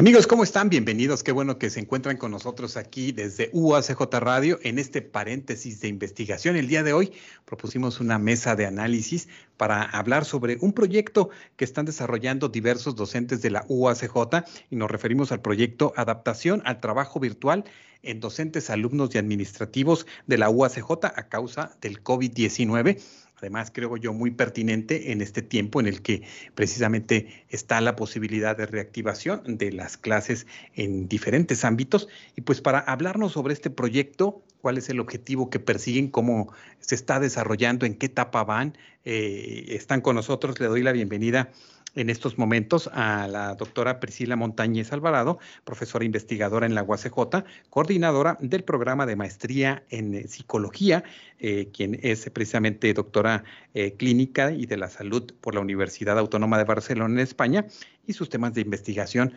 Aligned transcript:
Amigos, 0.00 0.28
¿cómo 0.28 0.44
están? 0.44 0.68
Bienvenidos. 0.68 1.24
Qué 1.24 1.32
bueno 1.32 1.58
que 1.58 1.70
se 1.70 1.80
encuentran 1.80 2.18
con 2.18 2.30
nosotros 2.30 2.76
aquí 2.76 3.10
desde 3.10 3.50
UACJ 3.52 4.00
Radio 4.20 4.60
en 4.62 4.78
este 4.78 5.02
paréntesis 5.02 5.80
de 5.80 5.88
investigación. 5.88 6.54
El 6.54 6.68
día 6.68 6.84
de 6.84 6.92
hoy 6.92 7.12
propusimos 7.44 7.98
una 7.98 8.16
mesa 8.16 8.54
de 8.54 8.64
análisis 8.64 9.26
para 9.56 9.82
hablar 9.82 10.24
sobre 10.24 10.56
un 10.60 10.72
proyecto 10.72 11.30
que 11.56 11.64
están 11.64 11.84
desarrollando 11.84 12.48
diversos 12.48 12.94
docentes 12.94 13.42
de 13.42 13.50
la 13.50 13.64
UACJ 13.66 14.44
y 14.70 14.76
nos 14.76 14.88
referimos 14.88 15.32
al 15.32 15.40
proyecto 15.40 15.92
Adaptación 15.96 16.62
al 16.64 16.78
Trabajo 16.78 17.18
Virtual 17.18 17.64
en 18.04 18.20
docentes, 18.20 18.70
alumnos 18.70 19.12
y 19.16 19.18
administrativos 19.18 20.06
de 20.28 20.38
la 20.38 20.48
UACJ 20.48 21.06
a 21.06 21.28
causa 21.28 21.76
del 21.80 22.04
COVID-19 22.04 23.00
además 23.38 23.70
creo 23.72 23.96
yo 23.96 24.12
muy 24.12 24.30
pertinente 24.30 25.12
en 25.12 25.20
este 25.20 25.42
tiempo 25.42 25.80
en 25.80 25.86
el 25.86 26.02
que 26.02 26.22
precisamente 26.54 27.44
está 27.48 27.80
la 27.80 27.96
posibilidad 27.96 28.56
de 28.56 28.66
reactivación 28.66 29.58
de 29.58 29.72
las 29.72 29.96
clases 29.96 30.46
en 30.74 31.08
diferentes 31.08 31.64
ámbitos. 31.64 32.08
Y 32.36 32.42
pues 32.42 32.60
para 32.60 32.80
hablarnos 32.80 33.32
sobre 33.32 33.54
este 33.54 33.70
proyecto, 33.70 34.42
cuál 34.60 34.78
es 34.78 34.88
el 34.88 35.00
objetivo 35.00 35.50
que 35.50 35.60
persiguen, 35.60 36.08
cómo 36.08 36.52
se 36.80 36.94
está 36.94 37.20
desarrollando, 37.20 37.86
en 37.86 37.94
qué 37.94 38.06
etapa 38.06 38.44
van, 38.44 38.76
eh, 39.04 39.66
están 39.68 40.00
con 40.00 40.16
nosotros. 40.16 40.58
Le 40.60 40.66
doy 40.66 40.82
la 40.82 40.92
bienvenida 40.92 41.50
en 41.98 42.10
estos 42.10 42.38
momentos 42.38 42.88
a 42.92 43.26
la 43.26 43.56
doctora 43.56 43.98
Priscila 43.98 44.36
Montañez 44.36 44.92
Alvarado, 44.92 45.38
profesora 45.64 46.04
investigadora 46.04 46.64
en 46.64 46.74
la 46.76 46.84
UACJ, 46.84 47.44
coordinadora 47.70 48.38
del 48.40 48.62
programa 48.62 49.04
de 49.04 49.16
maestría 49.16 49.82
en 49.90 50.14
eh, 50.14 50.28
psicología, 50.28 51.02
eh, 51.40 51.70
quien 51.72 51.98
es 52.02 52.30
precisamente 52.30 52.94
doctora 52.94 53.42
eh, 53.74 53.94
clínica 53.94 54.52
y 54.52 54.66
de 54.66 54.76
la 54.76 54.88
salud 54.88 55.32
por 55.40 55.54
la 55.54 55.60
Universidad 55.60 56.18
Autónoma 56.18 56.56
de 56.56 56.64
Barcelona 56.64 57.14
en 57.14 57.20
España, 57.20 57.66
y 58.06 58.12
sus 58.12 58.30
temas 58.30 58.54
de 58.54 58.62
investigación 58.62 59.34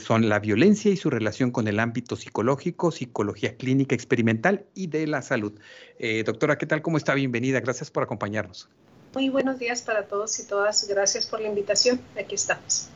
son 0.00 0.28
la 0.28 0.40
violencia 0.40 0.90
y 0.90 0.96
su 0.96 1.08
relación 1.08 1.52
con 1.52 1.68
el 1.68 1.78
ámbito 1.78 2.16
psicológico, 2.16 2.90
psicología 2.90 3.56
clínica 3.56 3.94
experimental 3.94 4.64
y 4.74 4.88
de 4.88 5.06
la 5.06 5.22
salud. 5.22 5.52
doctora, 6.26 6.58
¿qué 6.58 6.66
tal? 6.66 6.82
¿Cómo 6.82 6.96
está? 6.96 7.14
Bienvenida. 7.14 7.60
Gracias 7.60 7.92
por 7.92 8.02
acompañarnos. 8.02 8.68
Muy 9.14 9.28
buenos 9.30 9.58
días 9.58 9.82
para 9.82 10.06
todos 10.06 10.38
y 10.38 10.46
todas. 10.46 10.86
Gracias 10.88 11.26
por 11.26 11.40
la 11.40 11.48
invitación. 11.48 12.00
Aquí 12.18 12.34
estamos. 12.34 12.88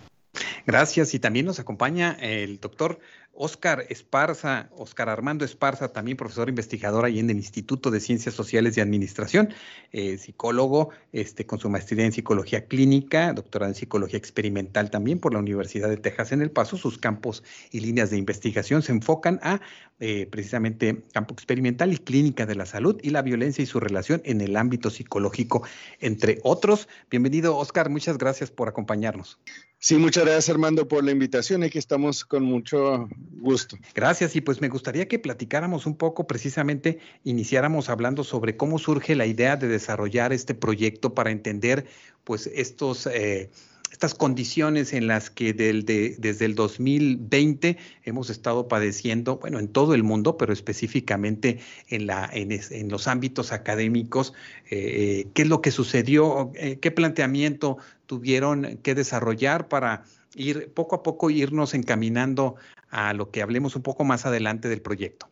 Gracias. 0.66 1.14
Y 1.14 1.18
también 1.18 1.46
nos 1.46 1.58
acompaña 1.58 2.16
el 2.20 2.60
doctor 2.60 3.00
Oscar 3.34 3.86
Esparza, 3.88 4.68
Oscar 4.76 5.08
Armando 5.08 5.44
Esparza, 5.44 5.92
también 5.92 6.16
profesor 6.16 6.48
investigador 6.48 7.04
ahí 7.04 7.18
en 7.18 7.30
el 7.30 7.36
Instituto 7.36 7.90
de 7.90 8.00
Ciencias 8.00 8.34
Sociales 8.34 8.76
y 8.76 8.80
Administración, 8.80 9.54
eh, 9.92 10.18
psicólogo 10.18 10.90
este, 11.12 11.46
con 11.46 11.58
su 11.58 11.70
maestría 11.70 12.04
en 12.04 12.12
psicología 12.12 12.66
clínica, 12.66 13.32
doctorado 13.32 13.70
en 13.70 13.74
psicología 13.74 14.18
experimental 14.18 14.90
también 14.90 15.18
por 15.18 15.32
la 15.32 15.38
Universidad 15.38 15.88
de 15.88 15.96
Texas 15.96 16.32
en 16.32 16.42
El 16.42 16.50
Paso. 16.50 16.76
Sus 16.76 16.98
campos 16.98 17.42
y 17.70 17.80
líneas 17.80 18.10
de 18.10 18.18
investigación 18.18 18.82
se 18.82 18.92
enfocan 18.92 19.40
a 19.42 19.60
eh, 19.98 20.26
precisamente 20.26 21.02
campo 21.12 21.32
experimental 21.32 21.92
y 21.92 21.98
clínica 21.98 22.44
de 22.44 22.54
la 22.54 22.66
salud 22.66 23.00
y 23.02 23.10
la 23.10 23.22
violencia 23.22 23.62
y 23.62 23.66
su 23.66 23.80
relación 23.80 24.20
en 24.24 24.40
el 24.40 24.56
ámbito 24.56 24.90
psicológico, 24.90 25.62
entre 26.00 26.38
otros. 26.42 26.88
Bienvenido, 27.10 27.56
Oscar. 27.56 27.88
Muchas 27.88 28.18
gracias 28.18 28.50
por 28.50 28.68
acompañarnos. 28.68 29.38
Sí, 29.84 29.96
muchas 29.96 30.22
gracias 30.24 30.48
Armando 30.48 30.86
por 30.86 31.02
la 31.02 31.10
invitación. 31.10 31.64
Aquí 31.64 31.76
estamos 31.76 32.24
con 32.24 32.44
mucho 32.44 33.08
gusto. 33.40 33.76
Gracias 33.96 34.36
y 34.36 34.40
pues 34.40 34.60
me 34.60 34.68
gustaría 34.68 35.08
que 35.08 35.18
platicáramos 35.18 35.86
un 35.86 35.96
poco, 35.96 36.28
precisamente 36.28 37.00
iniciáramos 37.24 37.88
hablando 37.88 38.22
sobre 38.22 38.56
cómo 38.56 38.78
surge 38.78 39.16
la 39.16 39.26
idea 39.26 39.56
de 39.56 39.66
desarrollar 39.66 40.32
este 40.32 40.54
proyecto 40.54 41.14
para 41.14 41.32
entender 41.32 41.86
pues 42.22 42.46
estos... 42.46 43.08
Eh, 43.08 43.50
estas 43.92 44.14
condiciones 44.14 44.92
en 44.92 45.06
las 45.06 45.30
que 45.30 45.52
desde 45.52 46.44
el 46.44 46.54
2020 46.54 47.76
hemos 48.04 48.30
estado 48.30 48.66
padeciendo, 48.66 49.36
bueno, 49.36 49.60
en 49.60 49.68
todo 49.68 49.94
el 49.94 50.02
mundo, 50.02 50.36
pero 50.36 50.52
específicamente 50.52 51.60
en, 51.88 52.88
los 52.88 53.06
ámbitos 53.06 53.52
académicos, 53.52 54.32
eh, 54.70 55.20
eh, 55.20 55.28
qué 55.34 55.42
es 55.42 55.48
lo 55.48 55.60
que 55.60 55.70
sucedió, 55.70 56.50
qué 56.80 56.90
planteamiento 56.90 57.76
tuvieron 58.06 58.78
que 58.82 58.94
desarrollar 58.94 59.68
para 59.68 60.04
ir 60.34 60.72
poco 60.72 60.96
a 60.96 61.02
poco 61.02 61.30
irnos 61.30 61.74
encaminando 61.74 62.56
a 62.88 63.12
lo 63.12 63.30
que 63.30 63.42
hablemos 63.42 63.76
un 63.76 63.82
poco 63.82 64.04
más 64.04 64.26
adelante 64.26 64.68
del 64.68 64.82
proyecto. 64.82 65.28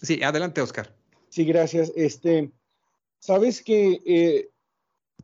Sí, 0.00 0.22
adelante, 0.22 0.60
Oscar. 0.60 0.94
Sí, 1.30 1.44
gracias. 1.44 1.92
Este, 1.96 2.50
sabes 3.18 3.62
que 3.62 4.00
eh, 4.06 4.50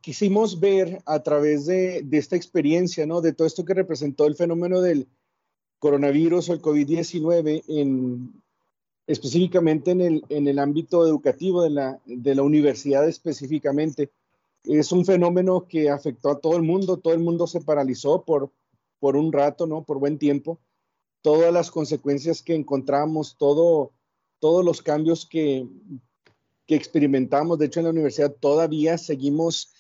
quisimos 0.01 0.61
ver 0.61 1.03
a 1.07 1.23
través 1.23 1.67
de, 1.67 2.07
esta 2.13 2.37
experiencia, 2.37 3.07
¿no? 3.07 3.21
De 3.21 3.33
todo 3.33 3.47
esto 3.47 3.65
que 3.65 3.75
representó 3.75 4.27
el 4.27 4.37
fenómeno 4.37 4.81
del 4.81 5.09
coronavirus 5.79 6.49
o 6.49 6.53
el 6.55 6.63
COVID-19 6.63 7.65
en, 7.69 8.43
específicamente 9.07 9.91
en 9.91 10.49
el, 10.49 10.59
ámbito 10.59 11.07
educativo 11.07 11.63
de 11.63 11.71
la, 11.71 12.43
universidad 12.43 13.09
específicamente. 13.09 14.11
Es 14.65 14.93
un 14.93 15.05
fenómeno 15.05 15.67
que 15.67 15.89
afectó 15.89 16.31
a 16.31 16.39
todo 16.39 16.57
el 16.57 16.63
mundo, 16.63 16.99
todo 16.99 17.15
el 17.15 17.21
mundo 17.21 17.47
se 17.47 17.61
paralizó 17.61 18.25
por, 18.25 18.51
un 19.01 19.33
rato, 19.33 19.67
¿no? 19.67 19.85
Por 19.85 19.99
buen 19.99 20.19
tiempo. 20.19 20.59
Todas 21.23 21.53
las 21.53 21.71
consecuencias 21.71 22.43
que 22.43 22.55
encontramos, 22.55 23.37
todo, 23.39 23.93
todos 24.39 24.65
los 24.65 24.81
cambios 24.81 25.27
que 25.27 25.67
experimentamos. 26.69 27.59
De 27.59 27.67
hecho, 27.67 27.81
en 27.81 27.85
la 27.85 27.91
universidad 27.91 28.35
todavía 28.39 28.97
seguimos 28.97 29.71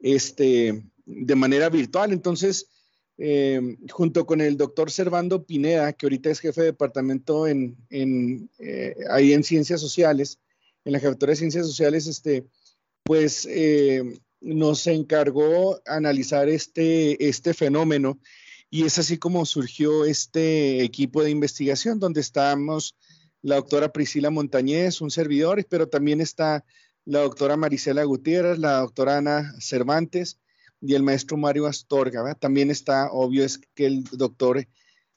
este, 0.00 0.82
de 1.06 1.34
manera 1.34 1.68
virtual. 1.68 2.12
Entonces, 2.12 2.68
eh, 3.16 3.76
junto 3.90 4.26
con 4.26 4.40
el 4.40 4.56
doctor 4.56 4.90
Servando 4.90 5.44
Pineda, 5.44 5.92
que 5.92 6.06
ahorita 6.06 6.30
es 6.30 6.40
jefe 6.40 6.60
de 6.60 6.66
departamento 6.68 7.46
en, 7.46 7.76
en 7.90 8.50
eh, 8.58 8.94
ahí 9.10 9.32
en 9.32 9.42
Ciencias 9.42 9.80
Sociales, 9.80 10.38
en 10.84 10.92
la 10.92 11.00
jefatura 11.00 11.30
de 11.30 11.36
Ciencias 11.36 11.66
Sociales, 11.66 12.06
este, 12.06 12.46
pues 13.02 13.46
eh, 13.50 14.20
nos 14.40 14.86
encargó 14.86 15.80
analizar 15.86 16.48
este, 16.48 17.28
este 17.28 17.54
fenómeno 17.54 18.20
y 18.70 18.84
es 18.84 18.98
así 18.98 19.18
como 19.18 19.46
surgió 19.46 20.04
este 20.04 20.82
equipo 20.82 21.22
de 21.22 21.30
investigación 21.30 21.98
donde 21.98 22.20
estamos 22.20 22.94
la 23.42 23.56
doctora 23.56 23.92
Priscila 23.92 24.30
Montañez, 24.30 25.00
un 25.00 25.10
servidor, 25.10 25.64
pero 25.68 25.88
también 25.88 26.20
está 26.20 26.64
la 27.08 27.20
doctora 27.20 27.56
Marisela 27.56 28.04
Gutiérrez, 28.04 28.58
la 28.58 28.80
doctora 28.80 29.16
Ana 29.16 29.54
Cervantes 29.60 30.38
y 30.78 30.94
el 30.94 31.02
maestro 31.02 31.38
Mario 31.38 31.66
Astorga. 31.66 32.34
También 32.34 32.70
está, 32.70 33.10
obvio, 33.10 33.44
es 33.44 33.58
que 33.74 33.86
el 33.86 34.04
doctor 34.04 34.68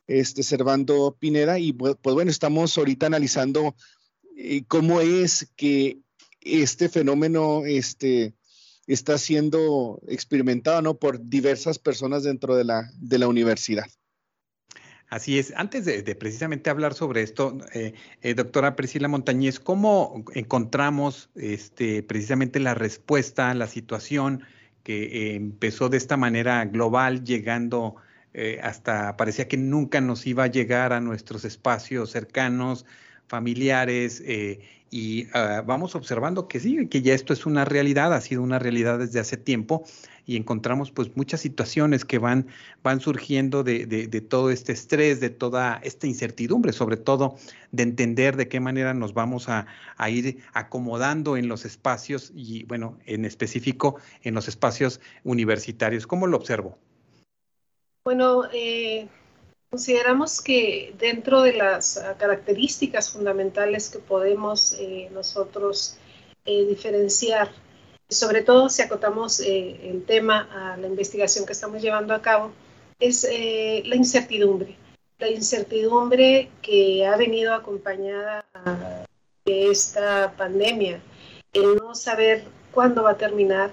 este, 0.08 0.42
Servando 0.42 1.18
Pineda 1.20 1.60
y 1.60 1.74
pues, 1.74 1.98
bueno, 2.02 2.32
estamos 2.32 2.78
ahorita 2.78 3.08
analizando 3.08 3.76
eh, 4.38 4.64
cómo 4.70 5.02
es 5.02 5.52
que 5.58 6.00
este 6.40 6.88
fenómeno 6.88 7.66
este, 7.66 8.36
está 8.88 9.18
siendo 9.18 10.02
experimentado 10.08 10.82
¿no? 10.82 10.98
por 10.98 11.22
diversas 11.22 11.78
personas 11.78 12.24
dentro 12.24 12.56
de 12.56 12.64
la, 12.64 12.90
de 13.00 13.20
la 13.20 13.28
universidad. 13.28 13.86
Así 15.12 15.38
es. 15.38 15.54
Antes 15.58 15.84
de, 15.84 16.16
precisamente 16.16 16.70
hablar 16.70 16.94
sobre 16.94 17.22
esto, 17.22 17.58
eh, 17.74 17.94
eh, 18.22 18.34
doctora 18.34 18.78
Priscila 18.78 19.10
Montañez, 19.10 19.60
¿cómo 19.60 20.24
encontramos 20.34 21.30
este, 21.36 22.02
precisamente 22.02 22.62
la 22.62 22.76
respuesta 22.76 23.50
a 23.50 23.54
la 23.54 23.68
situación 23.68 24.44
que 24.84 25.04
eh, 25.04 25.36
empezó 25.36 25.90
de 25.90 25.98
esta 25.98 26.16
manera 26.16 26.64
global, 26.64 27.26
llegando 27.26 27.98
hasta, 28.64 29.18
parecía 29.18 29.50
que 29.50 29.58
nunca 29.58 30.00
nos 30.00 30.26
iba 30.26 30.46
a 30.46 30.48
llegar 30.48 30.94
a 30.94 31.02
nuestros 31.02 31.44
espacios 31.44 32.12
cercanos, 32.12 32.86
familiares, 33.28 34.24
y 34.92 35.28
ah, 35.34 35.64
vamos 35.66 35.96
observando 35.96 36.50
que 36.50 36.60
sí, 36.60 36.88
que 36.88 37.02
ya 37.02 37.14
esto 37.14 37.32
es 37.32 37.46
una 37.46 37.64
realidad, 37.64 38.14
ha 38.14 38.20
sido 38.20 38.44
una 38.44 38.60
realidad 38.60 39.00
desde 39.00 39.22
hace 39.22 39.38
tiempo 39.38 39.86
y 40.26 40.36
encontramos 40.36 40.92
pues 40.92 41.16
muchas 41.16 41.40
situaciones 41.40 42.04
que 42.04 42.20
van, 42.20 42.48
van 42.84 43.00
surgiendo 43.00 43.64
de, 43.64 43.86
de, 43.86 44.22
todo 44.22 44.52
este 44.52 44.74
estrés, 44.74 45.22
de 45.22 45.30
toda 45.30 45.80
esta 45.84 46.08
incertidumbre, 46.08 46.74
sobre 46.74 46.98
todo 46.98 47.38
de 47.72 47.84
entender 47.84 48.36
de 48.36 48.50
qué 48.50 48.60
manera 48.60 48.94
nos 48.94 49.14
vamos 49.14 49.48
a, 49.48 49.66
a 49.96 50.10
ir 50.10 50.44
acomodando 50.54 51.38
en 51.38 51.48
los 51.48 51.64
espacios 51.64 52.34
y 52.36 52.66
bueno, 52.66 53.00
en 53.06 53.24
específico 53.24 53.96
en 54.24 54.36
los 54.36 54.50
espacios 54.50 55.00
universitarios. 55.24 56.06
¿Cómo 56.06 56.28
lo 56.28 56.36
observo? 56.36 56.78
Bueno, 58.04 58.44
eh, 58.54 59.08
Consideramos 59.72 60.42
que 60.42 60.94
dentro 61.00 61.44
de 61.44 61.54
las 61.54 61.96
ah, 61.96 62.18
características 62.18 63.10
fundamentales 63.10 63.90
que 63.90 64.00
podemos 64.00 64.74
eh, 64.74 65.08
nosotros 65.14 65.96
eh, 66.44 66.66
diferenciar, 66.66 67.50
sobre 68.10 68.42
todo 68.42 68.68
si 68.68 68.82
acotamos 68.82 69.40
eh, 69.40 69.80
el 69.90 70.04
tema 70.04 70.50
a 70.52 70.76
la 70.76 70.88
investigación 70.88 71.46
que 71.46 71.54
estamos 71.54 71.82
llevando 71.82 72.14
a 72.14 72.22
cabo, 72.22 72.52
es 73.00 73.24
la 73.24 73.96
incertidumbre. 73.96 74.76
La 75.20 75.30
incertidumbre 75.30 76.52
que 76.62 77.08
ha 77.08 77.16
venido 77.16 77.54
acompañada 77.54 78.44
de 79.46 79.72
esta 79.72 80.34
pandemia, 80.36 81.02
el 81.54 81.78
no 81.78 81.96
saber 81.96 82.44
cuándo 82.74 83.04
va 83.04 83.12
a 83.12 83.18
terminar, 83.18 83.72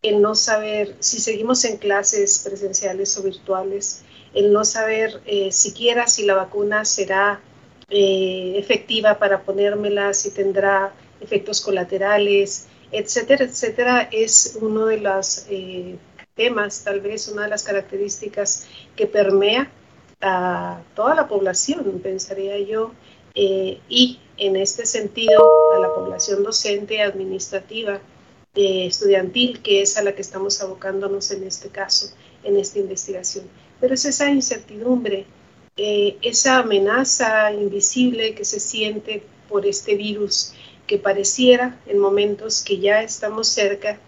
el 0.00 0.22
no 0.22 0.36
saber 0.36 0.94
si 1.00 1.18
seguimos 1.18 1.64
en 1.64 1.76
clases 1.76 2.38
presenciales 2.38 3.18
o 3.18 3.22
virtuales, 3.24 4.04
el 4.34 4.52
no 4.52 4.64
saber 4.64 5.20
eh, 5.26 5.50
siquiera 5.52 6.06
si 6.06 6.24
la 6.24 6.34
vacuna 6.34 6.84
será 6.84 7.40
eh, 7.88 8.54
efectiva 8.56 9.18
para 9.18 9.42
ponérmela, 9.42 10.14
si 10.14 10.30
tendrá 10.30 10.92
efectos 11.20 11.60
colaterales, 11.60 12.68
etcétera, 12.92 13.44
etcétera, 13.44 14.08
es 14.12 14.56
uno 14.60 14.86
de 14.86 14.98
los 14.98 15.46
eh, 15.50 15.96
temas, 16.34 16.84
tal 16.84 17.00
vez 17.00 17.28
una 17.28 17.42
de 17.42 17.48
las 17.48 17.64
características 17.64 18.66
que 18.96 19.06
permea 19.06 19.70
a 20.20 20.80
toda 20.94 21.14
la 21.14 21.28
población, 21.28 22.00
pensaría 22.02 22.58
yo, 22.58 22.92
y 23.32 24.18
en 24.36 24.56
este 24.56 24.84
sentido 24.84 25.72
a 25.74 25.78
la 25.78 25.94
población 25.94 26.42
docente, 26.42 27.00
administrativa, 27.00 28.00
estudiantil, 28.54 29.62
que 29.62 29.82
es 29.82 29.96
a 29.96 30.02
la 30.02 30.14
que 30.14 30.20
estamos 30.20 30.60
abocándonos 30.60 31.30
en 31.30 31.44
este 31.44 31.68
caso, 31.68 32.12
en 32.42 32.56
esta 32.56 32.80
investigación 32.80 33.46
pero 33.80 33.94
es 33.94 34.04
esa 34.04 34.30
incertidumbre, 34.30 35.26
eh, 35.76 36.16
esa 36.22 36.58
amenaza 36.58 37.52
invisible 37.52 38.34
que 38.34 38.44
se 38.44 38.60
siente 38.60 39.22
por 39.48 39.66
este 39.66 39.94
virus 39.94 40.52
que 40.86 40.98
pareciera 40.98 41.78
en 41.86 41.98
momentos 41.98 42.62
que 42.62 42.78
ya 42.78 43.02
estamos 43.02 43.48
cerca 43.48 43.98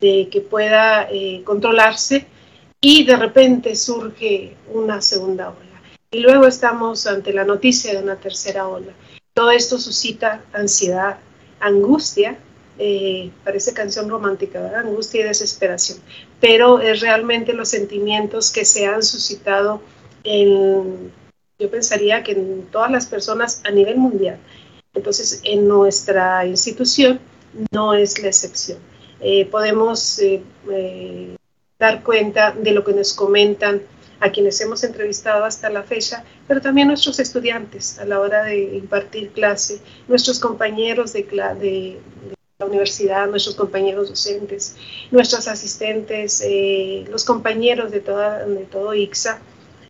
de 0.00 0.28
que 0.30 0.40
pueda 0.40 1.08
eh, 1.10 1.42
controlarse 1.44 2.26
y 2.80 3.04
de 3.04 3.16
repente 3.16 3.74
surge 3.76 4.54
una 4.72 5.02
segunda 5.02 5.50
ola. 5.50 5.82
Y 6.10 6.20
luego 6.20 6.46
estamos 6.46 7.06
ante 7.06 7.32
la 7.32 7.44
noticia 7.44 7.92
de 7.92 8.02
una 8.02 8.16
tercera 8.16 8.66
ola. 8.66 8.92
Todo 9.34 9.50
esto 9.50 9.78
suscita 9.78 10.42
ansiedad, 10.52 11.18
angustia 11.60 12.38
eh, 12.82 13.30
parece 13.44 13.74
canción 13.74 14.08
romántica, 14.08 14.72
angustia 14.80 15.20
y 15.20 15.24
desesperación, 15.24 15.98
pero 16.40 16.80
es 16.80 17.00
realmente 17.00 17.52
los 17.52 17.68
sentimientos 17.68 18.50
que 18.50 18.64
se 18.64 18.86
han 18.86 19.02
suscitado 19.02 19.82
en, 20.24 21.12
yo 21.58 21.70
pensaría 21.70 22.22
que 22.22 22.32
en 22.32 22.66
todas 22.70 22.90
las 22.90 23.06
personas 23.06 23.62
a 23.64 23.70
nivel 23.70 23.98
mundial. 23.98 24.38
Entonces, 24.94 25.40
en 25.44 25.68
nuestra 25.68 26.46
institución 26.46 27.20
no 27.70 27.94
es 27.94 28.20
la 28.20 28.28
excepción. 28.28 28.78
Eh, 29.20 29.46
podemos 29.46 30.18
eh, 30.18 31.36
dar 31.78 32.02
cuenta 32.02 32.52
de 32.52 32.72
lo 32.72 32.82
que 32.84 32.92
nos 32.92 33.12
comentan 33.12 33.82
a 34.20 34.30
quienes 34.30 34.60
hemos 34.60 34.84
entrevistado 34.84 35.44
hasta 35.44 35.70
la 35.70 35.82
fecha, 35.82 36.24
pero 36.46 36.60
también 36.60 36.88
nuestros 36.88 37.18
estudiantes 37.18 37.98
a 37.98 38.04
la 38.04 38.20
hora 38.20 38.44
de 38.44 38.76
impartir 38.76 39.30
clase, 39.30 39.80
nuestros 40.08 40.38
compañeros 40.38 41.12
de, 41.12 41.22
de, 41.22 42.36
la 42.60 42.66
universidad, 42.66 43.26
nuestros 43.26 43.56
compañeros 43.56 44.10
docentes, 44.10 44.76
nuestros 45.10 45.48
asistentes, 45.48 46.42
eh, 46.44 47.04
los 47.10 47.24
compañeros 47.24 47.90
de, 47.90 48.00
toda, 48.00 48.44
de 48.44 48.64
todo 48.66 48.94
ICSA. 48.94 49.40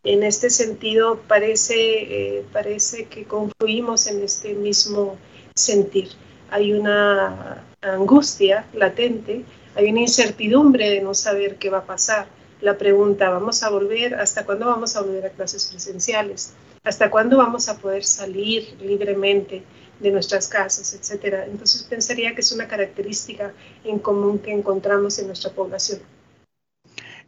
En 0.04 0.22
este 0.22 0.50
sentido, 0.50 1.20
parece, 1.26 1.74
eh, 1.74 2.44
parece 2.52 3.06
que 3.06 3.24
confluimos 3.24 4.06
en 4.06 4.22
este 4.22 4.54
mismo 4.54 5.16
sentir. 5.54 6.10
Hay 6.50 6.72
una 6.72 7.64
angustia 7.82 8.64
latente, 8.72 9.44
hay 9.74 9.90
una 9.90 10.00
incertidumbre 10.02 10.90
de 10.90 11.00
no 11.00 11.12
saber 11.12 11.56
qué 11.56 11.70
va 11.70 11.78
a 11.78 11.86
pasar. 11.86 12.28
La 12.60 12.78
pregunta, 12.78 13.30
¿vamos 13.30 13.64
a 13.64 13.70
volver? 13.70 14.14
¿Hasta 14.14 14.44
cuándo 14.44 14.66
vamos 14.66 14.94
a 14.94 15.00
volver 15.00 15.26
a 15.26 15.30
clases 15.30 15.66
presenciales? 15.66 16.54
¿Hasta 16.84 17.10
cuándo 17.10 17.36
vamos 17.38 17.68
a 17.68 17.78
poder 17.78 18.04
salir 18.04 18.76
libremente? 18.80 19.64
De 20.00 20.10
nuestras 20.10 20.48
casas, 20.48 20.94
etcétera. 20.94 21.46
Entonces 21.46 21.82
pensaría 21.84 22.34
que 22.34 22.40
es 22.40 22.52
una 22.52 22.66
característica 22.66 23.52
en 23.84 23.98
común 23.98 24.38
que 24.38 24.52
encontramos 24.52 25.18
en 25.18 25.28
nuestra 25.28 25.50
población. 25.50 26.00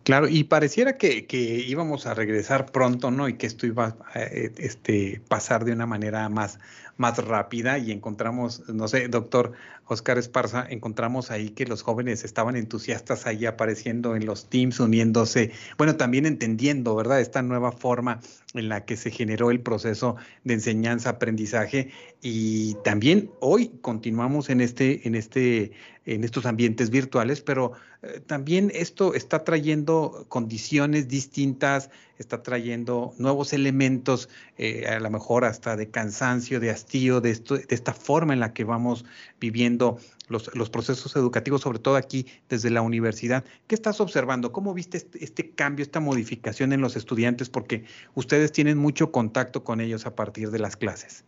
Claro, 0.05 0.27
y 0.27 0.45
pareciera 0.45 0.97
que, 0.97 1.25
íbamos 1.67 2.07
a 2.07 2.15
regresar 2.15 2.73
pronto, 2.73 3.13
¿no? 3.13 3.29
Y 3.29 3.35
que 3.35 3.47
esto 3.47 3.67
iba 3.67 3.97
a 4.13 4.23
eh, 4.23 4.53
este, 4.57 5.23
pasar 5.29 5.65
de 5.65 5.73
una 5.73 5.87
manera 5.87 6.29
más, 6.29 6.59
más 6.97 7.19
rápida 7.19 7.79
y 7.79 7.93
encontramos, 7.93 8.69
no 8.69 8.89
sé, 8.89 9.09
doctor 9.09 9.53
Oscar 9.87 10.19
Esparza, 10.19 10.67
encontramos 10.69 11.31
ahí 11.31 11.51
que 11.51 11.67
los 11.67 11.83
jóvenes 11.83 12.25
estaban 12.25 12.57
entusiastas 12.57 13.27
ahí 13.27 13.47
apareciendo 13.47 14.17
en 14.17 14.27
los 14.27 14.49
teams, 14.49 14.81
uniéndose, 14.81 15.53
bueno, 15.79 15.97
también 15.97 16.27
entendiendo, 16.27 16.95
¿verdad? 16.95 17.21
Esta 17.21 17.43
nueva 17.43 17.73
forma 17.73 18.21
en 18.55 18.69
la 18.69 18.85
que 18.85 18.97
se 18.97 19.11
generó 19.11 19.51
el 19.51 19.61
proceso 19.61 20.17
de 20.45 20.55
enseñanza-aprendizaje 20.55 21.91
y 22.21 22.75
también 22.85 23.31
hoy 23.41 23.73
continuamos 23.81 24.51
en 24.51 24.61
este, 24.61 25.07
en 25.07 25.15
este, 25.15 25.73
en 26.05 26.25
estos 26.25 26.47
ambientes 26.47 26.91
virtuales, 26.91 27.41
pero 27.41 27.73
eh, 28.03 28.21
también 28.27 28.71
esto 28.75 29.15
está 29.15 29.45
trayendo 29.45 30.27
condiciones 30.29 31.09
distintas, 31.09 31.91
está 32.23 32.43
trayendo 32.43 33.15
nuevos 33.19 33.53
elementos, 33.53 34.29
eh, 34.57 34.87
a 34.87 34.99
lo 35.01 35.11
mejor 35.11 35.45
hasta 35.45 35.77
de 35.77 35.91
cansancio, 35.91 36.61
de 36.61 36.71
hastío, 36.71 37.21
de, 37.21 37.31
esto, 37.31 37.57
de 37.57 37.67
esta 37.69 37.93
forma 37.93 38.33
en 38.33 38.41
la 38.41 38.55
que 38.55 38.65
vamos 38.65 39.05
viviendo 39.39 39.99
los, 40.29 40.55
los, 40.55 40.71
procesos 40.71 41.15
educativos, 41.17 41.61
sobre 41.61 41.79
todo 41.79 41.97
aquí 41.97 42.27
desde 42.49 42.71
la 42.71 42.81
universidad. 42.81 43.45
¿Qué 43.67 43.75
estás 43.75 44.01
observando? 44.01 44.53
¿Cómo 44.53 44.73
viste 44.73 44.97
este, 44.97 45.23
este, 45.23 45.51
cambio, 45.51 45.83
esta 45.83 46.01
modificación 46.01 46.73
en 46.73 46.81
los 46.81 46.97
estudiantes? 46.97 47.51
Porque 47.51 47.85
ustedes 48.15 48.53
tienen 48.53 48.79
mucho 48.79 49.13
contacto 49.13 49.65
con 49.65 49.81
ellos 49.81 50.07
a 50.07 50.15
partir 50.15 50.51
de 50.51 50.59
las 50.59 50.77
clases. 50.77 51.25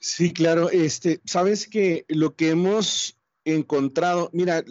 Sí, 0.00 0.32
claro. 0.32 0.70
Este, 0.70 1.20
sabes 1.24 1.68
que 1.68 2.04
lo 2.08 2.34
que 2.34 2.50
hemos 2.50 3.18
encontrado, 3.44 4.30
mira, 4.32 4.64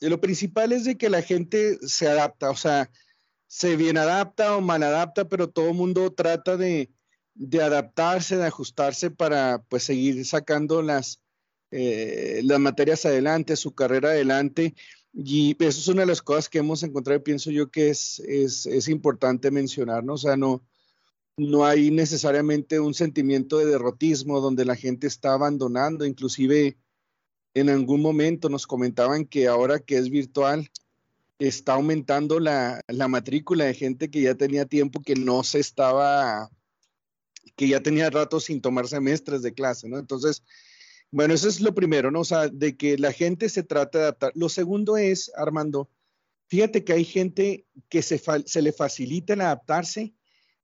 lo 0.00 0.20
principal 0.20 0.72
es 0.72 0.84
de 0.84 0.96
que 0.96 1.08
la 1.08 1.22
gente 1.22 1.78
se 1.86 2.08
adapta, 2.08 2.50
o 2.50 2.56
sea, 2.56 2.90
se 3.46 3.76
bien 3.76 3.98
adapta 3.98 4.56
o 4.56 4.60
mal 4.60 4.82
adapta, 4.82 5.28
pero 5.28 5.48
todo 5.48 5.68
el 5.68 5.74
mundo 5.74 6.12
trata 6.12 6.56
de, 6.56 6.90
de 7.34 7.62
adaptarse, 7.62 8.36
de 8.36 8.46
ajustarse 8.46 9.10
para 9.10 9.62
pues 9.68 9.84
seguir 9.84 10.24
sacando 10.24 10.82
las, 10.82 11.22
eh, 11.70 12.40
las 12.44 12.58
materias 12.58 13.04
adelante, 13.06 13.56
su 13.56 13.74
carrera 13.74 14.10
adelante. 14.10 14.74
Y 15.12 15.56
eso 15.64 15.80
es 15.80 15.88
una 15.88 16.02
de 16.02 16.08
las 16.08 16.22
cosas 16.22 16.48
que 16.48 16.58
hemos 16.58 16.82
encontrado 16.82 17.18
y 17.18 17.22
pienso 17.22 17.50
yo 17.50 17.70
que 17.70 17.88
es, 17.90 18.20
es, 18.20 18.66
es 18.66 18.88
importante 18.88 19.50
mencionar, 19.50 20.04
¿no? 20.04 20.14
O 20.14 20.18
sea, 20.18 20.36
no, 20.36 20.62
no 21.36 21.64
hay 21.64 21.90
necesariamente 21.90 22.80
un 22.80 22.94
sentimiento 22.94 23.58
de 23.58 23.66
derrotismo 23.66 24.40
donde 24.40 24.64
la 24.64 24.76
gente 24.76 25.06
está 25.06 25.34
abandonando, 25.34 26.04
inclusive 26.04 26.78
en 27.54 27.70
algún 27.70 28.02
momento 28.02 28.48
nos 28.48 28.66
comentaban 28.66 29.24
que 29.24 29.46
ahora 29.46 29.78
que 29.78 29.96
es 29.96 30.10
virtual, 30.10 30.70
está 31.38 31.74
aumentando 31.74 32.40
la, 32.40 32.80
la, 32.88 33.08
matrícula 33.08 33.64
de 33.64 33.74
gente 33.74 34.10
que 34.10 34.22
ya 34.22 34.34
tenía 34.34 34.66
tiempo 34.66 35.02
que 35.02 35.14
no 35.14 35.44
se 35.44 35.60
estaba, 35.60 36.50
que 37.56 37.68
ya 37.68 37.80
tenía 37.80 38.10
rato 38.10 38.40
sin 38.40 38.60
tomar 38.60 38.88
semestres 38.88 39.42
de 39.42 39.52
clase, 39.52 39.88
¿no? 39.88 39.98
Entonces, 39.98 40.42
bueno, 41.10 41.34
eso 41.34 41.48
es 41.48 41.60
lo 41.60 41.74
primero, 41.74 42.10
¿no? 42.10 42.20
O 42.20 42.24
sea, 42.24 42.48
de 42.48 42.76
que 42.76 42.98
la 42.98 43.12
gente 43.12 43.48
se 43.48 43.62
trata 43.62 43.98
de 43.98 44.04
adaptar. 44.04 44.32
Lo 44.34 44.48
segundo 44.48 44.96
es, 44.96 45.30
Armando, 45.36 45.90
fíjate 46.48 46.84
que 46.84 46.92
hay 46.92 47.04
gente 47.04 47.66
que 47.88 48.02
se, 48.02 48.20
se 48.46 48.62
le 48.62 48.72
facilita 48.72 49.34
el 49.34 49.42
adaptarse 49.42 50.14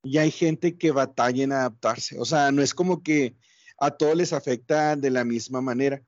y 0.03 0.19
hay 0.19 0.31
gente 0.31 0.77
que 0.77 0.91
batalla 0.91 1.45
en 1.45 1.53
adaptarse. 1.53 2.19
O 2.19 2.25
sea, 2.25 2.51
no 2.51 2.63
es 2.63 2.75
como 2.75 3.03
que 3.03 3.37
a 3.79 3.91
todos 3.91 4.17
les 4.17 4.33
afecta 4.33 4.97
de 4.97 5.11
la 5.11 5.25
misma 5.25 5.61
manera. 5.61 6.03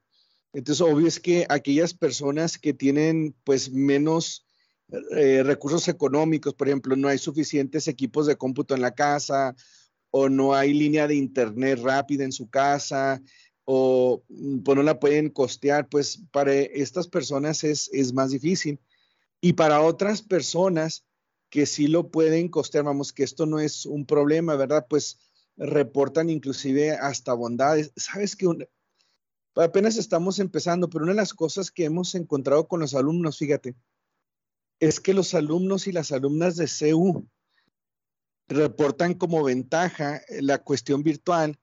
Entonces, 0.53 0.81
obvio 0.81 1.07
es 1.07 1.21
que 1.21 1.47
aquellas 1.49 1.95
personas 1.95 2.59
que 2.59 2.73
tienen 2.73 3.35
pues 3.45 3.71
menos 3.73 4.44
eh, 5.17 5.43
recursos 5.43 5.89
económicos, 5.89 6.55
por 6.55 6.69
ejemplo, 6.69 6.97
no 6.97 7.09
hay 7.09 7.19
suficientes 7.19 7.89
equipos 7.89 8.27
de 8.27 8.37
cómputo 8.37 8.75
en 8.75 8.83
la 8.83 8.95
casa 8.95 9.57
o 10.11 10.29
no 10.29 10.55
hay 10.55 10.75
línea 10.75 11.09
de 11.09 11.17
internet 11.17 11.81
rápida 11.83 12.25
en 12.25 12.33
su 12.33 12.49
casa 12.49 13.21
o 13.65 14.23
mm, 14.29 14.59
pues, 14.61 14.77
no 14.77 14.83
la 14.83 15.01
pueden 15.01 15.31
costear, 15.31 15.89
pues 15.89 16.23
para 16.31 16.53
estas 16.55 17.09
personas 17.09 17.65
es, 17.65 17.91
es 17.93 18.13
más 18.13 18.31
difícil. 18.31 18.81
Y 19.41 19.55
para 19.55 19.83
otras 19.83 20.23
personas 20.23 21.05
que 21.51 21.67
sí 21.67 21.87
lo 21.87 22.11
pueden 22.11 22.49
costear, 22.49 22.85
vamos, 22.85 23.13
que 23.13 23.25
esto 23.25 23.47
no 23.47 23.59
es 23.59 23.87
un 23.87 24.07
problema, 24.07 24.57
¿verdad? 24.57 24.87
Pues 24.89 25.19
reportan 25.57 26.31
inclusive 26.31 26.93
hasta 26.93 27.33
bondades. 27.33 27.93
Sabes 27.97 28.37
que 28.37 28.49
apenas 29.55 29.97
estamos 29.97 30.39
empezando, 30.39 30.89
pero 30.89 31.05
una 31.05 31.13
de 31.13 31.19
las 31.19 31.35
cosas 31.35 31.71
que 31.71 31.85
hemos 31.85 32.15
encontrado 32.15 32.67
con 32.67 32.81
los 32.81 32.95
alumnos, 32.95 33.39
fíjate, 33.39 33.75
es 34.81 35.01
que 35.01 35.15
los 35.15 35.35
alumnos 35.35 35.87
y 35.87 35.93
las 35.93 36.13
alumnas 36.13 36.57
de 36.57 36.67
CEU 36.67 37.27
reportan 38.49 39.15
como 39.15 39.43
ventaja 39.43 40.23
la 40.41 40.59
cuestión 40.59 41.03
virtual, 41.03 41.59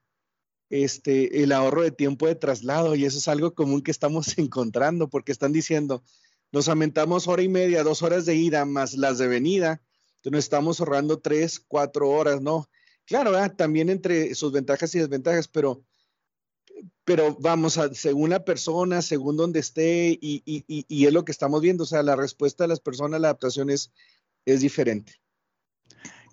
este, 0.70 1.44
el 1.44 1.52
ahorro 1.52 1.84
de 1.84 1.92
tiempo 1.92 2.28
de 2.28 2.36
traslado, 2.36 2.96
y 2.96 3.06
eso 3.06 3.18
es 3.18 3.28
algo 3.28 3.54
común 3.54 3.82
que 3.82 3.92
estamos 3.92 4.38
encontrando, 4.38 5.10
porque 5.10 5.32
están 5.32 5.52
diciendo, 5.52 6.04
nos 6.52 6.68
aumentamos 6.68 7.28
hora 7.28 7.44
y 7.44 7.50
media, 7.50 7.84
dos 7.84 8.02
horas 8.02 8.26
de 8.26 8.36
ida 8.36 8.66
más 8.66 8.94
las 8.94 9.18
de 9.18 9.28
venida, 9.28 9.82
entonces 10.18 10.32
nos 10.32 10.44
estamos 10.44 10.80
ahorrando 10.80 11.20
tres, 11.20 11.60
cuatro 11.60 12.10
horas, 12.10 12.42
¿no? 12.42 12.70
Claro, 13.06 13.34
también 13.56 13.90
entre 13.90 14.36
sus 14.36 14.52
ventajas 14.52 14.94
y 14.96 15.00
desventajas, 15.00 15.48
pero 15.48 15.84
pero 17.04 17.36
vamos, 17.40 17.78
a, 17.78 17.94
según 17.94 18.30
la 18.30 18.46
persona, 18.46 19.02
según 19.02 19.38
donde 19.38 19.60
esté, 19.60 20.18
y, 20.22 21.06
es 21.06 21.14
lo 21.14 21.26
que 21.26 21.32
estamos 21.32 21.62
viendo, 21.62 21.84
o 21.84 21.88
sea, 21.88 22.04
la 22.04 22.16
respuesta 22.16 22.64
de 22.64 22.70
las 22.70 22.80
personas 22.80 23.18
a 23.18 23.20
la 23.20 23.28
adaptación 23.30 23.70
es, 23.70 23.92
es 24.46 24.62
diferente. 24.62 25.21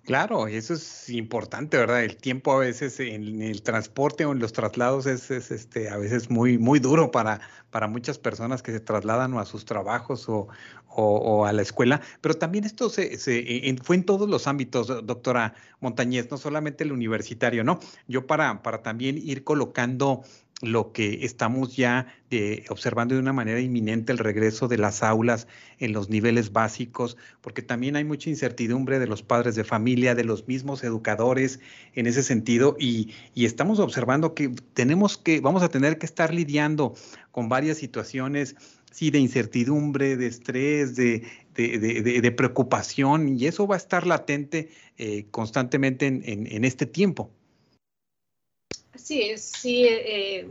Claro, 0.09 0.47
eso 0.47 0.73
es 0.73 1.07
importante, 1.11 1.77
¿verdad? 1.77 2.03
El 2.03 2.17
tiempo 2.17 2.51
a 2.53 2.57
veces 2.57 2.99
en 2.99 3.43
el 3.43 3.61
transporte 3.61 4.25
o 4.25 4.31
en 4.31 4.39
los 4.39 4.53
traslados 4.53 5.05
es, 5.05 5.29
este, 5.29 5.87
a 5.87 5.97
veces 5.97 6.31
muy, 6.31 6.57
muy 6.57 6.79
duro 6.79 7.11
para, 7.11 7.41
para 7.69 7.87
muchas 7.87 8.17
personas 8.17 8.63
que 8.63 8.71
se 8.71 8.79
trasladan 8.79 9.35
o 9.35 9.39
a 9.39 9.45
sus 9.45 9.65
trabajos 9.65 10.27
o, 10.27 10.47
o, 10.87 11.45
a 11.45 11.53
la 11.53 11.61
escuela, 11.61 12.01
pero 12.21 12.33
también 12.33 12.63
esto 12.63 12.89
se, 12.89 13.19
se 13.19 13.77
fue 13.83 13.97
en 13.97 14.03
todos 14.03 14.27
los 14.27 14.47
ámbitos, 14.47 14.87
doctora 14.87 15.53
Montañez, 15.79 16.31
no 16.31 16.37
solamente 16.37 16.83
el 16.83 16.91
universitario, 16.91 17.63
¿no? 17.63 17.79
Yo 18.07 18.25
para, 18.25 18.63
para 18.63 18.81
también 18.81 19.15
ir 19.15 19.43
colocando 19.43 20.23
lo 20.61 20.91
que 20.91 21.25
estamos 21.25 21.75
ya 21.75 22.07
eh, 22.31 22.65
observando 22.69 23.15
de 23.15 23.21
una 23.21 23.31
manera 23.33 23.59
inminente 23.59 24.11
el 24.11 24.17
regreso 24.17 24.67
de 24.67 24.77
las 24.77 25.03
aulas 25.03 25.47
en 25.79 25.93
los 25.93 26.09
niveles 26.09 26.51
básicos, 26.51 27.17
porque 27.41 27.61
también 27.61 27.95
hay 27.95 28.03
mucha 28.03 28.29
incertidumbre 28.29 28.99
de 28.99 29.07
los 29.07 29.23
padres 29.23 29.55
de 29.55 29.63
familia, 29.63 30.15
de 30.15 30.25
los 30.25 30.47
mismos 30.47 30.83
educadores 30.83 31.59
en 31.95 32.07
ese 32.07 32.23
sentido, 32.23 32.75
y, 32.79 33.13
estamos 33.35 33.79
observando 33.79 34.35
que 34.35 34.49
tenemos 34.73 35.17
que, 35.17 35.39
vamos 35.39 35.63
a 35.63 35.69
tener 35.69 35.97
que 35.97 36.05
estar 36.05 36.33
lidiando 36.33 36.93
con 37.31 37.49
varias 37.49 37.77
situaciones, 37.77 38.55
sí, 38.91 39.11
de 39.11 39.19
incertidumbre, 39.19 40.17
de 40.17 40.27
estrés, 40.27 40.95
de, 40.95 41.23
de, 41.55 42.31
preocupación, 42.31 43.37
y 43.37 43.47
eso 43.47 43.65
va 43.65 43.75
a 43.75 43.77
estar 43.77 44.05
latente 44.05 44.69
eh, 44.97 45.25
constantemente 45.31 46.07
en 46.07 46.63
este 46.65 46.85
tiempo. 46.85 47.31
Sí, 49.03 49.37
sí, 49.37 49.85
eh, 49.87 50.49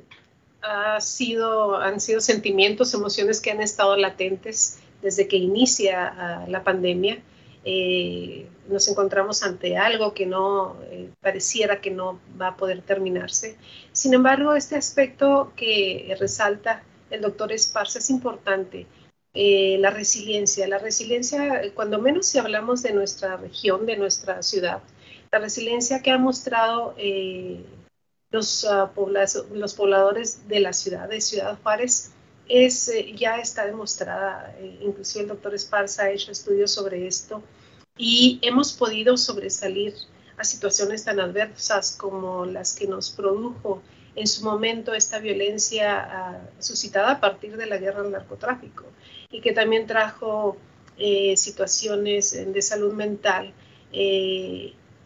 ha 0.62 1.00
sido, 1.00 1.76
han 1.76 2.00
sido 2.00 2.20
sentimientos, 2.20 2.94
emociones 2.94 3.40
que 3.40 3.50
han 3.50 3.60
estado 3.60 3.96
latentes 3.96 4.78
desde 5.02 5.28
que 5.28 5.36
inicia 5.36 6.06
ah, 6.08 6.46
la 6.48 6.64
pandemia. 6.64 7.22
Eh, 7.64 8.46
nos 8.68 8.88
encontramos 8.88 9.42
ante 9.42 9.76
algo 9.76 10.14
que 10.14 10.26
no 10.26 10.76
eh, 10.90 11.10
pareciera 11.20 11.80
que 11.80 11.90
no 11.90 12.18
va 12.40 12.48
a 12.48 12.56
poder 12.56 12.82
terminarse. 12.82 13.56
Sin 13.92 14.14
embargo, 14.14 14.54
este 14.54 14.76
aspecto 14.76 15.52
que 15.54 16.16
resalta 16.18 16.82
el 17.10 17.20
doctor 17.20 17.52
Esparza 17.52 17.98
es 17.98 18.10
importante, 18.10 18.86
la 19.34 19.90
resiliencia. 19.90 20.66
La 20.66 20.78
resiliencia, 20.78 21.62
cuando 21.74 22.00
menos 22.00 22.26
si 22.26 22.38
hablamos 22.38 22.82
de 22.82 22.92
nuestra 22.92 23.36
región, 23.36 23.86
de 23.86 23.96
nuestra 23.96 24.42
ciudad, 24.42 24.82
la 25.30 25.38
resiliencia 25.38 26.02
que 26.02 26.10
ha 26.10 26.18
mostrado 26.18 26.96
los, 28.30 28.64
ah, 28.64 28.90
los 29.52 29.74
pobladores 29.74 30.48
de 30.48 30.60
la 30.60 30.72
ciudad, 30.72 31.08
de 31.08 31.20
Ciudad 31.20 31.58
Juárez, 31.62 32.12
es, 32.48 32.88
eh, 32.88 33.14
ya 33.16 33.38
está 33.38 33.66
demostrada, 33.66 34.54
eh, 34.58 34.78
inclusive 34.82 35.22
el 35.22 35.28
doctor 35.28 35.54
Esparza 35.54 36.04
ha 36.04 36.10
hecho 36.10 36.32
estudios 36.32 36.70
sobre 36.70 37.06
esto, 37.06 37.42
y 37.96 38.38
hemos 38.42 38.72
podido 38.72 39.16
sobresalir 39.16 39.94
a 40.36 40.44
situaciones 40.44 41.04
tan 41.04 41.20
adversas 41.20 41.96
como 41.96 42.46
las 42.46 42.74
que 42.74 42.86
nos 42.86 43.10
produjo 43.10 43.82
en 44.14 44.26
su 44.26 44.44
momento 44.44 44.94
esta 44.94 45.18
violencia 45.18 45.98
ah, 45.98 46.40
suscitada 46.58 47.12
a 47.12 47.20
partir 47.20 47.56
de 47.56 47.66
la 47.66 47.78
guerra 47.78 48.00
al 48.00 48.12
narcotráfico 48.12 48.84
y 49.30 49.40
que 49.40 49.52
también 49.52 49.86
trajo 49.86 50.56
eh, 50.96 51.36
situaciones 51.36 52.32
de 52.52 52.62
salud 52.62 52.92
mental 52.94 53.52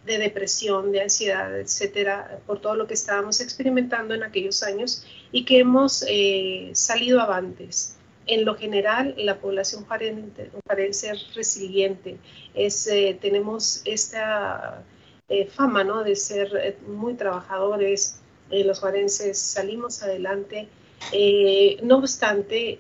de 0.05 0.19
depresión, 0.19 0.91
de 0.91 1.03
ansiedad, 1.03 1.59
etcétera, 1.59 2.41
por 2.47 2.61
todo 2.61 2.75
lo 2.75 2.87
que 2.87 2.95
estábamos 2.95 3.41
experimentando 3.41 4.15
en 4.15 4.23
aquellos 4.23 4.63
años 4.63 5.05
y 5.31 5.45
que 5.45 5.61
hemos 5.61 6.05
eh, 6.09 6.71
salido 6.75 7.21
avantes. 7.21 7.97
En 8.27 8.45
lo 8.45 8.57
general, 8.57 9.15
la 9.17 9.39
población 9.39 9.85
parece 9.85 11.11
es 11.11 11.35
resiliente, 11.35 12.19
es, 12.55 12.87
eh, 12.87 13.19
tenemos 13.21 13.83
esta 13.85 14.85
eh, 15.29 15.47
fama 15.47 15.83
¿no? 15.85 16.05
de 16.05 16.17
ser 16.17 16.79
muy 16.87 17.15
trabajadores, 17.15 18.21
los 18.51 18.81
juarenses 18.81 19.39
salimos 19.39 20.03
adelante. 20.03 20.69
no 21.83 21.99
obstante, 21.99 22.79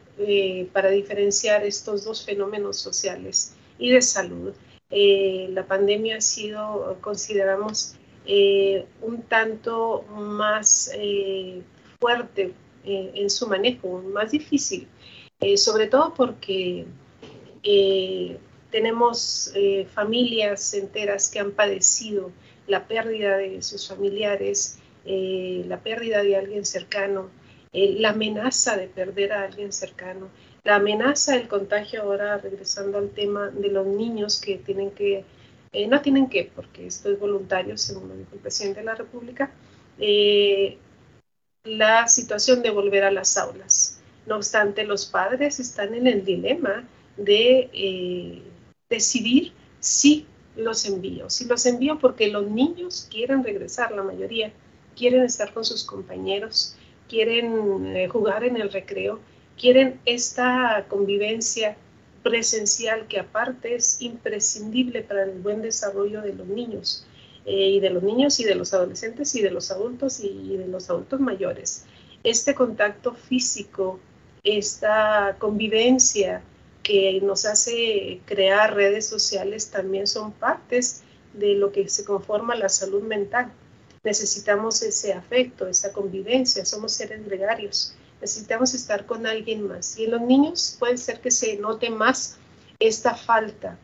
para 0.72 0.90
diferenciar 0.90 1.64
estos 1.64 2.04
dos 2.04 2.24
fenómenos 2.24 2.76
sociales 2.76 3.54
y 3.78 3.90
de 3.90 4.02
salud, 4.02 4.52
eh, 4.94 5.48
la 5.50 5.66
pandemia 5.66 6.18
ha 6.18 6.20
sido, 6.20 6.98
consideramos, 7.00 7.94
eh, 8.26 8.84
un 9.00 9.22
tanto 9.22 10.02
más 10.10 10.92
eh, 10.94 11.62
fuerte 11.98 12.52
en 12.84 13.30
su 13.30 13.46
manejo, 13.46 14.02
más 14.02 14.32
difícil, 14.32 14.88
sobre 15.56 15.86
todo 15.86 16.12
porque 16.14 16.84
tenemos 18.72 19.54
familias 19.94 20.74
enteras 20.74 21.30
que 21.30 21.38
han 21.38 21.52
padecido 21.52 22.32
la 22.66 22.88
pérdida 22.88 23.36
de 23.36 23.62
sus 23.62 23.86
familiares, 23.88 24.80
la 25.04 25.80
pérdida 25.80 26.24
de 26.24 26.36
alguien 26.36 26.64
cercano, 26.64 27.30
la 27.72 28.10
amenaza 28.10 28.76
de 28.76 28.88
perder 28.88 29.32
a 29.32 29.44
alguien 29.44 29.72
cercano 29.72 30.28
la 30.64 30.76
amenaza 30.76 31.32
del 31.36 31.48
contagio, 31.48 32.02
ahora 32.02 32.38
regresando 32.38 32.98
al 32.98 33.10
tema 33.10 33.48
de 33.50 33.68
los 33.68 33.86
niños 33.86 34.40
que 34.40 34.58
tienen 34.58 34.92
que, 34.92 35.24
eh, 35.72 35.88
no 35.88 36.00
tienen 36.00 36.28
que, 36.28 36.50
porque 36.54 36.86
esto 36.86 37.10
es 37.10 37.18
voluntario, 37.18 37.76
según 37.76 38.08
lo 38.08 38.16
dijo 38.16 38.30
el 38.34 38.40
presidente 38.40 38.80
de 38.80 38.86
la 38.86 38.94
República, 38.94 39.50
eh, 39.98 40.78
la 41.64 42.06
situación 42.06 42.62
de 42.62 42.70
volver 42.70 43.04
a 43.04 43.10
las 43.10 43.36
aulas. 43.36 44.00
No 44.26 44.36
obstante, 44.36 44.84
los 44.84 45.06
padres 45.06 45.58
están 45.58 45.94
en 45.94 46.06
el 46.06 46.24
dilema 46.24 46.84
de 47.16 47.68
eh, 47.72 48.42
decidir 48.88 49.52
si 49.80 50.26
los 50.54 50.86
envío, 50.86 51.28
si 51.28 51.46
los 51.46 51.66
envío 51.66 51.98
porque 51.98 52.28
los 52.28 52.48
niños 52.48 53.08
quieren 53.10 53.42
regresar, 53.42 53.90
la 53.90 54.02
mayoría 54.02 54.52
quieren 54.94 55.24
estar 55.24 55.52
con 55.52 55.64
sus 55.64 55.82
compañeros, 55.82 56.76
quieren 57.08 58.08
jugar 58.10 58.44
en 58.44 58.56
el 58.58 58.70
recreo, 58.70 59.18
quieren 59.58 60.00
esta 60.04 60.86
convivencia 60.88 61.76
presencial 62.22 63.06
que 63.08 63.18
aparte 63.18 63.74
es 63.74 64.00
imprescindible 64.00 65.02
para 65.02 65.24
el 65.24 65.40
buen 65.40 65.62
desarrollo 65.62 66.22
de 66.22 66.34
los 66.34 66.46
niños 66.46 67.04
eh, 67.44 67.70
y 67.70 67.80
de 67.80 67.90
los 67.90 68.02
niños 68.02 68.38
y 68.40 68.44
de 68.44 68.54
los 68.54 68.72
adolescentes 68.72 69.34
y 69.34 69.42
de 69.42 69.50
los 69.50 69.70
adultos 69.70 70.20
y 70.20 70.56
de 70.56 70.68
los 70.68 70.88
adultos 70.88 71.20
mayores. 71.20 71.84
Este 72.22 72.54
contacto 72.54 73.14
físico, 73.14 73.98
esta 74.44 75.36
convivencia 75.38 76.42
que 76.82 77.20
nos 77.22 77.44
hace 77.44 78.20
crear 78.24 78.74
redes 78.74 79.06
sociales 79.06 79.70
también 79.70 80.06
son 80.06 80.32
partes 80.32 81.02
de 81.32 81.54
lo 81.54 81.72
que 81.72 81.88
se 81.88 82.04
conforma 82.04 82.54
la 82.54 82.68
salud 82.68 83.02
mental. 83.02 83.50
Necesitamos 84.04 84.82
ese 84.82 85.12
afecto, 85.12 85.66
esa 85.66 85.92
convivencia, 85.92 86.64
somos 86.64 86.92
seres 86.92 87.24
gregarios 87.24 87.96
necesitamos 88.22 88.72
estar 88.72 89.04
con 89.04 89.26
alguien 89.26 89.66
más. 89.68 89.98
Y 89.98 90.04
en 90.04 90.12
los 90.12 90.22
niños 90.22 90.76
puede 90.78 90.96
ser 90.96 91.20
que 91.20 91.30
se 91.30 91.58
note 91.58 91.90
más 91.90 92.38
esta 92.78 93.14
falta 93.14 93.76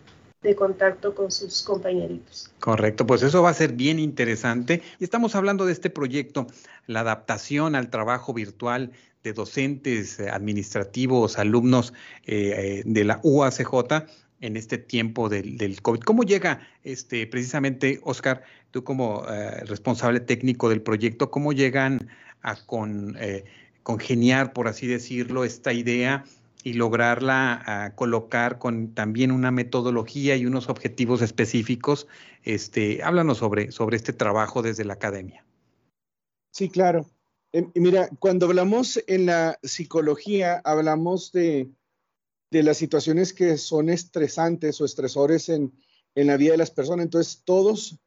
de 0.42 0.54
contacto 0.54 1.14
con 1.14 1.32
sus 1.32 1.62
compañeritos. 1.62 2.50
Correcto, 2.60 3.04
pues 3.04 3.22
eso 3.24 3.42
va 3.42 3.50
a 3.50 3.54
ser 3.54 3.72
bien 3.72 3.98
interesante. 3.98 4.80
Y 5.00 5.04
estamos 5.04 5.34
hablando 5.34 5.66
de 5.66 5.72
este 5.72 5.90
proyecto, 5.90 6.46
la 6.86 7.00
adaptación 7.00 7.74
al 7.74 7.90
trabajo 7.90 8.32
virtual 8.32 8.92
de 9.24 9.32
docentes, 9.32 10.20
eh, 10.20 10.30
administrativos, 10.30 11.38
alumnos 11.38 11.92
eh, 12.24 12.54
eh, 12.56 12.82
de 12.86 13.04
la 13.04 13.18
UACJ 13.24 14.06
en 14.40 14.56
este 14.56 14.78
tiempo 14.78 15.28
del, 15.28 15.82
COVID. 15.82 16.00
¿Cómo 16.00 16.22
llega 16.22 16.60
este 16.84 17.26
precisamente, 17.26 17.98
Oscar, 18.04 18.44
tú 18.70 18.84
como 18.84 19.24
responsable 19.66 20.20
técnico 20.20 20.68
del 20.68 20.80
proyecto, 20.80 21.32
cómo 21.32 21.52
llegan 21.52 22.08
a 22.42 22.54
con 22.54 23.16
congeniar, 23.88 24.52
por 24.52 24.68
así 24.68 24.86
decirlo, 24.86 25.46
esta 25.46 25.72
idea 25.72 26.22
y 26.62 26.74
lograrla 26.74 27.62
ah, 27.64 27.94
colocar 27.94 28.58
con 28.58 28.92
también 28.92 29.32
una 29.32 29.50
metodología 29.50 30.36
y 30.36 30.44
unos 30.44 30.68
objetivos 30.68 31.22
específicos. 31.22 32.06
Este, 32.44 33.02
háblanos 33.02 33.38
sobre, 33.38 33.72
sobre 33.72 33.96
este 33.96 34.12
trabajo 34.12 34.60
desde 34.60 34.84
la 34.84 34.92
academia. 34.92 35.42
Sí, 36.52 36.68
claro. 36.68 37.06
Em, 37.50 37.70
mira, 37.76 38.10
cuando 38.18 38.44
hablamos 38.44 39.02
en 39.06 39.24
la 39.24 39.58
psicología, 39.62 40.60
hablamos 40.64 41.32
de, 41.32 41.70
las 42.50 42.76
situaciones 42.76 43.32
que 43.32 43.56
son 43.56 43.88
estresantes 43.88 44.82
o 44.82 44.84
estresores 44.84 45.48
en, 45.48 45.72
la 46.14 46.36
vida 46.36 46.52
de 46.52 46.58
las 46.58 46.70
personas. 46.70 47.04
Entonces, 47.04 47.40
todos, 47.42 47.98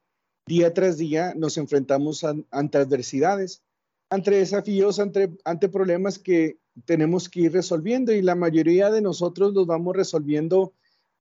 día 0.45 0.75
tras 0.75 0.99
día, 0.99 1.33
nos 1.35 1.57
enfrentamos 1.57 2.23
ante 2.51 2.77
adversidades 2.77 3.63
ante 4.11 4.31
desafíos, 4.31 4.99
ante, 4.99 5.31
ante 5.45 5.69
problemas 5.69 6.19
que 6.19 6.57
tenemos 6.85 7.29
que 7.29 7.41
ir 7.41 7.53
resolviendo 7.53 8.11
y 8.11 8.21
la 8.21 8.35
mayoría 8.35 8.91
de 8.91 9.01
nosotros 9.01 9.53
los 9.53 9.65
vamos 9.65 9.95
resolviendo 9.95 10.73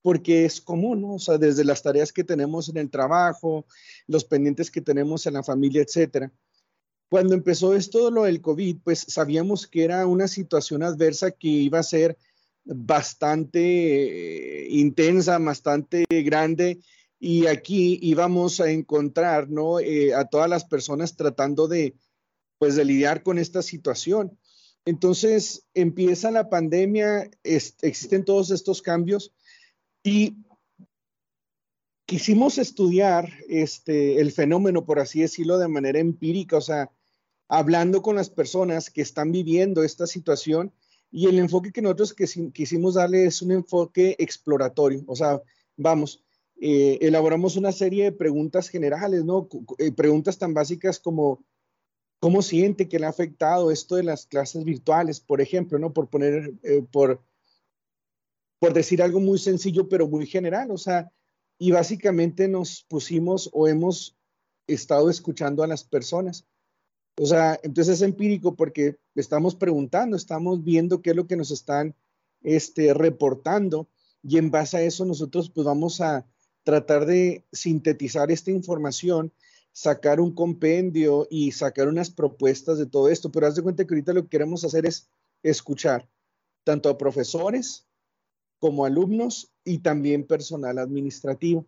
porque 0.02 0.44
es 0.44 0.60
común, 0.60 1.04
o 1.06 1.18
sea, 1.20 1.38
desde 1.38 1.64
las 1.64 1.82
tareas 1.82 2.12
que 2.12 2.24
tenemos 2.24 2.68
en 2.68 2.78
el 2.78 2.90
trabajo, 2.90 3.64
los 4.08 4.24
pendientes 4.24 4.72
que 4.72 4.80
tenemos 4.80 5.24
en 5.26 5.34
la 5.34 5.44
familia, 5.44 5.82
etcétera. 5.82 6.32
cuando 7.08 7.34
empezó 7.34 7.74
esto, 7.74 8.10
lo 8.10 8.24
del 8.24 8.40
COVID, 8.40 8.78
pues 8.84 9.04
sabíamos 9.08 9.66
que 9.68 9.84
era 9.84 10.06
una 10.06 10.26
situación 10.26 10.82
adversa 10.82 11.30
que 11.30 11.48
iba 11.48 11.78
a 11.78 11.84
ser 11.84 12.18
bastante 12.64 13.60
eh, 14.64 14.68
intensa, 14.70 15.38
bastante 15.38 16.04
grande, 16.08 16.80
y 17.20 17.46
aquí 17.46 17.98
íbamos 18.02 18.60
a 18.60 18.70
encontrar, 18.70 19.50
¿no? 19.50 19.80
Eh, 19.80 20.14
a 20.14 20.24
todas 20.24 20.48
las 20.48 20.64
personas 20.64 21.16
tratando 21.16 21.68
de, 21.68 21.94
pues, 22.60 22.76
de 22.76 22.84
lidiar 22.84 23.22
con 23.22 23.38
esta 23.38 23.62
situación. 23.62 24.38
Entonces 24.84 25.64
empieza 25.72 26.30
la 26.30 26.50
pandemia, 26.50 27.30
existen 27.42 28.24
todos 28.24 28.50
estos 28.50 28.82
cambios 28.82 29.32
y 30.02 30.36
quisimos 32.04 32.58
estudiar 32.58 33.30
este, 33.48 34.20
el 34.20 34.30
fenómeno, 34.30 34.84
por 34.84 34.98
así 34.98 35.22
decirlo, 35.22 35.58
de 35.58 35.68
manera 35.68 36.00
empírica, 36.00 36.58
o 36.58 36.60
sea, 36.60 36.90
hablando 37.48 38.02
con 38.02 38.16
las 38.16 38.28
personas 38.28 38.90
que 38.90 39.00
están 39.00 39.32
viviendo 39.32 39.82
esta 39.82 40.06
situación 40.06 40.70
y 41.10 41.28
el 41.28 41.38
enfoque 41.38 41.72
que 41.72 41.80
nosotros 41.80 42.14
quisimos 42.52 42.94
darle 42.94 43.24
es 43.24 43.40
un 43.40 43.52
enfoque 43.52 44.16
exploratorio, 44.18 45.02
o 45.06 45.16
sea, 45.16 45.40
vamos, 45.78 46.22
eh, 46.60 46.98
elaboramos 47.00 47.56
una 47.56 47.72
serie 47.72 48.04
de 48.04 48.12
preguntas 48.12 48.68
generales, 48.68 49.24
¿no? 49.24 49.48
Eh, 49.78 49.92
preguntas 49.92 50.36
tan 50.36 50.52
básicas 50.52 51.00
como 51.00 51.42
¿Cómo 52.20 52.42
siente 52.42 52.88
que 52.88 52.98
le 52.98 53.06
ha 53.06 53.10
afectado 53.10 53.70
esto 53.70 53.96
de 53.96 54.02
las 54.02 54.26
clases 54.26 54.64
virtuales, 54.64 55.20
por 55.20 55.40
ejemplo, 55.40 55.78
¿no? 55.78 55.92
Por 55.92 56.08
poner, 56.08 56.52
eh, 56.62 56.82
por, 56.92 57.22
por 58.58 58.74
decir 58.74 59.02
algo 59.02 59.20
muy 59.20 59.38
sencillo, 59.38 59.88
pero 59.88 60.06
muy 60.06 60.26
general, 60.26 60.70
o 60.70 60.78
sea, 60.78 61.10
y 61.58 61.72
básicamente 61.72 62.46
nos 62.46 62.84
pusimos 62.88 63.50
o 63.52 63.68
hemos 63.68 64.16
estado 64.66 65.10
escuchando 65.10 65.62
a 65.62 65.66
las 65.66 65.84
personas. 65.84 66.46
O 67.18 67.26
sea, 67.26 67.58
entonces 67.62 67.96
es 67.96 68.02
empírico 68.02 68.54
porque 68.54 68.98
estamos 69.14 69.54
preguntando, 69.54 70.16
estamos 70.16 70.64
viendo 70.64 71.02
qué 71.02 71.10
es 71.10 71.16
lo 71.16 71.26
que 71.26 71.36
nos 71.36 71.50
están 71.50 71.94
este, 72.42 72.94
reportando 72.94 73.88
y 74.22 74.38
en 74.38 74.50
base 74.50 74.78
a 74.78 74.82
eso 74.82 75.04
nosotros 75.04 75.50
pues 75.50 75.66
vamos 75.66 76.00
a 76.00 76.26
tratar 76.62 77.06
de 77.06 77.44
sintetizar 77.52 78.30
esta 78.30 78.50
información 78.50 79.32
sacar 79.72 80.20
un 80.20 80.34
compendio 80.34 81.26
y 81.30 81.52
sacar 81.52 81.88
unas 81.88 82.10
propuestas 82.10 82.78
de 82.78 82.86
todo 82.86 83.08
esto, 83.08 83.30
pero 83.30 83.46
haz 83.46 83.54
de 83.54 83.62
cuenta 83.62 83.86
que 83.86 83.94
ahorita 83.94 84.12
lo 84.12 84.22
que 84.22 84.30
queremos 84.30 84.64
hacer 84.64 84.86
es 84.86 85.08
escuchar 85.42 86.08
tanto 86.64 86.88
a 86.88 86.98
profesores 86.98 87.86
como 88.58 88.84
alumnos 88.84 89.50
y 89.64 89.78
también 89.78 90.26
personal 90.26 90.78
administrativo. 90.78 91.66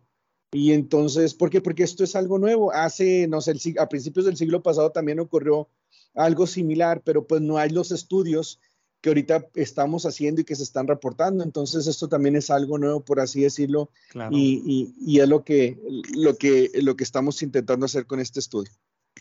Y 0.51 0.73
entonces, 0.73 1.33
¿por 1.33 1.49
qué? 1.49 1.61
Porque 1.61 1.83
esto 1.83 2.03
es 2.03 2.15
algo 2.15 2.37
nuevo. 2.37 2.71
Hace, 2.71 3.27
no 3.27 3.41
sé, 3.41 3.55
a 3.79 3.89
principios 3.89 4.25
del 4.25 4.37
siglo 4.37 4.61
pasado 4.61 4.91
también 4.91 5.19
ocurrió 5.19 5.67
algo 6.13 6.45
similar, 6.45 7.01
pero 7.03 7.25
pues 7.25 7.41
no 7.41 7.57
hay 7.57 7.71
los 7.71 7.91
estudios 7.91 8.59
que 9.03 9.09
ahorita 9.09 9.49
estamos 9.55 10.05
haciendo 10.05 10.39
y 10.39 10.43
que 10.45 10.55
se 10.55 10.63
están 10.63 10.87
reportando. 10.87 11.43
Entonces, 11.43 11.87
esto 11.87 12.07
también 12.07 12.37
es 12.37 12.49
algo 12.49 12.77
nuevo, 12.77 13.01
por 13.01 13.19
así 13.19 13.41
decirlo, 13.41 13.89
y, 14.31 14.93
y, 14.97 15.19
es 15.19 15.27
lo 15.27 15.43
que, 15.43 15.77
lo, 16.15 16.37
que, 16.37 16.71
lo 16.81 16.95
que 16.95 17.03
estamos 17.03 17.43
intentando 17.43 17.85
hacer 17.85 18.05
con 18.05 18.21
este 18.21 18.39
estudio. 18.39 18.71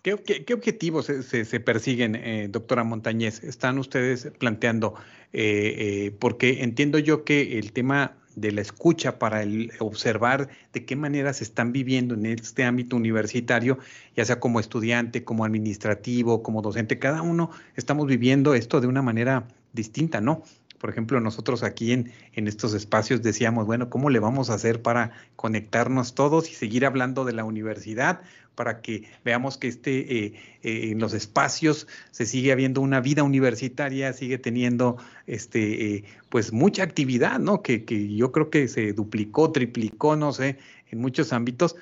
¿Qué, 0.00 0.16
qué, 0.22 0.54
objetivos 0.54 1.06
se, 1.06 1.44
se, 1.44 1.60
persiguen, 1.60 2.14
eh, 2.14 2.46
doctora 2.48 2.84
Montañez? 2.84 3.42
¿Están 3.42 3.76
ustedes 3.78 4.30
planteando? 4.38 4.94
Eh, 5.32 5.74
eh, 5.76 6.16
porque 6.16 6.62
entiendo 6.62 7.00
yo 7.00 7.24
que 7.24 7.58
el 7.58 7.72
tema 7.72 8.16
de 8.36 8.52
la 8.52 8.60
escucha 8.60 9.18
para 9.18 9.42
el 9.42 9.72
observar 9.80 10.48
de 10.72 10.84
qué 10.84 10.94
manera 10.94 11.32
se 11.32 11.42
están 11.42 11.72
viviendo 11.72 12.14
en 12.14 12.26
este 12.26 12.62
ámbito 12.62 12.94
universitario, 12.94 13.78
ya 14.14 14.24
sea 14.24 14.38
como 14.38 14.60
estudiante, 14.60 15.24
como 15.24 15.44
administrativo, 15.44 16.44
como 16.44 16.62
docente, 16.62 17.00
cada 17.00 17.20
uno 17.20 17.50
estamos 17.74 18.06
viviendo 18.06 18.54
esto 18.54 18.80
de 18.80 18.86
una 18.86 19.02
manera 19.02 19.48
distinta, 19.72 20.20
¿no? 20.20 20.42
Por 20.82 20.90
ejemplo, 20.90 21.20
nosotros 21.20 21.62
aquí 21.62 21.92
en, 21.92 22.10
en, 22.32 22.48
estos 22.48 22.74
espacios 22.74 23.22
decíamos, 23.22 23.66
bueno, 23.66 23.88
¿cómo 23.88 24.10
le 24.10 24.18
vamos 24.18 24.50
a 24.50 24.54
hacer 24.54 24.82
para 24.82 25.12
conectarnos 25.36 26.16
todos 26.16 26.50
y 26.50 26.54
seguir 26.54 26.84
hablando 26.84 27.24
de 27.24 27.32
la 27.32 27.44
universidad? 27.44 28.20
Para 28.56 28.82
que 28.82 29.04
veamos 29.24 29.58
que 29.58 29.68
este, 29.68 30.24
eh, 30.24 30.34
eh, 30.64 30.90
en 30.90 30.98
los 30.98 31.14
espacios 31.14 31.86
se 32.10 32.26
sigue 32.26 32.50
habiendo 32.50 32.80
una 32.80 33.00
vida 33.00 33.22
universitaria, 33.22 34.12
sigue 34.12 34.38
teniendo 34.38 34.96
este, 35.28 35.98
eh, 35.98 36.04
pues 36.30 36.52
mucha 36.52 36.82
actividad, 36.82 37.38
¿no? 37.38 37.62
Que, 37.62 37.84
que, 37.84 38.16
yo 38.16 38.32
creo 38.32 38.50
que 38.50 38.66
se 38.66 38.92
duplicó, 38.92 39.52
triplicó, 39.52 40.16
no 40.16 40.32
sé, 40.32 40.58
en 40.90 40.98
muchos 40.98 41.32
ámbitos. 41.32 41.76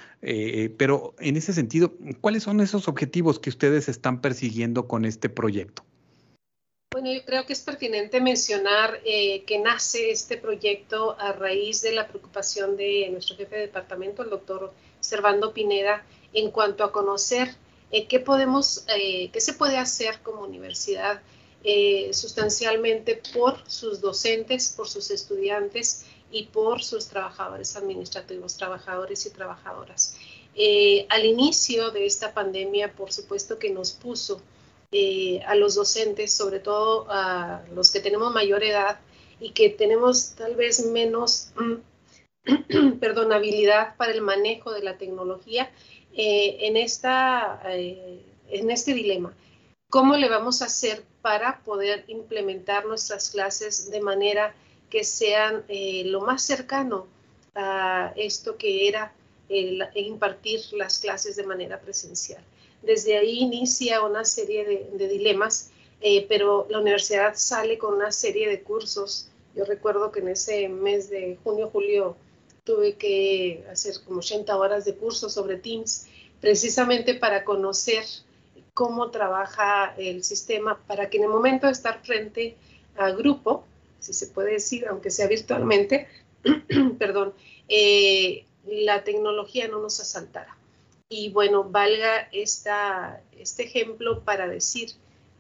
pero 0.76 1.14
en 1.20 1.38
ese 1.38 1.54
sentido, 1.54 1.94
¿cuáles 2.20 2.42
son 2.42 2.60
esos 2.60 2.86
objetivos 2.86 3.38
que 3.38 3.48
ustedes 3.48 3.88
están 3.88 4.20
persiguiendo 4.20 4.86
con 4.86 5.06
este 5.06 5.30
proyecto? 5.30 5.84
Bueno, 6.92 7.12
yo 7.12 7.24
creo 7.24 7.46
que 7.46 7.52
es 7.52 7.60
pertinente 7.60 8.20
mencionar 8.20 9.00
eh, 9.04 9.44
que 9.44 9.60
nace 9.60 10.10
este 10.10 10.36
proyecto 10.36 11.14
a 11.20 11.30
raíz 11.30 11.82
de 11.82 11.92
la 11.92 12.08
preocupación 12.08 12.76
de 12.76 13.08
nuestro 13.12 13.36
jefe 13.36 13.54
de 13.54 13.60
departamento, 13.62 14.24
el 14.24 14.30
doctor 14.30 14.72
Servando 14.98 15.54
Pineda, 15.54 16.04
en 16.32 16.50
cuanto 16.50 16.82
a 16.82 16.90
conocer 16.90 17.54
eh, 17.92 18.08
qué 18.08 18.18
podemos, 18.18 18.84
eh, 18.88 19.30
qué 19.30 19.40
se 19.40 19.52
puede 19.52 19.78
hacer 19.78 20.20
como 20.22 20.42
universidad 20.42 21.22
sustancialmente 22.10 23.22
por 23.34 23.62
sus 23.70 24.00
docentes, 24.00 24.74
por 24.76 24.88
sus 24.88 25.12
estudiantes 25.12 26.06
y 26.32 26.46
por 26.46 26.82
sus 26.82 27.06
trabajadores 27.06 27.76
administrativos, 27.76 28.56
trabajadores 28.56 29.26
y 29.26 29.30
trabajadoras. 29.30 30.16
al 31.08 31.24
inicio 31.24 31.92
de 31.92 32.06
esta 32.06 32.34
pandemia, 32.34 32.92
por 32.94 33.12
supuesto 33.12 33.60
que 33.60 33.70
nos 33.70 33.92
puso 33.92 34.40
eh, 34.92 35.40
a 35.46 35.54
los 35.54 35.76
docentes, 35.76 36.32
sobre 36.32 36.58
todo 36.58 37.06
a 37.08 37.62
los 37.72 37.92
que 37.92 38.00
tenemos 38.00 38.34
mayor 38.34 38.64
edad 38.64 38.98
y 39.38 39.50
que 39.52 39.70
tenemos 39.70 40.34
tal 40.34 40.56
vez 40.56 40.84
menos, 40.84 41.52
mm, 41.54 42.98
perdón, 42.98 43.32
habilidad 43.32 43.94
para 43.96 44.10
el 44.10 44.20
manejo 44.20 44.72
de 44.72 44.82
la 44.82 44.98
tecnología 44.98 45.70
eh, 46.12 46.56
en, 46.62 46.76
esta, 46.76 47.62
eh, 47.66 48.20
en 48.48 48.68
este 48.72 48.92
dilema. 48.92 49.32
¿Cómo 49.90 50.16
le 50.16 50.28
vamos 50.28 50.60
a 50.60 50.64
hacer 50.64 51.04
para 51.22 51.60
poder 51.60 52.04
implementar 52.08 52.84
nuestras 52.84 53.30
clases 53.30 53.92
de 53.92 54.00
manera 54.00 54.56
que 54.88 55.04
sean 55.04 55.64
lo 55.68 56.20
más 56.22 56.42
cercano 56.42 57.06
a 57.54 58.12
esto 58.16 58.56
que 58.56 58.88
era 58.88 59.12
el 59.48 59.88
impartir 59.94 60.60
las 60.72 60.98
clases 60.98 61.36
de 61.36 61.44
manera 61.44 61.80
presencial? 61.80 62.42
Desde 62.82 63.18
ahí 63.18 63.40
inicia 63.40 64.02
una 64.02 64.24
serie 64.24 64.88
de, 64.92 65.08
dilemas, 65.08 65.70
eh, 66.00 66.26
pero 66.28 66.66
la 66.70 66.78
universidad 66.78 67.34
sale 67.34 67.78
con 67.78 67.94
una 67.94 68.10
serie 68.10 68.48
de 68.48 68.62
cursos. 68.62 69.28
Yo 69.54 69.64
recuerdo 69.64 70.10
que 70.10 70.20
en 70.20 70.28
ese 70.28 70.68
mes 70.68 71.10
de 71.10 71.38
junio, 71.44 71.68
julio, 71.70 72.16
tuve 72.64 72.94
que 72.94 73.64
hacer 73.70 73.94
como 74.04 74.20
80 74.20 74.56
horas 74.56 74.84
de 74.84 74.94
cursos 74.94 75.32
sobre 75.34 75.56
Teams, 75.56 76.06
precisamente 76.40 77.14
para 77.14 77.44
conocer 77.44 78.04
cómo 78.74 79.10
trabaja 79.10 79.94
el 79.98 80.24
sistema, 80.24 80.78
para 80.86 81.10
que 81.10 81.18
en 81.18 81.24
el 81.24 81.30
momento 81.30 81.66
de 81.66 81.72
estar 81.72 82.02
frente 82.02 82.56
a 82.96 83.10
grupo, 83.10 83.64
si 83.98 84.12
se 84.12 84.28
puede 84.28 84.52
decir, 84.52 84.86
aunque 84.88 85.10
sea 85.10 85.26
virtualmente, 85.26 86.08
perdón, 86.98 87.34
eh, 87.68 88.44
la 88.66 89.04
tecnología 89.04 89.68
no 89.68 89.80
nos 89.80 90.00
asaltara. 90.00 90.56
Y 91.12 91.30
bueno, 91.30 91.64
valga 91.64 92.28
esta, 92.30 93.20
este 93.36 93.64
ejemplo 93.64 94.20
para 94.20 94.46
decir 94.46 94.90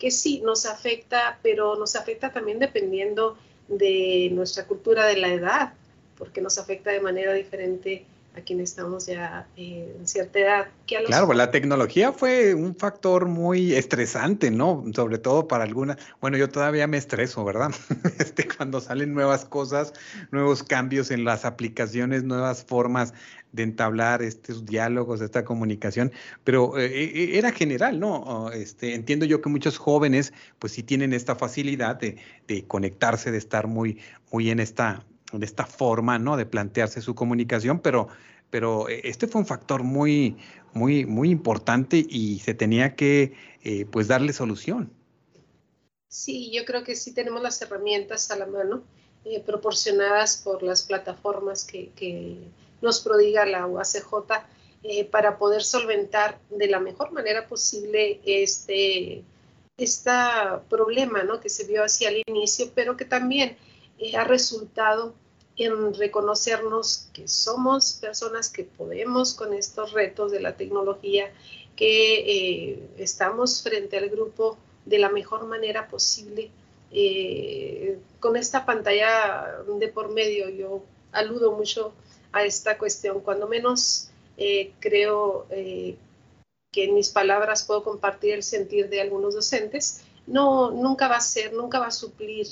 que 0.00 0.10
sí, 0.10 0.40
nos 0.44 0.66
afecta, 0.66 1.38
pero 1.42 1.76
nos 1.76 1.94
afecta 1.94 2.32
también 2.32 2.58
dependiendo 2.58 3.38
de 3.68 4.30
nuestra 4.32 4.66
cultura 4.66 5.06
de 5.06 5.16
la 5.18 5.28
edad, 5.28 5.74
porque 6.18 6.40
nos 6.40 6.58
afecta 6.58 6.90
de 6.90 7.00
manera 7.00 7.32
diferente 7.34 8.04
a 8.36 8.40
quienes 8.40 8.70
estamos 8.70 9.06
ya 9.06 9.46
eh, 9.56 9.94
en 9.98 10.06
cierta 10.06 10.38
edad. 10.38 10.68
Claro, 11.06 11.32
la 11.32 11.50
tecnología 11.50 12.12
fue 12.12 12.54
un 12.54 12.76
factor 12.76 13.26
muy 13.26 13.74
estresante, 13.74 14.50
¿no? 14.50 14.84
Sobre 14.94 15.18
todo 15.18 15.48
para 15.48 15.64
algunas. 15.64 15.98
Bueno, 16.20 16.36
yo 16.36 16.48
todavía 16.48 16.86
me 16.86 16.96
estreso, 16.96 17.44
¿verdad? 17.44 17.70
este, 18.18 18.46
cuando 18.48 18.80
salen 18.80 19.14
nuevas 19.14 19.44
cosas, 19.44 19.92
nuevos 20.30 20.62
cambios 20.62 21.10
en 21.10 21.24
las 21.24 21.44
aplicaciones, 21.44 22.22
nuevas 22.22 22.64
formas 22.64 23.14
de 23.52 23.62
entablar 23.62 24.22
estos 24.22 24.64
diálogos, 24.64 25.20
esta 25.20 25.44
comunicación, 25.44 26.12
pero 26.44 26.78
eh, 26.78 26.86
eh, 26.86 27.38
era 27.38 27.52
general, 27.52 27.98
¿no? 27.98 28.50
Este, 28.52 28.94
entiendo 28.94 29.26
yo 29.26 29.40
que 29.40 29.48
muchos 29.48 29.78
jóvenes, 29.78 30.32
pues 30.58 30.72
sí 30.72 30.82
tienen 30.82 31.12
esta 31.12 31.34
facilidad 31.34 31.96
de, 31.96 32.16
de 32.46 32.64
conectarse, 32.64 33.30
de 33.30 33.38
estar 33.38 33.66
muy, 33.66 33.98
muy 34.30 34.50
en 34.50 34.60
esta 34.60 35.04
de 35.32 35.46
esta 35.46 35.64
forma, 35.64 36.18
¿no? 36.18 36.36
De 36.36 36.44
plantearse 36.44 37.00
su 37.00 37.14
comunicación, 37.14 37.78
pero, 37.78 38.08
pero 38.50 38.88
eh, 38.88 39.02
este 39.04 39.28
fue 39.28 39.40
un 39.40 39.46
factor 39.46 39.84
muy, 39.84 40.36
muy, 40.72 41.06
muy 41.06 41.30
importante 41.30 42.04
y 42.08 42.40
se 42.40 42.52
tenía 42.52 42.96
que, 42.96 43.34
pues, 43.92 44.08
darle 44.08 44.32
solución. 44.32 44.92
Sí, 46.08 46.50
yo 46.52 46.64
creo 46.64 46.82
que 46.82 46.96
sí 46.96 47.14
tenemos 47.14 47.40
las 47.42 47.62
herramientas 47.62 48.32
a 48.32 48.36
la 48.36 48.46
mano, 48.46 48.82
proporcionadas 49.46 50.38
por 50.38 50.64
las 50.64 50.82
plataformas 50.82 51.64
que, 51.64 51.92
nos 52.80 53.00
prodiga 53.00 53.44
la 53.46 53.66
UACJ. 53.66 54.04
eh, 54.82 55.04
para 55.04 55.36
poder 55.36 55.62
solventar 55.62 56.38
de 56.48 56.66
la 56.66 56.80
mejor 56.80 57.12
manera 57.12 57.46
posible 57.46 58.18
este, 58.24 59.22
este 59.76 60.10
problema 60.70 61.22
¿no? 61.22 61.38
que 61.38 61.50
se 61.50 61.66
vio 61.66 61.84
hacia 61.84 62.08
el 62.08 62.22
inicio, 62.26 62.70
pero 62.74 62.96
que 62.96 63.04
también 63.04 63.58
eh, 63.98 64.16
ha 64.16 64.24
resultado 64.24 65.12
en 65.56 65.92
reconocernos 65.92 67.10
que 67.12 67.28
somos 67.28 67.98
personas 68.00 68.48
que 68.48 68.64
podemos 68.64 69.34
con 69.34 69.52
estos 69.52 69.92
retos 69.92 70.32
de 70.32 70.40
la 70.40 70.56
tecnología, 70.56 71.30
que 71.76 72.70
eh, 72.70 72.88
estamos 72.96 73.62
frente 73.62 73.98
al 73.98 74.08
grupo 74.08 74.56
de 74.86 74.98
la 74.98 75.10
mejor 75.10 75.46
manera 75.46 75.88
posible. 75.88 76.50
Con 78.18 78.36
esta 78.36 78.64
pantalla 78.64 79.62
de 79.78 79.88
por 79.88 80.10
medio, 80.10 80.48
yo 80.48 80.82
aludo 81.12 81.52
mucho 81.52 81.92
a 82.32 82.44
esta 82.44 82.78
cuestión, 82.78 83.20
cuando 83.20 83.46
menos 83.46 84.10
eh, 84.36 84.72
creo 84.80 85.46
que 85.50 86.84
en 86.84 86.94
mis 86.94 87.10
palabras 87.10 87.64
puedo 87.64 87.82
compartir 87.82 88.34
el 88.34 88.42
sentir 88.42 88.88
de 88.88 89.00
algunos 89.00 89.34
docentes, 89.34 90.02
no, 90.26 90.70
nunca 90.70 91.08
va 91.08 91.16
a 91.16 91.20
ser, 91.20 91.52
nunca 91.52 91.80
va 91.80 91.86
a 91.86 91.90
suplir 91.90 92.46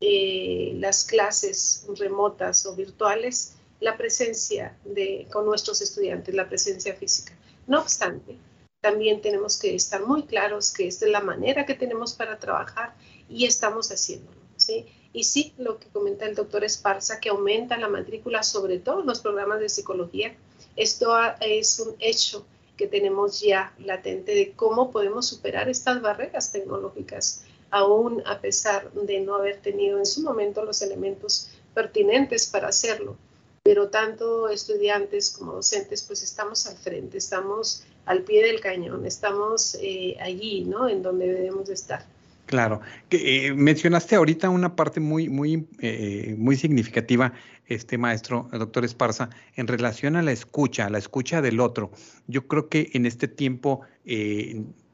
eh, 0.00 0.72
las 0.78 1.04
clases 1.04 1.86
remotas 1.98 2.66
o 2.66 2.74
virtuales 2.74 3.54
la 3.80 3.96
presencia 3.96 4.76
de, 4.84 5.26
con 5.32 5.46
nuestros 5.46 5.80
estudiantes, 5.82 6.34
la 6.34 6.48
presencia 6.48 6.94
física. 6.94 7.34
No 7.66 7.80
obstante, 7.80 8.36
también 8.80 9.20
tenemos 9.20 9.58
que 9.58 9.74
estar 9.74 10.04
muy 10.04 10.24
claros 10.24 10.72
que 10.72 10.86
esta 10.86 11.06
es 11.06 11.12
la 11.12 11.20
manera 11.20 11.66
que 11.66 11.74
tenemos 11.74 12.14
para 12.14 12.38
trabajar 12.38 12.94
y 13.28 13.44
estamos 13.44 13.90
haciéndolo. 13.90 14.38
¿sí? 14.56 14.86
Y 15.16 15.24
sí, 15.24 15.54
lo 15.56 15.78
que 15.78 15.88
comenta 15.88 16.26
el 16.26 16.34
doctor 16.34 16.62
Esparza, 16.62 17.20
que 17.20 17.30
aumenta 17.30 17.78
la 17.78 17.88
matrícula, 17.88 18.42
sobre 18.42 18.78
todo 18.78 19.00
en 19.00 19.06
los 19.06 19.20
programas 19.20 19.60
de 19.60 19.70
psicología, 19.70 20.36
esto 20.76 21.16
es 21.40 21.80
un 21.80 21.96
hecho 22.00 22.44
que 22.76 22.86
tenemos 22.86 23.40
ya 23.40 23.72
latente 23.78 24.34
de 24.34 24.52
cómo 24.52 24.90
podemos 24.90 25.26
superar 25.26 25.70
estas 25.70 26.02
barreras 26.02 26.52
tecnológicas 26.52 27.46
aún 27.70 28.22
a 28.26 28.42
pesar 28.42 28.92
de 28.92 29.20
no 29.20 29.36
haber 29.36 29.62
tenido 29.62 29.96
en 29.98 30.04
su 30.04 30.20
momento 30.20 30.66
los 30.66 30.82
elementos 30.82 31.48
pertinentes 31.72 32.46
para 32.48 32.68
hacerlo. 32.68 33.16
Pero 33.62 33.88
tanto 33.88 34.50
estudiantes 34.50 35.30
como 35.30 35.54
docentes, 35.54 36.02
pues 36.02 36.22
estamos 36.22 36.66
al 36.66 36.76
frente, 36.76 37.16
estamos 37.16 37.84
al 38.04 38.20
pie 38.20 38.44
del 38.44 38.60
cañón, 38.60 39.06
estamos 39.06 39.78
eh, 39.80 40.18
allí, 40.20 40.64
¿no? 40.66 40.90
En 40.90 41.02
donde 41.02 41.32
debemos 41.32 41.68
de 41.68 41.74
estar. 41.74 42.04
Claro. 42.46 42.80
Eh, 43.10 43.52
mencionaste 43.54 44.14
ahorita 44.14 44.48
una 44.48 44.76
parte 44.76 45.00
muy, 45.00 45.28
muy, 45.28 45.66
eh, 45.80 46.34
muy 46.38 46.56
significativa, 46.56 47.32
este 47.66 47.98
maestro, 47.98 48.48
doctor 48.52 48.84
Esparza, 48.84 49.30
en 49.56 49.66
relación 49.66 50.14
a 50.14 50.22
la 50.22 50.30
escucha, 50.30 50.86
a 50.86 50.90
la 50.90 50.98
escucha 50.98 51.42
del 51.42 51.58
otro. 51.58 51.90
Yo 52.28 52.46
creo 52.46 52.68
que 52.68 52.90
en 52.92 53.06
este 53.06 53.26
tiempo 53.26 53.80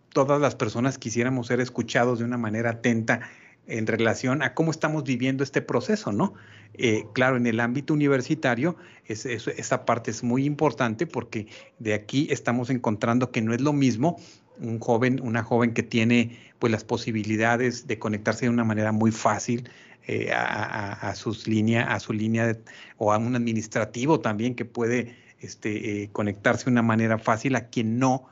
todas 0.09 0.41
las 0.41 0.55
personas 0.55 0.97
quisiéramos 0.97 1.49
ser 1.49 1.61
escuchados 1.61 2.19
de 2.19 2.25
una 2.25 2.39
manera 2.39 2.71
atenta 2.71 3.21
en 3.67 3.87
relación 3.87 4.43
a 4.43 4.55
cómo 4.55 4.71
estamos 4.71 5.05
viviendo 5.05 5.45
este 5.45 5.63
proceso, 5.63 6.13
¿no? 6.13 6.35
Eh, 6.75 7.05
claro, 7.13 7.37
en 7.37 7.47
el 7.47 7.61
ámbito 7.61 7.93
universitario, 7.93 8.77
esa 9.07 9.85
parte 9.85 10.11
es 10.11 10.23
muy 10.23 10.45
importante 10.45 11.07
porque 11.07 11.47
de 11.79 11.95
aquí 11.95 12.27
estamos 12.31 12.71
encontrando 12.71 13.31
que 13.31 13.43
no 13.43 13.53
es 13.53 13.61
lo 13.61 13.73
mismo 13.73 14.17
un 14.63 14.79
joven, 14.79 15.21
una 15.23 15.43
joven 15.43 15.75
que 15.75 15.83
tiene 15.83 16.39
pues 16.59 16.71
las 16.71 16.85
posibilidades 16.85 17.87
de 17.87 17.99
conectarse 17.99 18.47
de 18.47 18.51
una 18.51 18.65
manera 18.65 18.93
muy 18.93 19.11
fácil 19.11 19.69
eh, 20.07 20.33
a, 20.33 21.13
sus 21.15 21.47
líneas, 21.47 21.87
a 21.89 22.01
su 22.01 22.13
línea 22.13 22.57
o 22.97 23.13
a 23.13 23.19
un 23.19 23.37
administrativo 23.37 24.21
también 24.21 24.55
que 24.55 24.65
puede 24.65 25.17
este, 25.41 26.03
eh, 26.03 26.11
conectarse 26.13 26.67
de 26.67 26.73
una 26.73 26.83
manera 26.83 27.19
fácil 27.19 27.57
a 27.57 27.69
quien 27.69 27.99
no, 27.99 28.27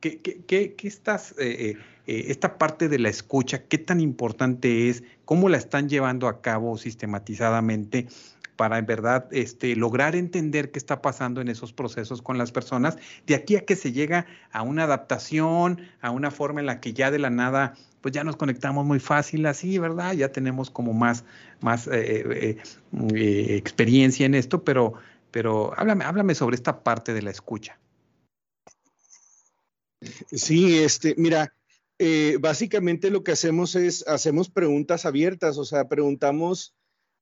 ¿Qué, 0.00 0.20
qué, 0.20 0.74
qué, 0.74 0.88
estás, 0.88 1.34
eh, 1.38 1.76
esta 2.06 2.58
parte 2.58 2.88
de 2.88 2.98
la 2.98 3.08
escucha, 3.08 3.64
qué 3.64 3.78
tan 3.78 3.98
importante 4.00 4.90
es? 4.90 5.02
¿Cómo 5.24 5.48
la 5.48 5.56
están 5.56 5.88
llevando 5.88 6.28
a 6.28 6.42
cabo 6.42 6.76
sistematizadamente 6.76 8.06
para 8.56 8.78
en 8.78 8.86
verdad 8.86 9.28
este, 9.30 9.76
lograr 9.76 10.16
entender 10.16 10.70
qué 10.70 10.78
está 10.78 11.02
pasando 11.02 11.40
en 11.40 11.48
esos 11.48 11.72
procesos 11.72 12.22
con 12.22 12.38
las 12.38 12.52
personas? 12.52 12.96
De 13.26 13.34
aquí 13.34 13.56
a 13.56 13.64
que 13.64 13.76
se 13.76 13.92
llega 13.92 14.26
a 14.50 14.62
una 14.62 14.84
adaptación, 14.84 15.82
a 16.00 16.10
una 16.10 16.30
forma 16.30 16.60
en 16.60 16.66
la 16.66 16.80
que 16.80 16.92
ya 16.92 17.10
de 17.10 17.18
la 17.18 17.30
nada 17.30 17.74
pues 18.00 18.14
ya 18.14 18.22
nos 18.22 18.36
conectamos 18.36 18.86
muy 18.86 19.00
fácil 19.00 19.44
así, 19.46 19.78
¿verdad? 19.78 20.12
Ya 20.12 20.30
tenemos 20.30 20.70
como 20.70 20.92
más, 20.92 21.24
más 21.60 21.88
experiencia 22.92 24.26
en 24.26 24.36
esto, 24.36 24.62
pero, 24.62 24.94
pero 25.32 25.72
háblame, 25.76 26.04
háblame 26.04 26.36
sobre 26.36 26.54
esta 26.54 26.84
parte 26.84 27.12
de 27.14 27.22
la 27.22 27.32
escucha. 27.32 27.80
Sí, 30.30 30.78
este, 30.78 31.16
mira, 31.18 31.52
eh, 31.98 32.36
básicamente 32.38 33.10
lo 33.10 33.24
que 33.24 33.32
hacemos 33.32 33.74
es, 33.74 34.06
hacemos 34.06 34.50
preguntas 34.50 35.04
abiertas, 35.04 35.58
o 35.58 35.64
sea, 35.64 35.88
preguntamos 35.88 36.74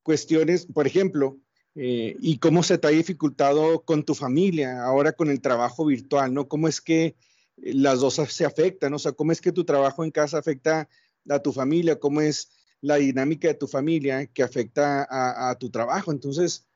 cuestiones, 0.05 0.67
por 0.67 0.87
ejemplo, 0.87 1.39
eh, 1.75 2.17
¿y 2.21 2.39
cómo 2.39 2.63
se 2.63 2.79
te 2.79 2.87
ha 2.87 2.91
dificultado 2.91 3.83
con 3.85 4.05
tu 4.05 4.15
familia 4.15 4.85
ahora 4.85 5.13
con 5.13 5.29
el 5.29 5.41
trabajo 5.41 5.87
virtual, 5.87 6.33
¿no? 6.33 6.47
¿Cómo 6.47 6.69
es 6.69 6.81
que 6.81 7.17
las 7.57 7.99
dos 7.99 8.15
se 8.15 8.45
afectan? 8.45 8.95
O 8.95 8.99
sea, 9.01 9.13
¿cómo 9.13 9.33
es 9.33 9.41
que 9.41 9.51
tu 9.51 9.65
trabajo 9.65 10.05
en 10.05 10.13
casa 10.13 10.39
afecta 10.39 10.89
a 11.29 11.39
tu 11.41 11.53
familia? 11.53 11.99
¿Cómo 11.99 12.21
es 12.21 12.51
la 12.81 12.97
dinámica 12.97 13.49
de 13.49 13.55
tu 13.55 13.67
familia 13.67 14.27
que 14.27 14.45
afecta 14.45 15.07
a, 15.11 15.59
tu 15.59 15.71
trabajo? 15.71 16.13
Entonces, 16.13 16.67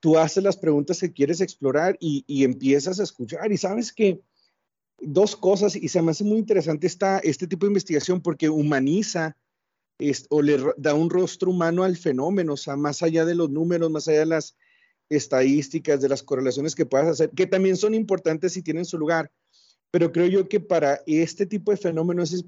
tú 0.00 0.18
haces 0.18 0.42
las 0.42 0.56
preguntas 0.56 1.00
que 1.00 1.12
quieres 1.12 1.42
explorar 1.42 1.98
y, 2.00 2.24
y 2.26 2.44
empiezas 2.44 3.00
a 3.00 3.02
escuchar 3.02 3.52
y 3.52 3.58
sabes 3.58 3.92
que 3.92 4.22
dos 5.00 5.36
cosas 5.36 5.76
y 5.76 5.88
se 5.88 6.00
me 6.00 6.12
hace 6.12 6.24
muy 6.24 6.38
interesante 6.38 6.86
esta, 6.86 7.18
este 7.18 7.46
tipo 7.46 7.66
de 7.66 7.70
investigación 7.70 8.22
porque 8.22 8.48
humaniza 8.48 9.36
o 10.28 10.42
le 10.42 10.58
da 10.76 10.94
un 10.94 11.10
rostro 11.10 11.50
humano 11.50 11.82
al 11.82 11.96
fenómeno, 11.96 12.54
o 12.54 12.56
sea, 12.56 12.76
más 12.76 13.02
allá 13.02 13.24
de 13.24 13.34
los 13.34 13.50
números, 13.50 13.90
más 13.90 14.08
allá 14.08 14.20
de 14.20 14.26
las 14.26 14.56
estadísticas, 15.08 16.00
de 16.00 16.08
las 16.08 16.22
correlaciones 16.22 16.74
que 16.74 16.86
puedas 16.86 17.08
hacer, 17.08 17.30
que 17.30 17.46
también 17.46 17.76
son 17.76 17.94
importantes 17.94 18.56
y 18.56 18.62
tienen 18.62 18.84
su 18.84 18.98
lugar. 18.98 19.30
Pero 19.90 20.12
creo 20.12 20.26
yo 20.26 20.48
que 20.48 20.60
para 20.60 21.00
este 21.06 21.46
tipo 21.46 21.70
de 21.70 21.76
fenómenos 21.76 22.32
es 22.32 22.44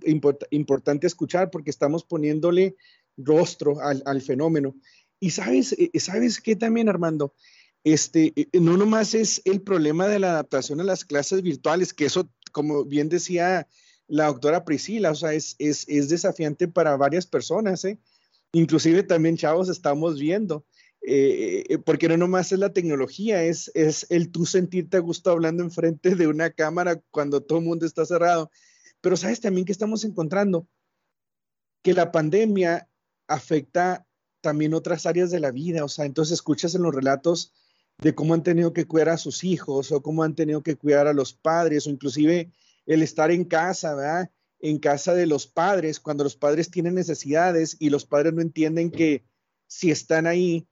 importante 0.50 1.06
escuchar 1.06 1.50
porque 1.50 1.70
estamos 1.70 2.04
poniéndole 2.04 2.76
rostro 3.16 3.80
al, 3.80 4.02
al 4.04 4.20
fenómeno. 4.20 4.74
Y 5.20 5.30
sabes, 5.30 5.72
eh, 5.72 5.90
¿sabes 5.98 6.40
qué 6.40 6.56
también, 6.56 6.88
Armando? 6.88 7.34
Este, 7.84 8.32
eh, 8.36 8.48
no 8.60 8.76
nomás 8.76 9.14
es 9.14 9.40
el 9.44 9.62
problema 9.62 10.08
de 10.08 10.18
la 10.18 10.30
adaptación 10.32 10.80
a 10.80 10.84
las 10.84 11.04
clases 11.04 11.42
virtuales, 11.42 11.94
que 11.94 12.06
eso 12.06 12.28
como 12.52 12.84
bien 12.84 13.08
decía 13.08 13.68
la 14.08 14.26
doctora 14.26 14.64
Priscila, 14.64 15.12
o 15.12 15.14
sea, 15.14 15.34
es, 15.34 15.54
es, 15.58 15.84
es 15.86 16.08
desafiante 16.08 16.66
para 16.66 16.96
varias 16.96 17.26
personas, 17.26 17.84
¿eh? 17.84 17.98
Inclusive 18.52 19.02
también, 19.02 19.36
chavos, 19.36 19.68
estamos 19.68 20.18
viendo, 20.18 20.64
eh, 21.02 21.64
eh, 21.68 21.78
porque 21.78 22.08
no 22.08 22.16
nomás 22.16 22.50
es 22.50 22.58
la 22.58 22.72
tecnología, 22.72 23.44
es, 23.44 23.70
es 23.74 24.06
el 24.08 24.30
tú 24.30 24.46
sentirte 24.46 24.96
a 24.96 25.00
gusto 25.00 25.30
hablando 25.30 25.62
enfrente 25.62 26.14
de 26.14 26.26
una 26.26 26.50
cámara 26.50 27.00
cuando 27.10 27.42
todo 27.42 27.58
el 27.58 27.66
mundo 27.66 27.84
está 27.84 28.06
cerrado. 28.06 28.50
Pero 29.02 29.16
sabes 29.16 29.40
también 29.40 29.66
que 29.66 29.72
estamos 29.72 30.04
encontrando 30.04 30.66
que 31.82 31.92
la 31.92 32.10
pandemia 32.10 32.88
afecta 33.28 34.06
también 34.40 34.72
otras 34.72 35.04
áreas 35.04 35.30
de 35.30 35.40
la 35.40 35.50
vida, 35.50 35.84
o 35.84 35.88
sea, 35.88 36.06
entonces 36.06 36.34
escuchas 36.34 36.74
en 36.74 36.82
los 36.82 36.94
relatos 36.94 37.52
de 37.98 38.14
cómo 38.14 38.34
han 38.34 38.42
tenido 38.42 38.72
que 38.72 38.86
cuidar 38.86 39.10
a 39.10 39.18
sus 39.18 39.44
hijos 39.44 39.92
o 39.92 40.02
cómo 40.02 40.22
han 40.22 40.34
tenido 40.34 40.62
que 40.62 40.76
cuidar 40.76 41.06
a 41.06 41.12
los 41.12 41.34
padres 41.34 41.86
o 41.86 41.90
inclusive 41.90 42.50
el 42.88 43.02
estar 43.02 43.30
en 43.30 43.44
casa, 43.44 43.94
¿verdad? 43.94 44.30
En 44.58 44.78
casa 44.78 45.14
de 45.14 45.26
los 45.26 45.46
padres, 45.46 46.00
cuando 46.00 46.24
los 46.24 46.36
padres 46.36 46.70
tienen 46.70 46.94
necesidades 46.94 47.76
y 47.78 47.90
los 47.90 48.06
padres 48.06 48.32
no 48.32 48.40
entienden 48.40 48.90
que 48.90 49.24
si 49.66 49.90
están 49.90 50.26
ahí 50.26 50.66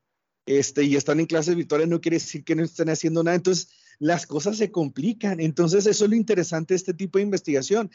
este, 0.47 0.83
y 0.85 0.97
están 0.97 1.21
en 1.21 1.27
clases 1.27 1.55
virtuales 1.55 1.89
no 1.89 2.01
quiere 2.01 2.17
decir 2.17 2.43
que 2.43 2.57
no 2.57 2.65
estén 2.65 2.89
haciendo 2.89 3.23
nada. 3.23 3.37
Entonces, 3.37 3.69
las 3.99 4.27
cosas 4.27 4.57
se 4.57 4.71
complican. 4.71 5.41
Entonces, 5.41 5.87
eso 5.87 6.05
es 6.05 6.11
lo 6.11 6.17
interesante 6.17 6.73
de 6.73 6.77
este 6.77 6.95
tipo 6.95 7.19
de 7.19 7.25
investigación, 7.25 7.91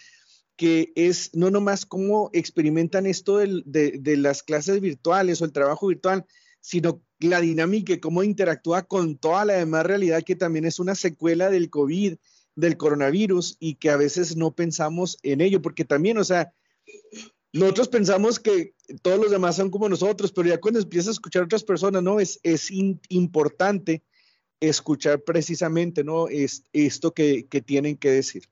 que 0.55 0.93
es 0.95 1.31
no 1.33 1.49
nomás 1.49 1.87
cómo 1.87 2.29
experimentan 2.31 3.07
esto 3.07 3.39
de, 3.39 3.63
de 3.65 4.17
las 4.17 4.43
clases 4.43 4.79
virtuales 4.79 5.41
o 5.41 5.45
el 5.45 5.51
trabajo 5.51 5.87
virtual, 5.87 6.25
sino 6.59 7.01
la 7.19 7.41
dinámica 7.41 7.99
cómo 7.99 8.23
interactúa 8.23 8.83
con 8.83 9.17
toda 9.17 9.45
la 9.45 9.53
demás 9.53 9.85
realidad 9.85 10.21
que 10.23 10.35
también 10.35 10.65
es 10.65 10.79
una 10.79 10.93
secuela 10.93 11.49
del 11.49 11.71
COVID, 11.71 12.17
del 12.61 12.77
coronavirus 12.77 13.57
y 13.59 13.75
que 13.75 13.89
a 13.89 13.97
veces 13.97 14.37
no 14.37 14.51
pensamos 14.51 15.17
en 15.23 15.41
ello, 15.41 15.61
porque 15.61 15.83
también, 15.83 16.17
o 16.17 16.23
sea, 16.23 16.53
nosotros 17.51 17.89
pensamos 17.89 18.39
que 18.39 18.73
todos 19.01 19.19
los 19.19 19.31
demás 19.31 19.57
son 19.57 19.69
como 19.69 19.89
nosotros, 19.89 20.31
pero 20.31 20.47
ya 20.47 20.61
cuando 20.61 20.79
empiezas 20.79 21.09
a 21.09 21.11
escuchar 21.11 21.41
a 21.41 21.45
otras 21.45 21.63
personas, 21.63 22.01
¿no? 22.01 22.19
Es, 22.19 22.39
es 22.43 22.71
importante 23.09 24.03
escuchar 24.61 25.21
precisamente, 25.23 26.03
¿no? 26.03 26.29
Es, 26.29 26.63
esto 26.71 27.13
que, 27.13 27.47
que, 27.47 27.61
tienen 27.61 27.97
que 27.97 28.11
decir. 28.11 28.43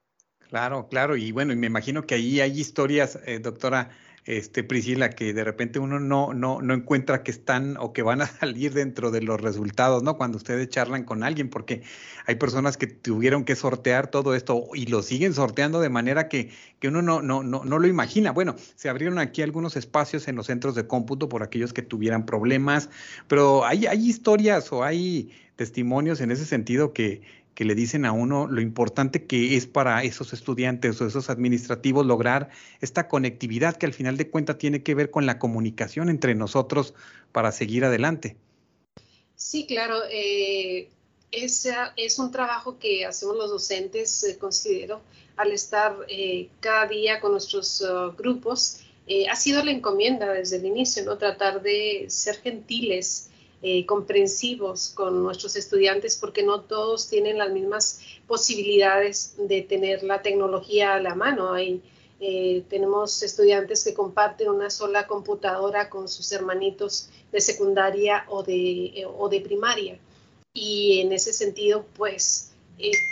Claro, 0.49 0.89
claro, 0.89 1.15
y 1.15 1.31
bueno, 1.31 1.55
me 1.55 1.67
imagino 1.67 2.05
que 2.05 2.15
ahí 2.15 2.41
hay 2.41 2.59
historias, 2.59 3.19
eh, 3.25 3.39
doctora 3.39 3.91
este, 4.25 4.63
Priscila, 4.63 5.09
que 5.09 5.33
de 5.33 5.43
repente 5.43 5.79
uno 5.79 5.99
no, 5.99 6.33
no, 6.33 6.61
no 6.61 6.73
encuentra 6.73 7.23
que 7.23 7.31
están 7.31 7.77
o 7.77 7.93
que 7.93 8.01
van 8.01 8.21
a 8.21 8.27
salir 8.39 8.73
dentro 8.73 9.11
de 9.11 9.21
los 9.21 9.39
resultados, 9.41 10.03
¿no? 10.03 10.17
Cuando 10.17 10.37
ustedes 10.37 10.69
charlan 10.69 11.03
con 11.03 11.23
alguien, 11.23 11.49
porque 11.49 11.83
hay 12.25 12.35
personas 12.35 12.77
que 12.77 12.87
tuvieron 12.87 13.43
que 13.43 13.55
sortear 13.55 14.11
todo 14.11 14.35
esto 14.35 14.63
y 14.73 14.85
lo 14.85 15.01
siguen 15.01 15.33
sorteando 15.33 15.81
de 15.81 15.89
manera 15.89 16.27
que, 16.27 16.51
que 16.79 16.87
uno 16.87 17.01
no, 17.01 17.21
no, 17.21 17.43
no, 17.43 17.63
no 17.63 17.79
lo 17.79 17.87
imagina. 17.87 18.31
Bueno, 18.31 18.55
se 18.75 18.89
abrieron 18.89 19.19
aquí 19.19 19.41
algunos 19.41 19.75
espacios 19.75 20.27
en 20.27 20.35
los 20.35 20.47
centros 20.47 20.75
de 20.75 20.87
cómputo 20.87 21.29
por 21.29 21.43
aquellos 21.43 21.73
que 21.73 21.81
tuvieran 21.81 22.25
problemas, 22.25 22.89
pero 23.27 23.65
hay, 23.65 23.87
hay 23.87 24.09
historias 24.09 24.71
o 24.71 24.83
hay 24.83 25.31
testimonios 25.55 26.21
en 26.21 26.31
ese 26.31 26.45
sentido 26.45 26.93
que, 26.93 27.21
que 27.59 27.65
le 27.65 27.75
dicen 27.75 28.05
a 28.05 28.13
uno 28.13 28.47
lo 28.47 28.61
importante 28.61 29.25
que 29.25 29.57
es 29.57 29.67
para 29.67 30.01
esos 30.05 30.31
estudiantes 30.31 31.01
o 31.01 31.05
esos 31.05 31.29
administrativos 31.29 32.05
lograr 32.05 32.51
esta 32.79 33.09
conectividad 33.09 33.75
que 33.75 33.85
al 33.85 33.91
final 33.91 34.15
de 34.15 34.29
cuentas 34.29 34.57
tiene 34.57 34.81
que 34.81 34.95
ver 34.95 35.11
con 35.11 35.25
la 35.25 35.39
comunicación 35.39 36.07
entre 36.07 36.35
nosotros 36.35 36.93
para 37.33 37.51
seguir 37.51 37.83
adelante. 37.83 38.37
Sí, 39.35 39.65
claro. 39.67 39.97
Eh, 40.09 40.87
es 41.33 42.17
un 42.17 42.31
trabajo 42.31 42.79
que 42.79 43.05
hacemos 43.05 43.35
los 43.35 43.49
docentes, 43.49 44.23
eh, 44.23 44.37
considero, 44.37 45.01
al 45.35 45.51
estar 45.51 45.97
eh, 46.07 46.47
cada 46.61 46.87
día 46.87 47.19
con 47.19 47.33
nuestros 47.33 47.81
uh, 47.81 48.15
grupos. 48.15 48.85
Ha 49.29 49.35
sido 49.35 49.65
la 49.65 49.71
encomienda 49.71 50.31
desde 50.31 50.55
el 50.55 50.65
inicio, 50.65 51.03
¿no? 51.03 51.17
Tratar 51.17 51.61
de 51.61 52.05
ser 52.07 52.35
gentiles, 52.37 53.29
eh, 53.61 53.85
comprensivos 53.85 54.89
con 54.95 55.21
nuestros 55.21 55.57
estudiantes 55.57 56.15
porque 56.15 56.43
no 56.43 56.61
todos 56.61 57.09
tienen 57.09 57.37
las 57.37 57.51
mismas 57.51 57.99
posibilidades 58.25 59.35
de 59.37 59.61
tener 59.63 60.01
la 60.03 60.21
tecnología 60.21 60.93
a 60.93 61.01
la 61.01 61.13
mano. 61.13 61.51
Hay, 61.51 61.81
eh, 62.21 62.63
tenemos 62.69 63.21
estudiantes 63.21 63.83
que 63.83 63.93
comparten 63.93 64.47
una 64.47 64.69
sola 64.69 65.07
computadora 65.07 65.89
con 65.89 66.07
sus 66.07 66.31
hermanitos 66.31 67.09
de 67.33 67.41
secundaria 67.41 68.23
o 68.29 68.43
de, 68.43 68.85
eh, 68.95 69.05
o 69.05 69.27
de 69.27 69.41
primaria. 69.41 69.99
Y 70.53 71.01
en 71.01 71.11
ese 71.11 71.33
sentido, 71.33 71.85
pues, 71.97 72.53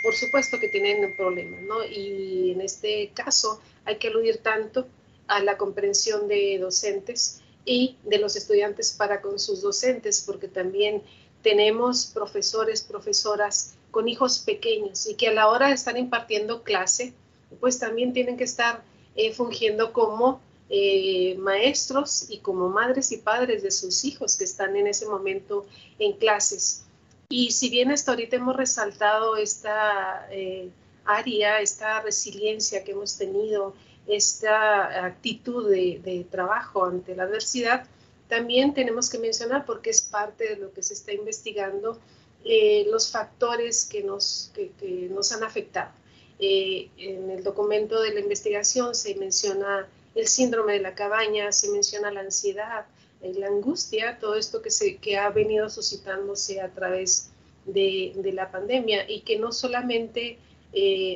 por 0.02 0.14
supuesto 0.14 0.58
que 0.58 0.68
tienen 0.68 1.14
problemas, 1.18 1.60
¿no? 1.60 1.84
Y 1.84 2.52
en 2.52 2.62
este 2.62 3.10
caso 3.14 3.60
hay 3.84 3.98
que 3.98 4.08
aludir 4.08 4.38
tanto 4.38 4.86
a 5.26 5.42
la 5.42 5.58
comprensión 5.58 6.26
de 6.26 6.58
docentes 6.58 7.42
y 7.68 7.96
de 8.04 8.18
los 8.18 8.34
estudiantes 8.34 8.92
para 8.92 9.20
con 9.20 9.38
sus 9.38 9.60
docentes, 9.60 10.22
porque 10.26 10.48
también 10.48 11.02
tenemos 11.42 12.06
profesores, 12.06 12.82
profesoras 12.82 13.74
con 13.90 14.08
hijos 14.08 14.38
pequeños 14.38 15.06
y 15.06 15.14
que 15.14 15.28
a 15.28 15.32
la 15.32 15.48
hora 15.48 15.68
de 15.68 15.74
estar 15.74 15.96
impartiendo 15.98 16.62
clase, 16.62 17.12
pues 17.60 17.78
también 17.78 18.14
tienen 18.14 18.38
que 18.38 18.44
estar 18.44 18.82
eh, 19.16 19.34
fungiendo 19.34 19.92
como 19.92 20.40
eh, 20.70 21.36
maestros 21.38 22.30
y 22.30 22.38
como 22.38 22.70
madres 22.70 23.12
y 23.12 23.18
padres 23.18 23.62
de 23.62 23.70
sus 23.70 24.04
hijos 24.04 24.36
que 24.36 24.44
están 24.44 24.74
en 24.74 24.86
ese 24.86 25.06
momento 25.06 25.66
en 25.98 26.14
clases. 26.14 26.84
Y 27.28 27.50
si 27.50 27.68
bien 27.68 27.90
hasta 27.90 28.12
ahorita 28.12 28.36
hemos 28.36 28.56
resaltado 28.56 29.36
esta 29.36 30.26
eh, 30.30 30.70
área, 31.04 31.60
esta 31.60 32.00
resiliencia 32.00 32.82
que 32.82 32.92
hemos 32.92 33.18
tenido 33.18 33.74
esta 34.08 35.04
actitud 35.04 35.70
de, 35.70 36.26
trabajo 36.30 36.86
ante 36.86 37.14
la 37.14 37.24
adversidad, 37.24 37.86
también 38.28 38.74
tenemos 38.74 39.08
que 39.10 39.18
mencionar, 39.18 39.64
porque 39.64 39.90
es 39.90 40.02
parte 40.02 40.48
de 40.48 40.56
lo 40.56 40.72
que 40.72 40.82
se 40.82 40.94
está 40.94 41.12
investigando, 41.12 41.98
eh, 42.44 42.86
los 42.90 43.10
factores 43.10 43.84
que 43.84 44.02
nos, 44.02 44.50
que, 44.54 45.08
nos 45.10 45.32
han 45.32 45.44
afectado. 45.44 45.90
Eh, 46.38 46.88
en 46.96 47.30
el 47.30 47.42
documento 47.42 48.00
de 48.00 48.14
la 48.14 48.20
investigación 48.20 48.94
se 48.94 49.14
menciona 49.16 49.88
el 50.14 50.26
síndrome 50.26 50.74
de 50.74 50.80
la 50.80 50.94
cabaña, 50.94 51.52
se 51.52 51.70
menciona 51.70 52.10
la 52.10 52.20
ansiedad, 52.20 52.86
eh, 53.22 53.34
la 53.34 53.48
angustia, 53.48 54.18
todo 54.18 54.36
esto 54.36 54.62
que, 54.62 54.70
se, 54.70 54.96
que 54.96 55.18
ha 55.18 55.28
venido 55.30 55.68
suscitándose 55.68 56.60
a 56.60 56.68
través 56.68 57.30
de, 57.66 58.12
de 58.14 58.32
la 58.32 58.50
pandemia 58.50 59.10
y 59.10 59.20
que 59.20 59.38
no 59.38 59.52
solamente 59.52 60.38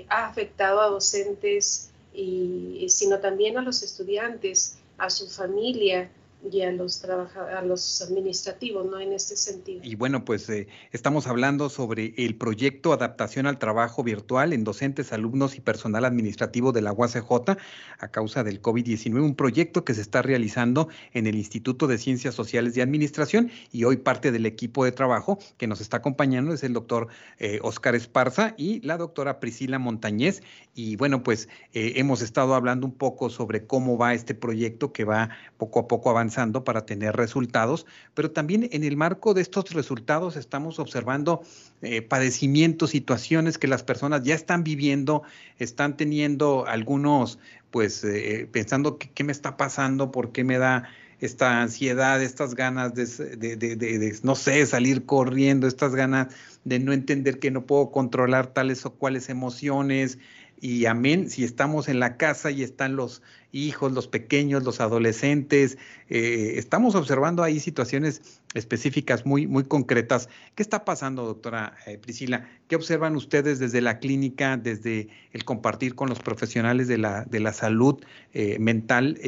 ha 0.09 0.27
afectado 0.27 0.81
a 0.81 0.89
docentes 0.89 1.92
y, 2.15 2.87
sino 2.89 3.19
también 3.19 3.59
a 3.59 3.63
los 3.63 3.83
estudiantes, 3.83 4.79
a 4.99 5.11
su 5.11 5.29
familia, 5.29 6.11
y 6.51 6.63
a 6.63 6.73
los, 6.73 7.05
a 7.05 7.63
los 7.63 8.03
administrativos, 8.03 8.85
¿no? 8.87 8.99
En 8.99 9.13
este 9.13 9.37
sentido. 9.37 9.81
Y 9.85 9.95
bueno, 9.95 10.25
pues 10.25 10.49
eh, 10.49 10.67
estamos 10.91 11.27
hablando 11.27 11.69
sobre 11.69 12.15
el 12.17 12.35
proyecto 12.37 12.93
Adaptación 12.93 13.47
al 13.47 13.59
Trabajo 13.59 14.03
Virtual 14.03 14.53
en 14.53 14.65
docentes, 14.65 15.13
alumnos 15.13 15.57
y 15.57 15.61
personal 15.61 16.05
administrativo 16.05 16.73
de 16.73 16.83
la 16.83 16.93
UACJ 16.93 17.57
a 17.99 18.09
causa 18.09 18.43
del 18.43 18.61
COVID-19, 18.61 19.23
un 19.23 19.37
proyecto 19.37 19.85
que 19.85 19.95
se 19.95 20.01
está 20.01 20.23
realizando 20.23 20.89
en 21.13 21.27
el 21.27 21.37
Instituto 21.37 21.87
de 21.87 21.99
Ciencias 21.99 22.35
Sociales 22.35 22.77
y 22.77 22.81
Administración 22.81 23.51
y 23.71 23.85
hoy 23.85 23.99
parte 23.99 24.33
del 24.33 24.47
equipo 24.47 24.85
de 24.85 24.93
trabajo 24.93 25.39
que 25.59 25.67
nos 25.67 25.81
está 25.81 25.99
acompañando 25.99 26.53
es 26.53 26.65
el 26.65 26.73
doctor 26.73 27.09
eh, 27.39 27.61
Oscar 27.63 27.95
Esparza 27.95 28.55
y 28.57 28.81
la 28.81 28.97
doctora 28.97 29.39
Priscila 29.39 29.79
Montañez. 29.79 30.43
Y 30.75 30.97
bueno, 30.97 31.23
pues 31.23 31.49
eh, 31.73 31.93
hemos 31.97 32.23
estado 32.23 32.55
hablando 32.55 32.87
un 32.87 32.95
poco 32.95 33.31
sobre 33.31 33.67
cómo 33.67 33.97
va 33.97 34.15
este 34.15 34.35
proyecto 34.35 34.93
que 34.93 35.05
va 35.05 35.31
poco 35.57 35.81
a 35.81 35.87
poco 35.87 36.11
avanzando 36.11 36.32
para 36.65 36.87
tener 36.87 37.15
resultados, 37.15 37.87
pero 38.15 38.31
también 38.31 38.69
en 38.73 38.85
el 38.85 38.97
marco 38.97 39.35
de 39.35 39.43
estos 39.43 39.73
resultados 39.73 40.37
estamos 40.37 40.79
observando 40.79 41.43
eh, 41.83 42.01
padecimientos, 42.01 42.91
situaciones 42.91 43.59
que 43.59 43.69
las 43.69 43.83
personas 43.83 44.23
ya 44.23 44.35
están 44.35 44.65
viviendo, 44.65 45.23
están 45.59 45.97
teniendo 45.97 46.67
algunos, 46.67 47.39
pues 47.71 48.03
eh, 48.05 48.49
pensando 48.51 48.99
qué 48.99 49.25
me 49.25 49.33
está 49.33 49.57
pasando, 49.57 50.11
por 50.11 50.33
qué 50.33 50.43
me 50.43 50.59
da 50.59 50.89
esta 51.21 51.63
ansiedad, 51.63 52.21
estas 52.21 52.55
ganas 52.55 52.95
de, 52.95 53.57
de, 53.57 54.19
no 54.23 54.35
sé, 54.35 54.67
salir 54.67 55.07
corriendo, 55.07 55.69
estas 55.69 55.95
ganas 55.95 56.35
de 56.65 56.81
no 56.81 56.93
entender 56.93 57.39
que 57.39 57.51
no 57.51 57.65
puedo 57.65 57.91
controlar 57.93 58.49
tales 58.49 58.85
o 58.87 58.95
cuales 58.95 59.29
emociones, 59.29 60.19
y 60.63 60.87
amén, 60.87 61.29
si 61.29 61.43
estamos 61.43 61.89
en 61.89 61.99
la 61.99 62.17
casa 62.17 62.53
y 62.53 62.63
están 62.63 62.95
los 62.95 63.21
hijos, 63.51 63.91
los 63.91 64.07
pequeños, 64.07 64.63
los 64.63 64.81
adolescentes, 64.81 65.77
eh, 66.09 66.53
estamos 66.55 66.95
observando 66.95 67.43
ahí 67.43 67.59
situaciones 67.59 68.41
específicas 68.55 69.27
muy, 69.27 69.49
muy 69.49 69.65
concretas. 69.65 70.29
¿Qué 70.55 70.63
está 70.63 70.85
pasando, 70.85 71.25
doctora 71.25 71.77
eh, 71.85 71.99
Priscila? 71.99 72.49
¿Qué 72.69 72.77
observan 72.77 73.17
ustedes 73.17 73.59
desde 73.59 73.81
la 73.81 73.99
clínica, 73.99 74.57
desde 74.57 75.09
el 75.33 75.45
compartir 75.45 75.97
con 75.97 76.09
los 76.09 76.21
profesionales 76.21 76.87
de 76.87 76.99
la, 76.99 77.25
de 77.25 77.41
la 77.41 77.53
salud 77.53 78.01
eh, 78.33 78.57
mental, 78.61 79.19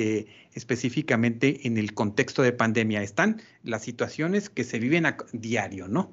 específicamente 0.55 1.67
en 1.67 1.79
el 1.79 1.95
contexto 1.95 2.43
de 2.43 2.53
pandemia? 2.53 3.03
Están 3.03 3.43
las 3.65 3.83
situaciones 3.83 4.51
que 4.51 4.63
se 4.63 4.79
viven 4.79 5.05
a 5.05 5.17
diario, 5.33 5.89
¿no? 5.89 6.13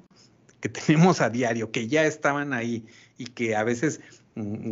Que 0.60 0.68
tenemos 0.68 1.20
a 1.20 1.30
diario, 1.30 1.70
que 1.70 1.86
ya 1.86 2.04
estaban 2.06 2.52
ahí 2.52 2.84
y 3.18 3.26
que 3.26 3.54
a 3.54 3.62
veces 3.62 4.00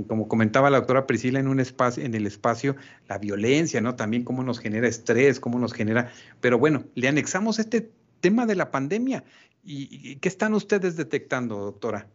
como 0.07 0.29
comentaba 0.29 0.71
la 0.71 0.79
doctora 0.79 1.07
Priscila 1.07 1.39
en 1.39 1.49
un 1.49 1.61
espacio, 1.61 2.05
en 2.05 2.15
el 2.15 2.27
espacio, 2.27 2.77
la 3.09 3.19
violencia, 3.19 3.81
¿no? 3.81 3.95
También 3.95 4.25
cómo 4.25 4.43
nos 4.43 4.59
genera 4.59 4.89
estrés, 4.89 5.39
cómo 5.39 5.59
nos 5.59 5.73
genera, 5.73 6.13
pero 6.41 6.59
bueno, 6.59 6.85
le 6.95 7.09
anexamos 7.09 7.59
este 7.59 7.91
tema 8.21 8.47
de 8.47 8.57
la 8.57 8.71
pandemia. 8.71 9.25
¿Y, 9.63 10.17
qué 10.17 10.29
están 10.29 10.55
ustedes 10.55 10.97
detectando, 10.97 11.59
doctora? 11.59 12.07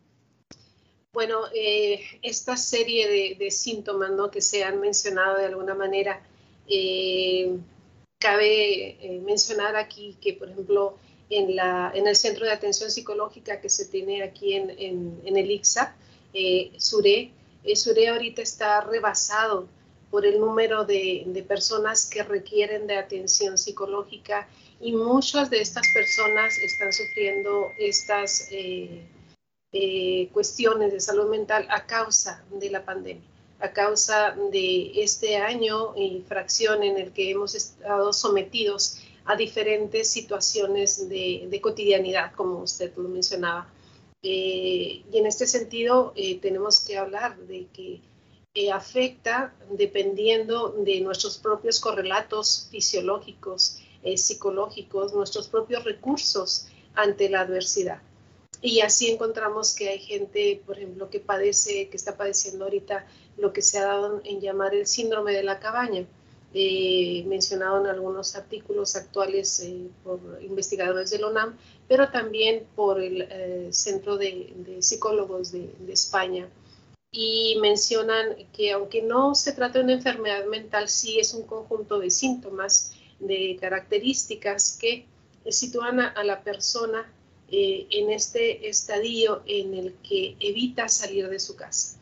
Bueno, 1.13 1.41
eh, 1.53 2.01
esta 2.21 2.57
serie 2.57 3.35
de, 3.37 3.51
síntomas 3.51 4.11
que 4.31 4.41
se 4.41 4.63
han 4.63 4.81
mencionado 4.81 5.37
de 5.37 5.45
alguna 5.45 5.75
manera, 5.75 6.21
eh, 6.67 7.55
cabe 8.19 8.97
eh, 8.99 9.21
mencionar 9.23 9.75
aquí 9.75 10.17
que, 10.19 10.33
por 10.33 10.49
ejemplo, 10.49 10.97
en, 11.29 11.55
la, 11.55 11.91
en 11.93 12.07
el 12.07 12.15
centro 12.15 12.45
de 12.45 12.51
atención 12.51 12.91
psicológica 12.91 13.61
que 13.61 13.69
se 13.69 13.85
tiene 13.85 14.23
aquí 14.23 14.53
en, 14.53 14.71
en, 15.23 15.37
el 15.37 15.51
ICSA, 15.51 15.95
eh, 16.35 16.71
Suré. 16.77 17.31
Eh, 17.63 17.75
Suré 17.75 18.09
ahorita 18.09 18.41
está 18.41 18.81
rebasado 18.81 19.67
por 20.11 20.25
el 20.25 20.39
número 20.39 20.85
de, 20.85 21.43
personas 21.47 22.05
que 22.05 22.23
requieren 22.23 22.87
de 22.87 22.97
atención 22.97 23.57
psicológica 23.57 24.47
y 24.79 24.93
muchas 24.93 25.49
de 25.49 25.61
estas 25.61 25.85
personas 25.93 26.57
están 26.57 26.93
sufriendo 26.93 27.67
estas 27.79 28.47
eh, 28.51 29.05
eh, 29.71 30.29
cuestiones 30.31 30.91
de 30.91 30.99
salud 30.99 31.29
mental 31.29 31.67
a 31.69 31.85
causa 31.85 32.43
de 32.51 32.69
la 32.69 32.85
pandemia, 32.85 33.23
a 33.59 33.71
causa 33.71 34.35
de 34.51 34.91
este 34.95 35.37
año 35.37 35.95
y 35.97 36.23
fracción 36.27 36.83
en 36.83 36.97
el 36.97 37.11
que 37.11 37.31
hemos 37.31 37.55
estado 37.55 38.13
sometidos 38.13 39.01
a 39.25 39.35
diferentes 39.35 40.09
situaciones 40.09 41.09
de 41.09 41.59
cotidianidad, 41.61 42.31
como 42.35 42.59
usted 42.59 42.93
lo 42.95 43.09
mencionaba. 43.09 43.67
Eh, 44.27 45.03
y 45.11 45.17
en 45.19 45.27
este 45.27 45.45
sentido 45.45 46.11
eh, 46.15 46.39
tenemos 46.39 46.79
que 46.79 46.97
hablar 46.97 47.37
de 47.37 47.67
que 47.71 48.01
eh, 48.55 48.71
afecta 48.71 49.53
dependiendo 49.69 50.69
de 50.69 50.99
nuestros 51.01 51.37
propios 51.37 51.79
correlatos 51.79 52.67
fisiológicos, 52.71 53.81
psicológicos, 54.15 55.13
nuestros 55.13 55.47
propios 55.47 55.83
recursos 55.83 56.67
ante 56.95 57.29
la 57.29 57.41
adversidad. 57.41 58.01
Y 58.61 58.81
así 58.81 59.11
encontramos 59.11 59.75
que 59.75 59.89
hay 59.89 59.99
gente, 59.99 60.61
por 60.65 60.77
ejemplo, 60.77 61.09
que 61.11 61.19
padece, 61.19 61.89
que 61.89 61.97
está 61.97 62.17
padeciendo 62.17 62.65
ahorita 62.65 63.05
lo 63.37 63.53
que 63.53 63.61
se 63.61 63.77
ha 63.77 63.85
dado 63.85 64.21
en 64.23 64.41
llamar 64.41 64.73
el 64.73 64.87
síndrome 64.87 65.33
de 65.33 65.43
la 65.43 65.59
cabaña. 65.59 66.07
eh, 66.57 67.25
mencionado 67.27 67.81
en 67.81 67.87
algunos 67.87 68.37
artículos 68.37 68.95
actuales 68.95 69.59
eh, 69.59 69.89
por 70.05 70.21
investigadores 70.41 71.09
de 71.09 71.19
la 71.19 71.27
UNAM, 71.27 71.57
pero 71.87 72.09
también 72.09 72.65
por 72.75 73.01
el 73.01 73.21
eh, 73.21 73.67
Centro 73.71 74.17
de, 74.17 74.77
Psicólogos 74.79 75.51
de, 75.51 75.69
España. 75.89 76.47
Y 77.11 77.57
mencionan 77.61 78.35
que 78.51 78.71
aunque 78.71 79.01
no 79.01 79.35
se 79.35 79.53
trata 79.53 79.79
de 79.79 79.85
una 79.85 79.93
enfermedad 79.93 80.45
mental, 80.45 80.89
sí 80.89 81.19
es 81.19 81.33
un 81.33 81.43
conjunto 81.43 81.99
de 81.99 82.09
síntomas, 82.09 82.93
de 83.19 83.57
características 83.61 84.77
que 84.79 85.05
sitúan 85.49 86.01
a, 86.01 86.23
la 86.23 86.41
persona 86.41 87.09
en 87.47 88.11
este 88.11 88.67
estadio 88.67 89.43
en 89.45 89.75
el 89.75 89.93
que 90.03 90.35
evita 90.39 90.89
salir 90.89 91.29
de 91.29 91.39
su 91.39 91.55
casa. 91.55 91.97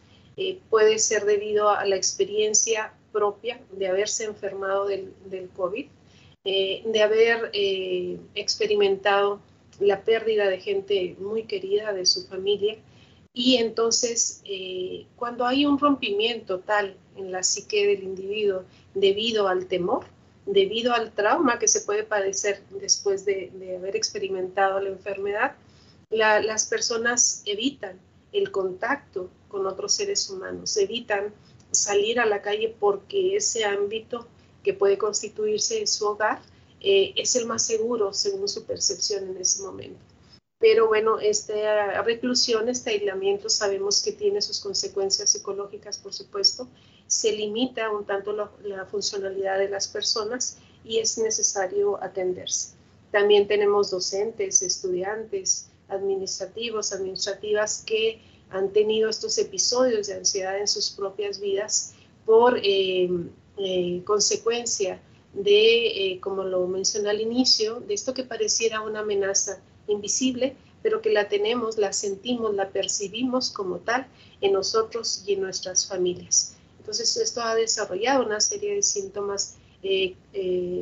puede 0.70 0.98
ser 0.98 1.26
debido 1.26 1.70
a 1.70 1.86
la 1.86 1.96
experiencia 1.96 2.94
propia 3.14 3.62
de 3.72 3.88
haberse 3.88 4.26
enfermado 4.26 4.88
del, 4.88 5.14
del 5.30 5.48
COVID, 5.50 5.86
eh, 6.46 6.84
de 6.86 7.02
haber 7.02 7.52
eh, 7.54 8.18
experimentado 8.36 9.40
la 9.84 10.04
pérdida 10.04 10.48
de 10.48 10.60
gente 10.60 11.16
muy 11.20 11.44
querida 11.44 11.94
de 11.94 12.06
su 12.06 12.26
familia. 12.28 12.78
Y 13.34 13.58
entonces, 13.58 14.42
eh, 14.46 15.06
cuando 15.16 15.46
hay 15.46 15.66
un 15.66 15.80
rompimiento 15.80 16.60
tal 16.60 16.96
en 17.16 17.32
la 17.32 17.44
psique 17.44 17.88
del 17.88 18.04
individuo 18.04 18.64
debido 18.94 19.48
al 19.48 19.68
temor, 19.68 20.06
debido 20.46 20.94
al 20.94 21.12
trauma 21.12 21.58
que 21.58 21.68
se 21.68 21.82
puede 21.82 22.04
padecer 22.04 22.62
después 22.70 23.26
de, 23.26 23.52
de 23.54 23.78
haber 23.78 23.96
experimentado 23.96 24.80
la 24.80 24.90
enfermedad, 24.90 25.56
las 26.10 26.68
personas 26.68 27.42
evitan 27.46 28.00
el 28.34 28.52
contacto 28.52 29.30
con 29.48 29.66
otros 29.66 29.94
seres 29.94 30.30
humanos, 30.30 30.78
evitan 30.78 31.34
salir 31.72 32.20
a 32.20 32.26
la 32.26 32.42
calle 32.42 32.76
porque 32.80 33.36
ese 33.36 33.66
ámbito 33.66 34.28
que 34.64 34.74
puede 34.74 34.98
constituirse 34.98 35.80
en 35.80 35.88
su 35.88 36.06
hogar 36.08 36.40
eh, 36.84 37.14
es 37.16 37.36
el 37.36 37.46
más 37.46 37.66
seguro 37.66 38.14
según 38.14 38.48
su 38.50 38.66
percepción 38.66 39.30
en 39.30 39.38
ese 39.38 39.64
momento. 39.64 40.00
Pero 40.60 40.88
bueno, 40.88 41.20
esta 41.20 42.02
reclusión, 42.04 42.70
este 42.70 42.92
aislamiento, 42.92 43.50
sabemos 43.50 44.02
que 44.02 44.14
tiene 44.14 44.42
sus 44.42 44.62
consecuencias 44.62 45.30
psicológicas, 45.30 45.98
por 45.98 46.14
supuesto. 46.14 46.70
Se 47.08 47.34
limita 47.34 47.90
un 47.90 48.06
tanto 48.06 48.32
la, 48.32 48.86
funcionalidad 48.86 49.60
de 49.60 49.68
las 49.68 49.88
personas 49.88 50.58
y 50.86 51.00
es 51.00 51.18
necesario 51.18 52.02
atenderse. 52.02 52.76
También 53.12 53.48
tenemos 53.48 53.92
docentes, 53.92 54.62
estudiantes, 54.62 55.68
administrativos, 55.90 56.94
administrativas 56.94 57.84
que 57.86 58.22
han 58.50 58.72
tenido 58.72 59.10
estos 59.10 59.38
episodios 59.38 60.08
de 60.08 60.14
ansiedad 60.14 60.58
en 60.58 60.68
sus 60.68 60.92
propias 60.92 61.42
vidas 61.42 61.94
por 62.26 62.58
eh, 62.64 63.10
eh, 63.58 64.02
consecuencia 64.06 65.02
de, 65.34 65.88
eh, 65.88 66.20
como 66.20 66.44
lo 66.44 66.68
mencioné 66.68 67.10
al 67.10 67.22
inicio, 67.22 67.80
de 67.80 67.94
esto 67.94 68.14
que 68.14 68.24
pareciera 68.24 68.82
una 68.82 69.00
amenaza 69.00 69.62
invisible, 69.88 70.56
pero 70.82 71.02
que 71.02 71.12
la 71.12 71.30
tenemos, 71.30 71.78
la 71.78 71.94
sentimos, 71.94 72.54
la 72.54 72.70
percibimos 72.70 73.50
como 73.50 73.78
tal 73.78 74.08
en 74.42 74.54
nosotros 74.54 75.24
y 75.26 75.34
en 75.34 75.42
nuestras 75.42 75.88
familias. 75.88 76.56
Entonces, 76.80 77.16
esto 77.18 77.42
ha 77.42 77.56
desarrollado 77.56 78.26
una 78.26 78.42
serie 78.42 78.76
de 78.76 78.84
síntomas 78.84 79.56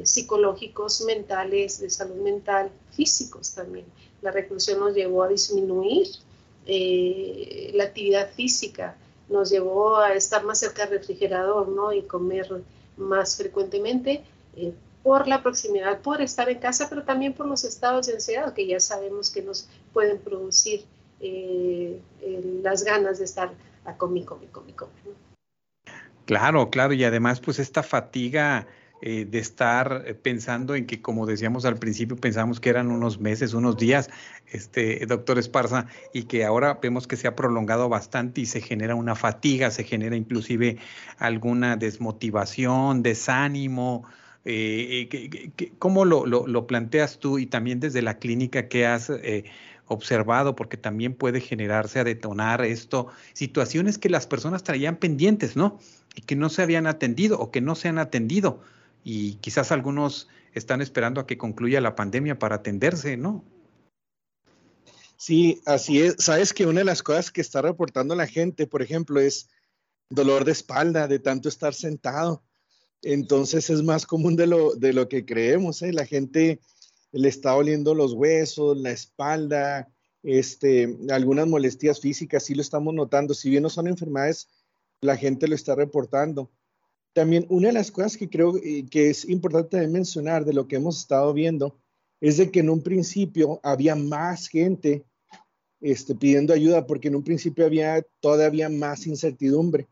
psicológicos, 0.03 1.01
mentales, 1.01 1.79
de 1.79 1.89
salud 1.89 2.17
mental, 2.17 2.69
físicos 2.91 3.53
también. 3.55 3.85
La 4.21 4.29
reclusión 4.31 4.79
nos 4.79 4.93
llevó 4.93 5.23
a 5.23 5.27
disminuir 5.27 6.07
eh, 6.65 7.71
la 7.73 7.85
actividad 7.85 8.31
física 8.33 8.95
nos 9.29 9.49
llevó 9.49 9.97
a 9.97 10.13
estar 10.13 10.43
más 10.43 10.59
cerca 10.59 10.85
del 10.85 10.99
refrigerador 10.99 11.67
¿no? 11.69 11.91
y 11.91 12.03
comer 12.03 12.63
más 12.97 13.35
frecuentemente 13.37 14.23
eh, 14.55 14.73
por 15.03 15.27
la 15.27 15.41
proximidad, 15.41 15.99
por 16.01 16.21
estar 16.21 16.49
en 16.49 16.59
casa, 16.59 16.87
pero 16.89 17.03
también 17.03 17.33
por 17.33 17.47
los 17.47 17.63
estados 17.63 18.07
de 18.07 18.13
ansiedad 18.13 18.53
que 18.53 18.67
ya 18.67 18.79
sabemos 18.79 19.31
que 19.31 19.41
nos 19.41 19.67
pueden 19.93 20.19
producir 20.19 20.85
eh, 21.19 21.99
las 22.63 22.83
ganas 22.83 23.19
de 23.19 23.25
estar 23.25 23.51
a 23.85 23.95
comi, 23.95 24.23
comi, 24.23 24.47
comi, 24.47 24.73
comi. 24.73 24.91
Claro, 26.25 26.69
claro, 26.69 26.93
y 26.93 27.03
además 27.03 27.39
pues 27.39 27.59
esta 27.59 27.83
fatiga 27.83 28.67
eh, 29.03 29.25
de 29.25 29.39
estar 29.39 30.03
eh, 30.05 30.13
pensando 30.13 30.75
en 30.75 30.85
que, 30.85 31.01
como 31.01 31.25
decíamos 31.25 31.65
al 31.65 31.77
principio, 31.77 32.17
pensamos 32.17 32.59
que 32.59 32.69
eran 32.69 32.91
unos 32.91 33.19
meses, 33.19 33.55
unos 33.55 33.75
días, 33.75 34.11
este 34.45 35.03
doctor 35.07 35.39
Esparza, 35.39 35.87
y 36.13 36.23
que 36.25 36.45
ahora 36.45 36.77
vemos 36.79 37.07
que 37.07 37.17
se 37.17 37.27
ha 37.27 37.35
prolongado 37.35 37.89
bastante 37.89 38.41
y 38.41 38.45
se 38.45 38.61
genera 38.61 38.93
una 38.93 39.15
fatiga, 39.15 39.71
se 39.71 39.85
genera 39.85 40.15
inclusive 40.15 40.77
alguna 41.17 41.77
desmotivación, 41.77 43.01
desánimo. 43.01 44.05
Eh, 44.43 45.51
¿Cómo 45.77 46.05
lo, 46.05 46.25
lo, 46.25 46.67
planteas 46.67 47.19
tú 47.19 47.37
y 47.37 47.45
también 47.45 47.79
desde 47.79 48.01
la 48.01 48.17
clínica 48.17 48.67
que 48.67 48.85
has 48.85 49.11
observado? 49.87 50.55
Porque 50.55 50.77
también 50.77 51.13
puede 51.13 51.41
generarse 51.41 51.99
a 51.99 52.03
detonar 52.03 52.63
esto, 52.63 53.07
situaciones 53.33 53.97
que 53.97 54.09
las 54.09 54.27
personas 54.27 54.63
traían 54.63 54.97
pendientes, 54.97 55.55
¿no? 55.55 55.79
Y 56.15 56.21
que 56.21 56.35
no 56.35 56.49
se 56.49 56.61
habían 56.61 56.87
atendido 56.87 57.39
o 57.39 57.51
que 57.51 57.61
no 57.61 57.75
se 57.75 57.87
han 57.87 57.99
atendido 57.99 58.61
y 59.03 59.35
quizás 59.35 59.71
algunos 59.71 60.27
están 60.53 60.81
esperando 60.81 61.21
a 61.21 61.27
que 61.27 61.37
concluya 61.37 61.81
la 61.81 61.95
pandemia 61.95 62.37
para 62.37 62.57
atenderse, 62.57 63.17
¿no? 63.17 63.43
Sí, 65.17 65.61
así 65.65 66.01
es. 66.01 66.15
Sabes 66.17 66.53
que 66.53 66.65
una 66.65 66.79
de 66.79 66.85
las 66.85 67.03
cosas 67.03 67.31
que 67.31 67.41
está 67.41 67.61
reportando 67.61 68.15
la 68.15 68.27
gente, 68.27 68.67
por 68.67 68.81
ejemplo, 68.81 69.19
es 69.19 69.49
dolor 70.09 70.45
de 70.45 70.51
espalda 70.51 71.07
de 71.07 71.19
tanto 71.19 71.47
estar 71.47 71.73
sentado. 71.73 72.43
Entonces 73.01 73.69
es 73.69 73.83
más 73.83 74.05
común 74.05 74.35
de 74.35 74.47
lo, 74.47 74.75
de 74.75 74.93
lo 74.93 75.09
que 75.09 75.25
creemos. 75.25 75.81
¿eh? 75.81 75.91
La 75.91 76.05
gente 76.05 76.59
le 77.11 77.27
está 77.27 77.55
oliendo 77.55 77.93
los 77.95 78.13
huesos, 78.13 78.77
la 78.77 78.91
espalda, 78.91 79.91
este, 80.23 80.97
algunas 81.09 81.47
molestias 81.47 81.99
físicas, 81.99 82.43
sí 82.43 82.53
lo 82.55 82.61
estamos 82.61 82.93
notando. 82.93 83.33
Si 83.33 83.49
bien 83.49 83.63
no 83.63 83.69
son 83.69 83.87
enfermedades, 83.87 84.49
la 85.01 85.17
gente 85.17 85.47
lo 85.47 85.55
está 85.55 85.75
reportando. 85.75 86.51
También 87.13 87.45
una 87.49 87.67
de 87.67 87.73
las 87.73 87.91
cosas 87.91 88.15
que 88.15 88.29
creo 88.29 88.55
eh, 88.57 88.85
que 88.89 89.09
es 89.09 89.27
importante 89.27 89.85
mencionar 89.87 90.45
de 90.45 90.53
lo 90.53 90.67
que 90.67 90.77
hemos 90.77 90.99
estado 90.99 91.33
viendo 91.33 91.77
es 92.21 92.37
de 92.37 92.51
que 92.51 92.59
en 92.59 92.69
un 92.69 92.81
principio 92.81 93.59
había 93.63 93.95
más 93.95 94.47
gente 94.47 95.03
este, 95.81 96.13
pidiendo 96.15 96.53
ayuda 96.53 96.85
porque 96.85 97.07
en 97.07 97.15
un 97.15 97.23
principio 97.23 97.65
había 97.65 98.05
todavía 98.21 98.69
más 98.69 99.07
incertidumbre. 99.07 99.87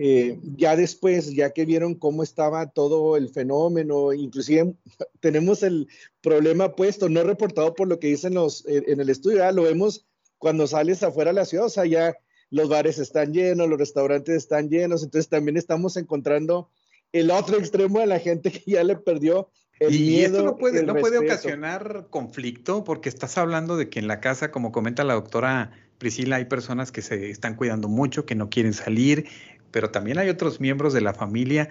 Eh, 0.00 0.38
ya 0.56 0.76
después, 0.76 1.34
ya 1.34 1.50
que 1.50 1.64
vieron 1.64 1.96
cómo 1.96 2.22
estaba 2.22 2.70
todo 2.70 3.16
el 3.16 3.30
fenómeno, 3.30 4.12
inclusive 4.12 4.74
tenemos 5.20 5.64
el 5.64 5.88
problema 6.20 6.76
puesto, 6.76 7.08
no 7.08 7.24
reportado 7.24 7.74
por 7.74 7.88
lo 7.88 7.98
que 7.98 8.06
dicen 8.06 8.34
los 8.34 8.64
eh, 8.66 8.84
en 8.86 9.00
el 9.00 9.10
estudio, 9.10 9.50
lo 9.50 9.64
vemos 9.64 10.06
cuando 10.38 10.68
sales 10.68 11.02
afuera 11.02 11.30
de 11.30 11.34
la 11.34 11.44
ciudad, 11.44 11.66
o 11.66 11.70
sea, 11.70 11.84
ya 11.84 12.16
los 12.50 12.68
bares 12.68 12.98
están 12.98 13.32
llenos, 13.32 13.68
los 13.68 13.78
restaurantes 13.78 14.36
están 14.36 14.68
llenos, 14.68 15.02
entonces 15.02 15.28
también 15.28 15.56
estamos 15.56 15.96
encontrando 15.96 16.70
el 17.10 17.32
otro 17.32 17.58
extremo 17.58 17.98
de 17.98 18.06
la 18.06 18.20
gente 18.20 18.52
que 18.52 18.70
ya 18.70 18.84
le 18.84 18.94
perdió 18.94 19.50
el 19.80 19.94
y 19.94 19.98
miedo. 19.98 20.38
esto 20.38 20.44
no 20.44 20.56
puede, 20.56 20.84
no 20.84 20.94
puede 20.94 21.18
ocasionar 21.18 22.06
conflicto 22.10 22.84
porque 22.84 23.08
estás 23.08 23.36
hablando 23.36 23.76
de 23.76 23.88
que 23.88 23.98
en 23.98 24.06
la 24.06 24.20
casa, 24.20 24.52
como 24.52 24.70
comenta 24.70 25.02
la 25.02 25.14
doctora 25.14 25.72
Priscila, 25.98 26.36
hay 26.36 26.44
personas 26.44 26.92
que 26.92 27.02
se 27.02 27.30
están 27.30 27.56
cuidando 27.56 27.88
mucho, 27.88 28.24
que 28.24 28.34
no 28.34 28.48
quieren 28.48 28.72
salir, 28.72 29.26
pero 29.70 29.90
también 29.90 30.18
hay 30.18 30.28
otros 30.28 30.60
miembros 30.60 30.92
de 30.92 31.00
la 31.00 31.14
familia 31.14 31.68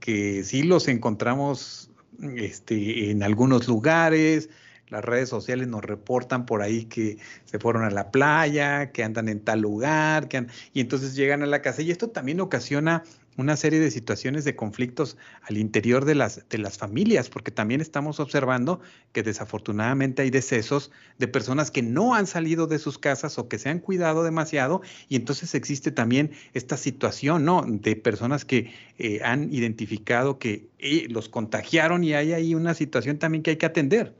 que 0.00 0.44
sí 0.44 0.62
los 0.62 0.88
encontramos 0.88 1.90
este, 2.36 3.10
en 3.10 3.22
algunos 3.22 3.68
lugares, 3.68 4.48
las 4.88 5.04
redes 5.04 5.28
sociales 5.28 5.68
nos 5.68 5.84
reportan 5.84 6.46
por 6.46 6.62
ahí 6.62 6.84
que 6.84 7.18
se 7.44 7.58
fueron 7.58 7.84
a 7.84 7.90
la 7.90 8.10
playa, 8.10 8.90
que 8.90 9.04
andan 9.04 9.28
en 9.28 9.40
tal 9.40 9.60
lugar, 9.60 10.28
que 10.28 10.46
y 10.72 10.80
entonces 10.80 11.14
llegan 11.14 11.42
a 11.42 11.46
la 11.46 11.62
casa. 11.62 11.82
Y 11.82 11.90
esto 11.90 12.08
también 12.08 12.40
ocasiona 12.40 13.04
una 13.38 13.56
serie 13.56 13.78
de 13.78 13.90
situaciones 13.90 14.44
de 14.44 14.56
conflictos 14.56 15.16
al 15.42 15.56
interior 15.56 16.04
de 16.04 16.16
las, 16.16 16.46
de 16.48 16.58
las 16.58 16.76
familias, 16.76 17.30
porque 17.30 17.52
también 17.52 17.80
estamos 17.80 18.20
observando 18.20 18.80
que 19.12 19.22
desafortunadamente 19.22 20.22
hay 20.22 20.30
decesos 20.30 20.90
de 21.18 21.28
personas 21.28 21.70
que 21.70 21.80
no 21.80 22.14
han 22.14 22.26
salido 22.26 22.66
de 22.66 22.80
sus 22.80 22.98
casas 22.98 23.38
o 23.38 23.48
que 23.48 23.58
se 23.58 23.68
han 23.68 23.78
cuidado 23.78 24.24
demasiado, 24.24 24.82
y 25.08 25.16
entonces 25.16 25.54
existe 25.54 25.92
también 25.92 26.32
esta 26.52 26.76
situación, 26.76 27.44
¿no? 27.44 27.64
De 27.66 27.94
personas 27.94 28.44
que 28.44 28.74
eh, 28.98 29.20
han 29.22 29.54
identificado 29.54 30.38
que 30.38 30.68
eh, 30.78 31.06
los 31.08 31.28
contagiaron 31.28 32.02
y 32.02 32.14
hay 32.14 32.32
ahí 32.32 32.54
una 32.56 32.74
situación 32.74 33.18
también 33.18 33.42
que 33.42 33.50
hay 33.50 33.56
que 33.56 33.66
atender. 33.66 34.16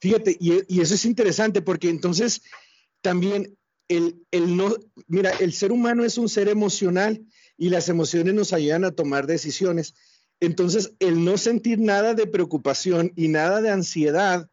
Fíjate, 0.00 0.36
y, 0.40 0.80
eso 0.80 0.94
es 0.94 1.04
interesante 1.04 1.62
porque 1.62 1.88
entonces 1.88 2.42
también 3.00 3.56
el, 3.88 4.26
el, 4.32 4.56
no, 4.56 4.74
mira, 5.06 5.30
el 5.38 5.52
ser 5.52 5.70
humano 5.70 6.04
es 6.04 6.18
un 6.18 6.28
ser 6.28 6.48
emocional 6.48 7.24
y 7.56 7.68
las 7.70 7.88
emociones 7.88 8.34
nos 8.34 8.52
ayudan 8.52 8.84
a 8.84 8.92
tomar 8.92 9.26
decisiones. 9.26 9.94
Entonces, 10.40 10.94
el 10.98 11.24
no 11.24 11.38
sentir 11.38 11.78
nada 11.78 12.14
de 12.14 12.26
preocupación 12.26 13.12
y 13.16 13.28
nada 13.28 13.60
de 13.60 13.70
ansiedad 13.70 14.48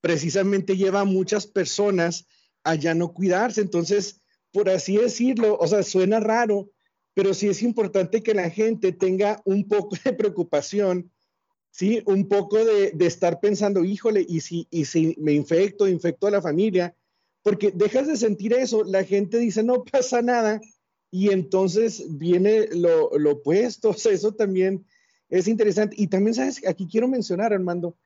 precisamente 0.00 0.76
lleva 0.76 1.00
a 1.00 1.04
muchas 1.04 1.46
personas 1.46 2.26
a 2.64 2.74
ya 2.74 2.94
no 2.94 3.12
cuidarse. 3.12 3.60
Entonces, 3.60 4.20
por 4.52 4.68
así 4.68 4.96
decirlo, 4.96 5.56
o 5.58 5.66
sea, 5.66 5.82
suena 5.82 6.20
raro, 6.20 6.70
pero 7.14 7.34
sí 7.34 7.48
es 7.48 7.62
importante 7.62 8.22
que 8.22 8.34
la 8.34 8.50
gente 8.50 8.92
tenga 8.92 9.40
un 9.44 9.66
poco 9.66 9.96
de 10.04 10.12
preocupación, 10.12 11.10
¿sí? 11.70 12.02
Un 12.06 12.28
poco 12.28 12.64
de, 12.64 12.94
estar 13.00 13.40
pensando, 13.40 13.84
híjole, 13.84 14.24
¿y 14.28 14.40
si, 14.40 14.66
y 14.70 14.84
si 14.84 15.16
me 15.18 15.32
infecto, 15.32 15.88
infecto 15.88 16.26
a 16.26 16.30
la 16.30 16.42
familia? 16.42 16.94
Porque 17.42 17.70
dejas 17.72 18.06
de 18.06 18.16
sentir 18.16 18.52
eso, 18.52 18.84
la 18.84 19.04
gente 19.04 19.38
dice, 19.38 19.62
no 19.62 19.82
pasa 19.84 20.22
nada, 20.22 20.60
y 21.14 21.30
entonces 21.30 22.04
viene 22.08 22.68
lo, 22.72 23.16
lo 23.18 23.32
opuesto, 23.32 23.94
eso 24.10 24.32
también 24.32 24.84
es 25.28 25.46
interesante. 25.46 25.94
Y 25.98 26.08
también, 26.08 26.34
¿sabes? 26.34 26.66
Aquí 26.66 26.88
quiero 26.90 27.06
mencionar, 27.06 27.52
Armando, 27.52 27.96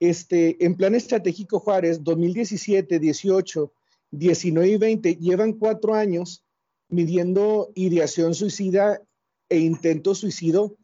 este, 0.00 0.62
en 0.64 0.76
plan 0.76 0.94
estratégico 0.94 1.60
Juárez, 1.60 2.02
2017, 2.02 2.98
18, 2.98 3.72
19 4.10 4.68
y 4.68 4.76
20, 4.76 5.16
llevan 5.16 5.52
cuatro 5.52 5.94
años 5.94 6.44
midiendo 6.88 7.70
ideación 7.74 8.34
suicida 8.34 9.02
e 9.48 9.58
intento 9.58 10.14
suicidio, 10.14 10.76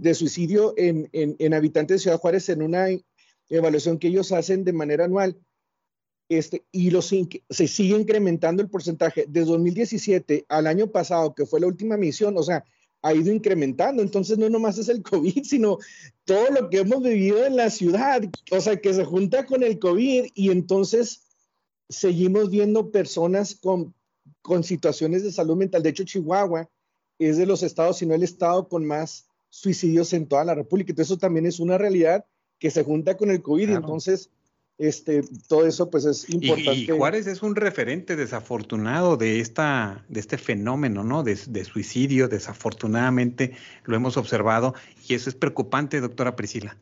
de 0.00 0.14
suicidio 0.14 0.74
en, 0.76 1.08
en, 1.12 1.54
habitantes 1.54 1.96
de 1.96 2.02
Ciudad 2.02 2.18
Juárez 2.18 2.48
en 2.48 2.62
una 2.62 2.88
evaluación 3.48 3.98
que 3.98 4.08
ellos 4.08 4.32
hacen 4.32 4.64
de 4.64 4.72
manera 4.72 5.04
anual. 5.04 5.38
Este, 6.28 6.64
y 6.72 6.90
los, 6.90 7.06
se 7.50 7.68
sigue 7.68 7.96
incrementando 7.96 8.62
el 8.62 8.68
porcentaje. 8.68 9.26
De 9.28 9.44
2017 9.44 10.46
al 10.48 10.66
año 10.66 10.88
pasado, 10.88 11.34
que 11.34 11.46
fue 11.46 11.60
la 11.60 11.68
última 11.68 11.96
misión, 11.96 12.36
o 12.36 12.42
sea, 12.42 12.64
ha 13.02 13.14
ido 13.14 13.32
incrementando. 13.32 14.02
Entonces, 14.02 14.36
no 14.38 14.48
nomás 14.48 14.78
es 14.78 14.88
el 14.88 15.02
COVID, 15.02 15.42
sino 15.44 15.78
todo 16.24 16.50
lo 16.50 16.68
que 16.68 16.78
hemos 16.78 17.02
vivido 17.02 17.44
en 17.44 17.56
la 17.56 17.70
ciudad, 17.70 18.22
o 18.50 18.60
sea, 18.60 18.76
que 18.76 18.92
se 18.92 19.04
junta 19.04 19.46
con 19.46 19.62
el 19.62 19.78
COVID 19.78 20.26
y 20.34 20.50
entonces 20.50 21.22
seguimos 21.88 22.50
viendo 22.50 22.90
personas 22.90 23.54
con, 23.54 23.94
con 24.42 24.64
situaciones 24.64 25.22
de 25.22 25.30
salud 25.30 25.56
mental. 25.56 25.82
De 25.82 25.90
hecho, 25.90 26.04
Chihuahua 26.04 26.68
es 27.18 27.36
de 27.36 27.46
los 27.46 27.62
estados, 27.62 27.98
si 27.98 28.06
no 28.06 28.14
el 28.14 28.24
estado 28.24 28.68
con 28.68 28.84
más 28.84 29.28
suicidios 29.48 30.12
en 30.12 30.26
toda 30.26 30.44
la 30.44 30.54
República. 30.54 30.90
Entonces, 30.90 31.12
eso 31.12 31.18
también 31.18 31.46
es 31.46 31.60
una 31.60 31.78
realidad 31.78 32.24
que 32.58 32.70
se 32.70 32.82
junta 32.82 33.16
con 33.16 33.30
el 33.30 33.42
COVID. 33.42 33.68
Y 33.68 33.72
entonces, 33.72 34.30
este, 34.78 35.22
todo 35.48 35.66
eso 35.66 35.90
pues 35.90 36.04
es 36.04 36.28
importante. 36.28 36.80
Y, 36.80 36.86
Juárez 36.88 37.26
es 37.26 37.42
un 37.42 37.56
referente 37.56 38.14
desafortunado 38.14 39.16
de, 39.16 39.40
esta, 39.40 40.04
de 40.08 40.20
este 40.20 40.36
fenómeno, 40.36 41.02
¿no? 41.02 41.22
De, 41.22 41.36
suicidio, 41.64 42.28
desafortunadamente 42.28 43.56
lo 43.84 43.96
hemos 43.96 44.16
observado 44.16 44.74
y 45.08 45.14
eso 45.14 45.30
es 45.30 45.34
preocupante, 45.34 46.00
doctora 46.00 46.36
Priscila. 46.36 46.76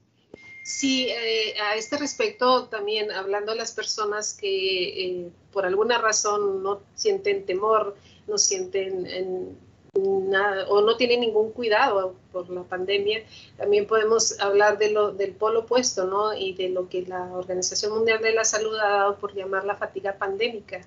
Sí, 0.65 1.09
eh, 1.09 1.55
a 1.61 1.77
este 1.77 1.99
respecto 1.99 2.69
también 2.69 3.13
hablando 3.13 3.53
de 3.53 3.59
las 3.59 3.73
personas 3.73 4.33
que 4.35 5.07
eh, 5.07 5.29
por 5.53 5.67
alguna 5.67 5.99
razón 5.99 6.63
no 6.63 6.81
sienten 6.95 7.45
temor, 7.45 7.97
no 8.27 8.39
sienten 8.39 9.07
en, 9.07 9.59
o 9.97 10.81
no 10.81 10.97
tienen 10.97 11.21
ningún 11.21 11.53
cuidado 11.53 12.15
por 12.33 12.51
la 12.51 12.65
pandemia, 12.65 13.25
también 13.57 13.87
podemos 13.87 14.41
hablar 14.41 14.79
de 14.79 14.91
lo, 14.91 15.13
del 15.13 15.33
polo 15.33 15.61
opuesto, 15.61 16.05
¿no? 16.07 16.37
Y 16.37 16.53
de 16.55 16.69
lo 16.69 16.89
que 16.89 17.03
la 17.03 17.33
Organización 17.33 17.93
Mundial 17.93 18.21
de 18.21 18.33
la 18.33 18.45
Salud 18.45 18.77
ha 18.77 18.89
dado 18.89 19.19
por 19.19 19.35
llamar 19.35 19.65
la 19.65 19.77
fatiga 19.77 20.15
pandémica. 20.15 20.81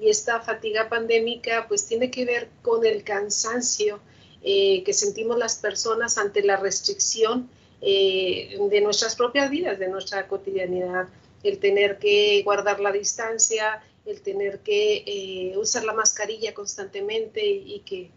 Y 0.00 0.10
esta 0.10 0.40
fatiga 0.40 0.88
pandémica 0.88 1.66
pues 1.68 1.86
tiene 1.86 2.10
que 2.10 2.24
ver 2.24 2.48
con 2.62 2.84
el 2.84 3.04
cansancio 3.04 4.00
eh, 4.42 4.82
que 4.84 4.92
sentimos 4.92 5.38
las 5.38 5.58
personas 5.58 6.18
ante 6.18 6.42
la 6.42 6.56
restricción 6.56 7.48
eh, 7.80 8.58
de 8.70 8.80
nuestras 8.80 9.16
propias 9.16 9.50
vidas, 9.50 9.78
de 9.78 9.88
nuestra 9.88 10.26
cotidianidad, 10.28 11.08
el 11.42 11.58
tener 11.58 11.98
que 11.98 12.42
guardar 12.44 12.80
la 12.80 12.92
distancia, 12.92 13.82
el 14.06 14.20
tener 14.20 14.60
que 14.60 15.04
eh, 15.06 15.56
usar 15.58 15.84
la 15.84 15.92
mascarilla 15.92 16.54
constantemente 16.54 17.44
y 17.44 17.80
que 17.80 18.10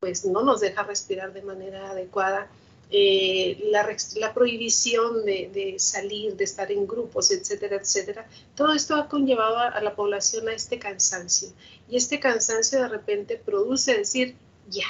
pues 0.00 0.24
no 0.24 0.42
nos 0.42 0.60
deja 0.60 0.84
respirar 0.84 1.32
de 1.32 1.42
manera 1.42 1.90
adecuada. 1.90 2.48
Eh, 2.90 3.68
la, 3.70 4.32
prohibición 4.32 5.26
de, 5.26 5.74
salir, 5.78 6.36
de 6.36 6.44
estar 6.44 6.72
en 6.72 6.86
grupos, 6.86 7.30
etcétera, 7.30 7.76
etcétera. 7.76 8.26
Todo 8.54 8.72
esto 8.72 8.94
ha 8.94 9.08
conllevado 9.08 9.58
a, 9.58 9.80
la 9.82 9.94
población 9.94 10.48
a 10.48 10.54
este 10.54 10.78
cansancio. 10.78 11.48
Y 11.90 11.96
este 11.96 12.18
cansancio 12.20 12.80
de 12.80 12.88
repente 12.88 13.36
produce 13.36 13.98
decir, 13.98 14.36
ya, 14.70 14.86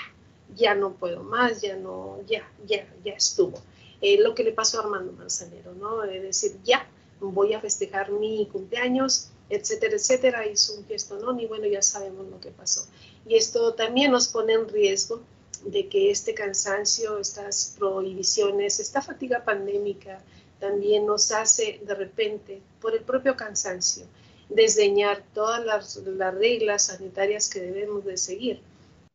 ya 0.55 0.75
no 0.75 0.93
puedo 0.93 1.25
más, 1.25 1.61
ya 1.61 1.77
no, 1.77 2.21
ya, 2.27 2.49
ya, 2.67 2.87
ya 3.05 3.15
estuvo. 3.15 3.61
Eh, 4.01 4.21
lo 4.21 4.35
que 4.35 4.45
le 4.45 4.53
pasó 4.53 4.79
a 4.79 4.85
Armando 4.85 5.13
Manzanero, 5.13 5.73
¿no? 5.75 6.05
Es 6.05 6.23
decir, 6.23 6.57
ya, 6.63 6.87
voy 7.19 7.55
a 7.55 7.61
festejar 7.61 8.13
mi 8.13 8.47
cumpleaños, 8.53 9.31
etcétera, 9.49 9.97
etcétera. 9.97 10.47
Hizo 10.47 10.75
un 10.75 10.87
gesto, 10.87 11.19
¿no? 11.19 11.33
Ni 11.33 11.47
bueno, 11.47 11.67
ya 11.67 11.83
sabemos 11.83 12.29
lo 12.29 12.39
que 12.39 12.51
pasó. 12.51 12.87
Y 13.27 13.37
esto 13.37 13.75
también 13.75 14.13
nos 14.13 14.29
pone 14.29 14.55
en 14.55 14.69
riesgo 14.69 15.21
de 15.65 15.89
que 15.89 16.11
este 16.11 16.35
cansancio, 16.35 17.19
estas 17.19 17.75
prohibiciones, 17.79 18.81
esta 18.81 19.03
fatiga 19.03 19.45
pandémica 19.45 20.23
también 20.61 21.07
nos 21.07 21.31
hace 21.33 21.81
de 21.85 21.95
repente, 21.95 22.61
por 22.81 22.95
el 22.95 23.03
propio 23.03 23.37
cansancio, 23.37 24.07
desdeñar 24.49 25.23
todas 25.35 25.65
las, 25.65 26.01
reglas 26.35 26.87
sanitarias 26.87 27.49
que 27.49 27.61
debemos 27.61 28.05
de 28.05 28.17
seguir. 28.17 28.61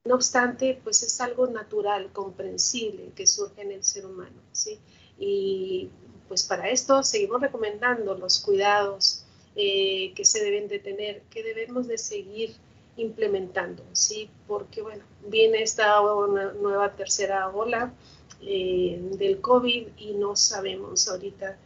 No 0.05 0.15
obstante, 0.15 0.79
pues 0.83 1.01
es 1.03 1.19
algo 1.21 1.47
natural, 1.47 2.11
comprensible 2.11 3.11
que 3.15 3.25
surge 3.25 3.61
en 3.61 3.71
el 3.71 3.83
ser 3.83 4.05
humano, 4.05 4.35
¿sí? 4.51 4.79
Y 5.17 5.89
pues 6.27 6.43
para 6.43 6.69
esto 6.69 7.03
seguimos 7.03 7.41
recomendando 7.41 8.15
los 8.15 8.39
cuidados 8.39 9.23
eh, 9.55 10.13
que 10.15 10.25
se 10.25 10.43
deben 10.43 10.67
de 10.67 10.79
tener, 10.79 11.21
que 11.29 11.43
debemos 11.43 11.87
de 11.87 11.97
seguir 11.97 12.55
implementando, 12.97 13.83
¿sí? 13.93 14.29
Porque, 14.47 14.81
bueno, 14.81 15.03
viene 15.27 15.63
esta 15.63 16.01
nueva 16.59 16.95
tercera 16.95 17.49
ola 17.49 17.93
eh, 18.41 18.99
del 19.17 19.41
COVID 19.41 19.87
y 19.97 20.13
no 20.13 20.35
sabemos 20.35 21.07
ahorita 21.07 21.57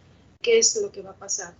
qué 0.42 0.60
es 0.60 0.80
lo 0.82 0.92
que 0.92 1.02
va 1.02 1.12
a 1.12 1.16
pasar. 1.16 1.54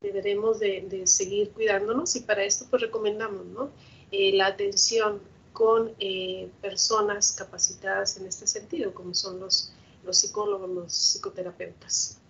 Deberemos 0.00 0.58
de, 0.60 1.02
seguir 1.06 1.50
cuidándonos 1.50 2.16
y 2.16 2.20
para 2.20 2.44
esto 2.44 2.66
pues 2.70 2.82
recomendamos, 2.82 3.44
¿no? 3.46 3.70
Eh, 4.10 4.32
la 4.32 4.46
atención 4.46 5.20
con 5.52 5.92
eh, 5.98 6.48
personas 6.62 7.32
capacitadas 7.32 8.16
en 8.16 8.26
este 8.26 8.46
sentido, 8.46 8.94
como 8.94 9.14
son 9.14 9.40
los, 9.40 9.72
los 10.04 10.16
psicólogos, 10.16 10.70
los 10.70 10.92
psicoterapeutas 10.92 12.20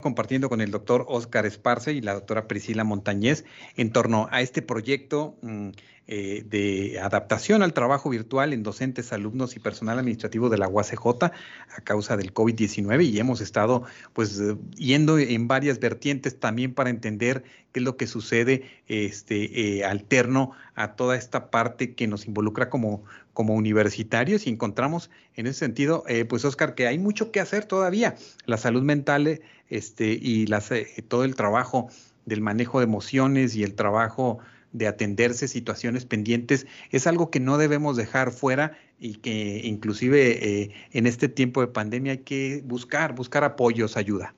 compartiendo 0.00 0.48
con 0.48 0.60
el 0.60 0.70
doctor 0.70 1.04
Oscar 1.08 1.44
Esparce 1.44 1.92
y 1.92 2.00
la 2.00 2.14
doctora 2.14 2.46
Priscila 2.46 2.84
Montañez 2.84 3.44
en 3.76 3.90
torno 3.92 4.28
a 4.30 4.40
este 4.42 4.62
proyecto 4.62 5.34
mm, 5.42 5.70
eh, 6.10 6.42
de 6.48 6.98
adaptación 7.00 7.62
al 7.62 7.74
trabajo 7.74 8.08
virtual 8.08 8.54
en 8.54 8.62
docentes, 8.62 9.12
alumnos 9.12 9.56
y 9.56 9.58
personal 9.58 9.98
administrativo 9.98 10.48
de 10.48 10.56
la 10.56 10.66
UACJ 10.66 11.24
a 11.24 11.80
causa 11.84 12.16
del 12.16 12.32
COVID-19 12.32 13.04
y 13.04 13.18
hemos 13.20 13.42
estado 13.42 13.82
pues 14.14 14.40
eh, 14.40 14.56
yendo 14.74 15.18
en 15.18 15.48
varias 15.48 15.80
vertientes 15.80 16.40
también 16.40 16.72
para 16.72 16.88
entender 16.88 17.44
qué 17.72 17.80
es 17.80 17.84
lo 17.84 17.98
que 17.98 18.06
sucede 18.06 18.62
este, 18.86 19.76
eh, 19.80 19.84
alterno 19.84 20.52
a 20.74 20.96
toda 20.96 21.14
esta 21.14 21.50
parte 21.50 21.92
que 21.92 22.06
nos 22.06 22.26
involucra 22.26 22.70
como, 22.70 23.04
como 23.34 23.52
universitarios 23.54 24.46
y 24.46 24.50
encontramos 24.50 25.10
en 25.36 25.46
ese 25.46 25.58
sentido, 25.58 26.04
pues 26.30 26.42
Oscar, 26.46 26.74
que 26.74 26.86
hay 26.86 26.98
mucho 26.98 27.32
que 27.32 27.40
hacer 27.40 27.66
todavía. 27.66 28.16
La 28.46 28.56
salud 28.56 28.82
mental 28.82 29.42
este, 29.68 30.12
y 30.12 30.46
las, 30.46 30.70
todo 31.08 31.24
el 31.24 31.36
trabajo 31.36 31.90
del 32.24 32.40
manejo 32.40 32.78
de 32.78 32.84
emociones 32.84 33.54
y 33.56 33.62
el 33.62 33.74
trabajo 33.74 34.38
de 34.78 34.86
atenderse 34.86 35.48
situaciones 35.48 36.06
pendientes 36.06 36.66
es 36.90 37.06
algo 37.06 37.30
que 37.30 37.40
no 37.40 37.58
debemos 37.58 37.96
dejar 37.96 38.32
fuera 38.32 38.78
y 38.98 39.16
que 39.16 39.60
inclusive 39.64 40.62
eh, 40.62 40.70
en 40.92 41.06
este 41.06 41.28
tiempo 41.28 41.60
de 41.60 41.68
pandemia 41.68 42.12
hay 42.12 42.18
que 42.18 42.62
buscar, 42.64 43.14
buscar 43.14 43.44
apoyos, 43.44 43.96
ayuda. 43.96 44.34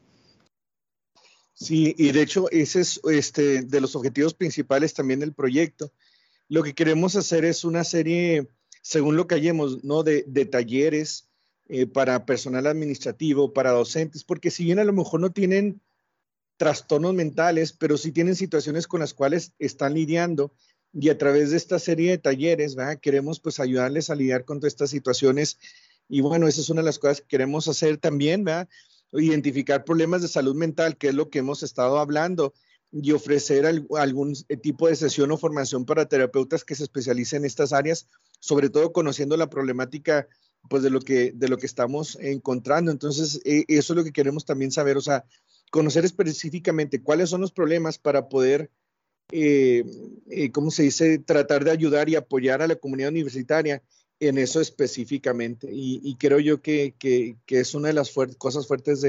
Sí, 1.55 1.95
y 1.99 2.13
de 2.13 2.23
hecho 2.23 2.51
ese 2.51 2.81
es 2.81 3.01
este, 3.05 3.63
de 3.63 3.81
los 3.81 3.95
objetivos 3.95 4.33
principales 4.35 4.95
también 4.95 5.21
del 5.21 5.35
proyecto. 5.35 5.93
Lo 6.49 6.63
que 6.63 6.75
queremos 6.75 7.17
hacer 7.17 7.45
es 7.45 7.65
una 7.65 7.85
serie, 7.85 8.49
según 8.83 9.17
lo 9.17 9.27
que 9.27 9.35
hallemos, 9.35 9.85
¿no? 9.85 10.03
de, 10.03 10.23
talleres 10.51 11.29
eh, 11.69 11.87
para 11.87 12.25
personal 12.25 12.67
administrativo, 12.67 13.53
para 13.53 13.73
docentes, 13.73 14.25
porque 14.25 14.51
si 14.51 14.65
bien 14.65 14.79
a 14.79 14.85
lo 14.85 14.93
mejor 14.93 15.21
no 15.21 15.31
tienen 15.31 15.81
trastornos 16.61 17.15
mentales, 17.15 17.73
pero 17.73 17.97
sí 17.97 18.13
tienen 18.13 18.37
situaciones 18.37 18.87
con 18.87 19.01
las 19.01 19.15
cuales 19.15 19.55
están 19.59 19.95
lidiando 19.95 20.53
y 20.93 21.09
a 21.09 21.17
través 21.17 21.53
de 21.53 21.57
esta 21.57 21.79
serie 21.79 22.11
de 22.11 22.19
talleres, 22.19 22.75
¿verdad? 22.75 22.99
queremos 23.01 23.41
pues 23.41 23.61
ayudarles 23.61 24.11
a 24.11 24.15
lidiar 24.15 24.45
con 24.45 24.61
todas 24.61 24.75
estas 24.75 24.91
situaciones 24.91 25.59
y 26.07 26.21
bueno, 26.21 26.47
esa 26.49 26.61
es 26.61 26.69
una 26.69 26.83
de 26.83 26.85
las 26.85 26.99
cosas 26.99 27.23
que 27.23 27.29
queremos 27.29 27.67
hacer 27.67 27.97
también, 27.97 28.45
¿verdad? 28.45 28.69
identificar 29.13 29.87
problemas 29.87 30.21
de 30.21 30.29
salud 30.29 30.55
mental, 30.55 30.99
que 30.99 31.09
es 31.09 31.15
lo 31.15 31.31
que 31.31 31.39
hemos 31.39 31.63
estado 31.63 31.99
hablando, 31.99 32.53
y 32.93 33.13
ofrecer 33.13 33.65
algún 33.97 34.35
tipo 34.63 34.87
de 34.87 34.97
sesión 34.97 35.31
o 35.31 35.39
formación 35.39 35.87
para 35.87 36.09
terapeutas 36.09 36.63
que 36.63 36.75
se 36.75 36.83
especialicen 36.83 37.39
en 37.39 37.47
estas 37.47 37.73
áreas, 37.73 38.07
sobre 38.39 38.69
todo 38.69 38.93
conociendo 38.93 39.39
la 39.39 39.49
problemática 39.49 40.29
pues 40.69 40.83
de 40.83 40.91
lo 40.91 41.01
que 41.01 41.33
de 41.33 41.49
lo 41.49 41.57
que 41.57 41.65
estamos 41.65 42.19
encontrando. 42.21 42.91
Entonces, 42.91 43.41
e, 43.47 43.65
eso 43.69 43.95
es 43.95 43.97
lo 43.97 44.05
que 44.05 44.13
queremos 44.13 44.45
también 44.45 44.73
saber, 44.73 44.99
o 44.99 45.01
sea, 45.01 45.25
conocer 45.71 46.05
específicamente 46.05 47.03
cuáles 47.03 47.31
son 47.31 47.41
los 47.41 47.53
problemas 47.53 47.99
para 47.99 48.29
poder, 48.29 48.71
eh, 49.33 49.85
eh, 50.29 50.51
¿cómo 50.51 50.71
se 50.71 50.83
dice?, 50.85 51.19
tratar 51.19 51.65
de 51.65 51.71
ayudar 51.71 52.09
y 52.09 52.17
apoyar 52.17 52.61
a 52.63 52.69
la 52.69 52.77
comunidad 52.77 53.11
universitaria 53.11 53.83
en 54.19 54.37
eso 54.37 54.61
específicamente. 54.61 55.69
Y, 55.73 56.15
creo 56.17 56.41
yo 56.41 56.61
que, 56.61 56.95
es 57.49 57.75
una 57.75 57.89
de 57.89 57.95
las 57.95 58.13
cosas 58.37 58.67
fuertes 58.67 59.01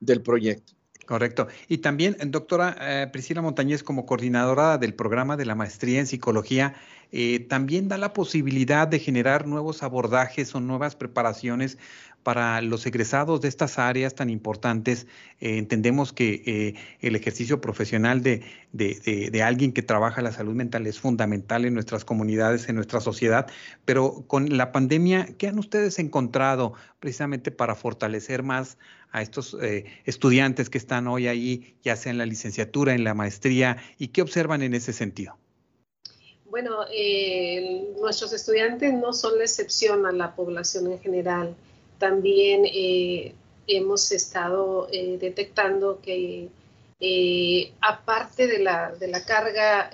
del 0.00 0.22
proyecto. 0.22 0.76
Correcto. 1.06 1.46
Y 1.68 1.78
también, 1.78 2.16
doctora 2.26 2.76
eh, 2.80 3.06
Priscila 3.06 3.40
Montañez, 3.40 3.84
como 3.84 4.06
coordinadora 4.06 4.76
del 4.76 4.92
programa 4.92 5.36
de 5.36 5.46
la 5.46 5.54
maestría 5.54 6.00
en 6.00 6.08
psicología, 6.08 6.74
eh, 7.12 7.40
también 7.40 7.88
da 7.88 7.98
la 7.98 8.12
posibilidad 8.12 8.88
de 8.88 8.98
generar 8.98 9.46
nuevos 9.46 9.82
abordajes 9.82 10.54
o 10.54 10.60
nuevas 10.60 10.96
preparaciones 10.96 11.78
para 12.22 12.60
los 12.60 12.84
egresados 12.86 13.40
de 13.40 13.48
estas 13.48 13.78
áreas 13.78 14.14
tan 14.14 14.30
importantes. 14.30 15.06
Eh, 15.40 15.58
entendemos 15.58 16.12
que 16.12 16.74
el 17.00 17.14
ejercicio 17.14 17.60
profesional 17.60 18.22
de, 18.22 19.42
alguien 19.44 19.72
que 19.72 19.82
trabaja 19.82 20.22
la 20.22 20.32
salud 20.32 20.54
mental 20.54 20.86
es 20.88 20.98
fundamental 20.98 21.64
en 21.64 21.74
nuestras 21.74 22.04
comunidades, 22.04 22.68
en 22.68 22.74
nuestra 22.74 23.00
sociedad, 23.00 23.46
pero 23.84 24.24
con 24.26 24.56
la 24.56 24.72
pandemia, 24.72 25.28
¿qué 25.38 25.46
han 25.46 25.58
ustedes 25.58 26.00
encontrado 26.00 26.74
precisamente 26.98 27.52
para 27.52 27.76
fortalecer 27.76 28.42
más 28.42 28.76
a 29.16 29.22
estos 29.22 29.56
eh, 29.62 29.86
estudiantes 30.04 30.68
que 30.68 30.78
están 30.78 31.06
hoy 31.06 31.26
ahí, 31.26 31.76
ya 31.82 31.96
sea 31.96 32.12
en 32.12 32.18
la 32.18 32.26
licenciatura, 32.26 32.94
en 32.94 33.04
la 33.04 33.14
maestría, 33.14 33.78
y 33.98 34.08
qué 34.08 34.20
observan 34.20 34.62
en 34.62 34.74
ese 34.74 34.92
sentido? 34.92 35.38
Bueno, 36.48 36.84
eh, 36.92 37.92
nuestros 38.00 38.32
estudiantes 38.32 38.92
no 38.94 39.12
son 39.12 39.38
la 39.38 39.44
excepción 39.44 40.06
a 40.06 40.12
la 40.12 40.34
población 40.34 40.92
en 40.92 41.00
general. 41.00 41.56
También 41.98 42.62
eh, 42.64 43.34
hemos 43.66 44.12
estado 44.12 44.86
detectando 44.90 46.00
que 46.00 46.48
aparte 47.80 48.46
de 48.46 48.60
la, 48.60 48.92
de 48.92 49.08
la 49.08 49.24
carga 49.24 49.90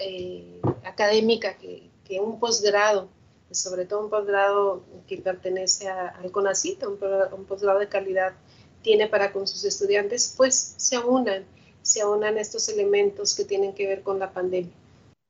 académica 0.85 1.57
que, 1.57 1.91
un 2.21 2.39
posgrado, 2.39 3.09
sobre 3.51 3.87
todo 3.87 4.01
un 4.05 4.11
posgrado 4.11 4.83
que 5.09 5.17
pertenece 5.17 5.89
al 5.89 6.31
CONACIT, 6.31 6.85
un, 6.85 6.99
un 7.33 7.45
posgrado 7.47 7.79
de 7.79 7.89
calidad, 7.89 8.35
tiene 8.83 9.09
para 9.09 9.33
con 9.33 9.49
sus 9.49 9.65
estudiantes, 9.65 10.35
pues 10.37 10.75
se 10.77 10.97
aunan, 10.97 11.47
se 11.81 12.03
aunan 12.03 12.37
estos 12.37 12.69
elementos 12.69 13.35
que 13.35 13.47
tienen 13.47 13.73
que 13.73 13.87
ver 13.87 14.03
con 14.03 14.19
la 14.19 14.31
pandemia. 14.33 14.82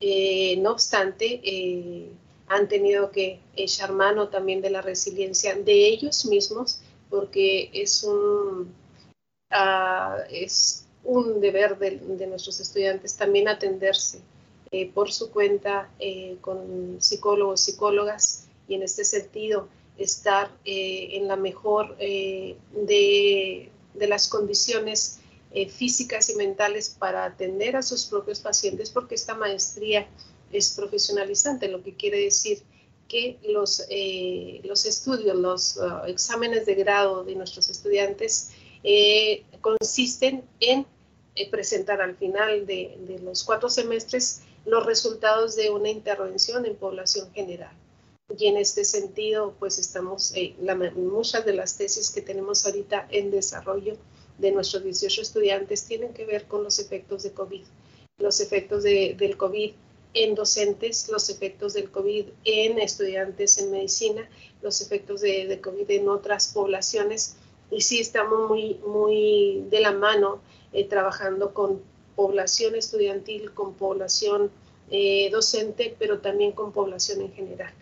Eh, 0.05 0.57
no 0.57 0.71
obstante, 0.71 1.39
eh, 1.45 2.09
han 2.47 2.67
tenido 2.67 3.09
que 3.09 3.39
echar 3.55 3.93
mano 3.93 4.27
también 4.27 4.61
de 4.61 4.69
la 4.69 4.81
resiliencia 4.81 5.55
de 5.55 5.87
ellos 5.87 6.25
mismos, 6.25 6.81
porque 7.09 7.69
es 7.71 8.03
un, 8.03 8.75
ah, 9.49 10.17
es 10.29 10.85
un 11.05 11.39
deber 11.39 11.77
de, 11.77 12.27
nuestros 12.27 12.59
estudiantes 12.59 13.15
también 13.15 13.47
atenderse 13.47 14.19
eh, 14.71 14.91
por 14.93 15.09
su 15.09 15.31
cuenta 15.31 15.89
con 16.41 16.97
psicólogos, 16.99 17.61
psicólogas, 17.61 18.47
y 18.67 18.75
en 18.75 18.83
este 18.83 19.05
sentido, 19.05 19.69
estar 19.97 20.51
en 20.65 21.29
la 21.29 21.37
mejor 21.37 21.95
eh, 21.99 22.57
de, 22.73 23.69
las 23.93 24.27
condiciones 24.27 25.21
eh, 25.53 25.69
físicas 25.69 26.29
y 26.29 26.35
mentales 26.35 26.89
para 26.89 27.25
atender 27.25 27.75
a 27.75 27.83
sus 27.83 28.05
propios 28.05 28.39
pacientes, 28.39 28.89
porque 28.89 29.15
esta 29.15 29.35
maestría 29.35 30.07
es 30.51 30.71
profesionalizante, 30.71 31.67
lo 31.67 31.83
que 31.83 31.95
quiere 31.95 32.19
decir 32.19 32.61
que 33.07 33.37
los, 33.43 33.83
los 34.63 34.85
estudios, 34.85 35.35
los 35.35 35.77
uh, 35.77 36.05
exámenes 36.07 36.65
de 36.65 36.75
grado 36.75 37.23
de 37.23 37.35
nuestros 37.35 37.69
estudiantes 37.69 38.49
consisten 39.61 40.43
en 40.59 40.87
presentar 41.51 42.01
al 42.01 42.15
final 42.15 42.65
de, 42.65 42.97
de 43.07 43.19
los 43.19 43.43
cuatro 43.43 43.69
semestres 43.69 44.41
los 44.65 44.85
resultados 44.85 45.55
de 45.55 45.69
una 45.69 45.89
intervención 45.89 46.65
en 46.65 46.75
población 46.75 47.31
general. 47.33 47.75
Y 48.37 48.47
en 48.47 48.57
este 48.57 48.85
sentido, 48.85 49.53
pues 49.59 49.77
estamos, 49.77 50.33
eh, 50.35 50.55
muchas 50.95 51.45
de 51.45 51.53
las 51.53 51.77
tesis 51.77 52.09
que 52.09 52.21
tenemos 52.21 52.65
ahorita 52.65 53.07
en 53.11 53.31
desarrollo 53.31 53.97
de 54.37 54.51
nuestros 54.51 54.83
18 54.83 55.21
estudiantes 55.21 55.85
tienen 55.85 56.13
que 56.13 56.25
ver 56.25 56.45
con 56.47 56.63
los 56.63 56.79
efectos 56.79 57.23
de 57.23 57.31
COVID, 57.31 57.63
los 58.17 58.39
efectos 58.39 58.83
del 58.83 59.37
COVID 59.37 59.71
en 60.13 60.35
docentes, 60.35 61.09
los 61.09 61.29
efectos 61.29 61.73
del 61.73 61.89
COVID 61.89 62.25
en 62.45 62.79
estudiantes 62.79 63.57
en 63.57 63.71
medicina, 63.71 64.29
los 64.61 64.81
efectos 64.81 65.21
de, 65.21 65.59
COVID 65.61 65.89
en 65.89 66.09
otras 66.09 66.49
poblaciones. 66.53 67.35
Y 67.71 67.81
sí 67.81 67.99
estamos 67.99 68.49
muy, 68.49 68.75
muy 68.85 69.63
de 69.69 69.79
la 69.79 69.91
mano 69.91 70.39
eh, 70.71 70.85
trabajando 70.85 71.53
con 71.53 71.81
población 72.15 72.75
estudiantil, 72.75 73.51
con 73.53 73.73
población 73.73 74.51
eh, 74.91 75.29
docente, 75.31 75.95
pero 75.97 76.19
también 76.19 76.51
con 76.51 76.71
población 76.71 77.21
en 77.21 77.33
general. 77.33 77.73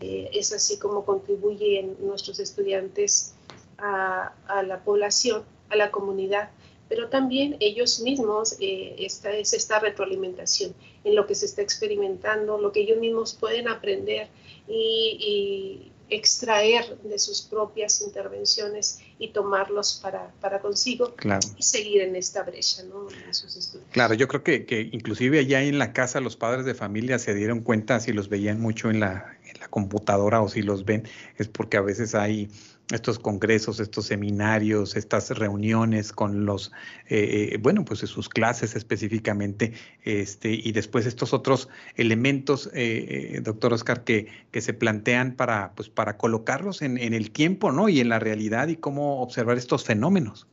Eh, 0.00 0.30
es 0.32 0.52
así 0.52 0.78
como 0.78 1.04
contribuyen 1.04 1.96
nuestros 2.00 2.38
estudiantes 2.38 3.34
a, 3.78 4.32
la 4.66 4.82
población, 4.84 5.44
a 5.70 5.76
la 5.76 5.90
comunidad, 5.90 6.50
pero 6.88 7.08
también 7.08 7.56
ellos 7.60 8.00
mismos, 8.00 8.56
eh, 8.60 8.96
esta 8.98 9.30
es 9.32 9.52
esta 9.52 9.78
retroalimentación 9.78 10.74
en 11.04 11.14
lo 11.14 11.26
que 11.26 11.34
se 11.34 11.46
está 11.46 11.62
experimentando, 11.62 12.58
lo 12.58 12.72
que 12.72 12.80
ellos 12.80 12.98
mismos 12.98 13.34
pueden 13.34 13.68
aprender 13.68 14.28
y, 14.66 15.92
extraer 16.10 16.96
de 17.02 17.18
sus 17.18 17.42
propias 17.42 18.00
intervenciones 18.00 19.00
y 19.18 19.28
tomarlos 19.28 20.00
para, 20.02 20.32
para 20.40 20.58
consigo 20.58 21.14
y 21.58 21.62
seguir 21.62 22.00
en 22.00 22.16
esta 22.16 22.44
brecha, 22.44 22.82
¿no? 22.84 23.08
En 23.26 23.34
sus 23.34 23.54
estudios. 23.56 23.86
Claro, 23.92 24.14
yo 24.14 24.26
creo 24.26 24.42
que, 24.42 24.64
que 24.64 24.88
inclusive 24.90 25.40
allá 25.40 25.60
en 25.60 25.78
la 25.78 25.92
casa 25.92 26.20
los 26.20 26.34
padres 26.34 26.64
de 26.64 26.74
familia 26.74 27.18
se 27.18 27.34
dieron 27.34 27.60
cuenta, 27.60 28.00
si 28.00 28.14
los 28.14 28.30
veían 28.30 28.58
mucho 28.58 28.88
en 28.88 29.00
la, 29.00 29.36
en 29.44 29.60
la 29.60 29.68
computadora 29.68 30.40
o 30.40 30.48
si 30.48 30.62
los 30.62 30.86
ven, 30.86 31.06
es 31.36 31.48
porque 31.48 31.76
a 31.76 31.82
veces 31.82 32.14
hay 32.14 32.48
estos 32.92 33.18
congresos, 33.18 33.80
estos 33.80 34.06
seminarios, 34.06 34.96
estas 34.96 35.30
reuniones 35.30 36.12
con 36.12 36.46
los, 36.46 36.72
eh, 37.08 37.50
eh, 37.52 37.58
bueno, 37.60 37.84
pues 37.84 38.00
sus 38.00 38.28
clases 38.28 38.76
específicamente, 38.76 39.74
este, 40.04 40.52
y 40.52 40.72
después 40.72 41.04
estos 41.04 41.34
otros 41.34 41.68
elementos, 41.96 42.70
eh, 42.72 43.40
doctor 43.42 43.74
Oscar, 43.74 44.04
que, 44.04 44.28
que 44.50 44.60
se 44.60 44.72
plantean 44.72 45.36
para, 45.36 45.72
pues, 45.74 45.90
para 45.90 46.16
colocarlos 46.16 46.80
en, 46.80 46.96
en, 46.96 47.12
el 47.12 47.30
tiempo, 47.30 47.72
¿no? 47.72 47.88
Y 47.88 48.00
en 48.00 48.08
la 48.08 48.18
realidad 48.18 48.68
y 48.68 48.76
cómo 48.76 49.20
observar 49.22 49.58
estos 49.58 49.84
fenómenos. 49.84 50.46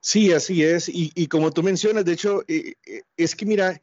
Sí, 0.00 0.32
así 0.32 0.64
es. 0.64 0.88
Y, 0.88 1.12
y 1.14 1.26
como 1.26 1.52
tú 1.52 1.62
mencionas, 1.62 2.04
de 2.04 2.12
hecho, 2.12 2.42
es 3.16 3.36
que 3.36 3.46
mira, 3.46 3.80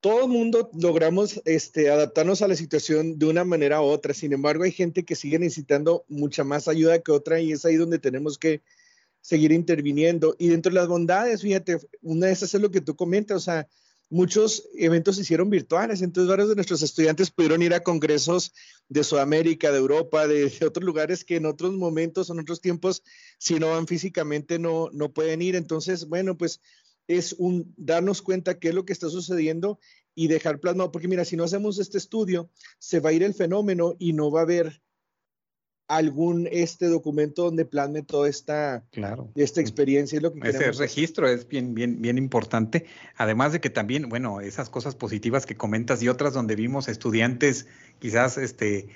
todo 0.00 0.24
el 0.24 0.30
mundo 0.30 0.70
logramos 0.74 1.40
este, 1.44 1.90
adaptarnos 1.90 2.42
a 2.42 2.48
la 2.48 2.54
situación 2.54 3.18
de 3.18 3.26
una 3.26 3.44
manera 3.44 3.80
u 3.80 3.86
otra. 3.86 4.14
Sin 4.14 4.32
embargo, 4.32 4.64
hay 4.64 4.72
gente 4.72 5.04
que 5.04 5.16
sigue 5.16 5.38
necesitando 5.38 6.04
mucha 6.08 6.44
más 6.44 6.68
ayuda 6.68 7.00
que 7.00 7.12
otra 7.12 7.40
y 7.40 7.52
es 7.52 7.64
ahí 7.64 7.76
donde 7.76 7.98
tenemos 7.98 8.38
que 8.38 8.62
seguir 9.20 9.52
interviniendo. 9.52 10.36
Y 10.38 10.48
dentro 10.48 10.70
de 10.70 10.78
las 10.78 10.88
bondades, 10.88 11.42
fíjate, 11.42 11.78
una 12.02 12.26
de 12.26 12.32
esas 12.32 12.54
es 12.54 12.60
lo 12.60 12.70
que 12.70 12.80
tú 12.80 12.94
comentas, 12.94 13.36
o 13.38 13.40
sea, 13.40 13.68
muchos 14.10 14.68
eventos 14.76 15.16
se 15.16 15.22
hicieron 15.22 15.50
virtuales, 15.50 16.00
entonces 16.00 16.30
varios 16.30 16.48
de 16.48 16.54
nuestros 16.54 16.82
estudiantes 16.82 17.30
pudieron 17.30 17.60
ir 17.62 17.74
a 17.74 17.82
congresos 17.82 18.52
de 18.88 19.04
Sudamérica, 19.04 19.70
de 19.70 19.78
Europa, 19.78 20.26
de, 20.26 20.50
otros 20.64 20.84
lugares 20.84 21.24
que 21.24 21.36
en 21.36 21.46
otros 21.46 21.74
momentos, 21.74 22.30
en 22.30 22.38
otros 22.38 22.60
tiempos, 22.60 23.02
si 23.38 23.58
no 23.58 23.70
van 23.70 23.86
físicamente, 23.86 24.58
no, 24.58 24.88
no 24.92 25.12
pueden 25.12 25.42
ir. 25.42 25.56
Entonces, 25.56 26.06
bueno, 26.06 26.38
pues 26.38 26.60
es 27.08 27.32
un 27.32 27.74
darnos 27.76 28.22
cuenta 28.22 28.58
qué 28.58 28.68
es 28.68 28.74
lo 28.74 28.84
que 28.84 28.92
está 28.92 29.08
sucediendo 29.08 29.80
y 30.14 30.28
dejar 30.28 30.60
plasmado, 30.60 30.92
porque 30.92 31.08
mira, 31.08 31.24
si 31.24 31.36
no 31.36 31.44
hacemos 31.44 31.78
este 31.78 31.98
estudio, 31.98 32.50
se 32.78 33.00
va 33.00 33.10
a 33.10 33.12
ir 33.12 33.22
el 33.22 33.34
fenómeno 33.34 33.96
y 33.98 34.12
no 34.12 34.30
va 34.30 34.40
a 34.40 34.42
haber 34.44 34.82
algún 35.88 36.46
este 36.52 36.86
documento 36.86 37.44
donde 37.44 37.64
plasme 37.64 38.02
toda 38.02 38.28
esta, 38.28 38.84
claro. 38.92 39.32
esta 39.34 39.62
experiencia. 39.62 40.20
lo 40.20 40.34
que 40.34 40.46
Ese 40.46 40.70
registro 40.72 41.26
es 41.26 41.48
bien, 41.48 41.74
bien, 41.74 42.02
bien 42.02 42.18
importante. 42.18 42.84
Además 43.16 43.52
de 43.52 43.60
que 43.60 43.70
también, 43.70 44.10
bueno, 44.10 44.40
esas 44.42 44.68
cosas 44.68 44.94
positivas 44.94 45.46
que 45.46 45.56
comentas 45.56 46.02
y 46.02 46.08
otras 46.08 46.34
donde 46.34 46.56
vimos 46.56 46.88
estudiantes 46.88 47.66
quizás 48.00 48.36
este, 48.36 48.88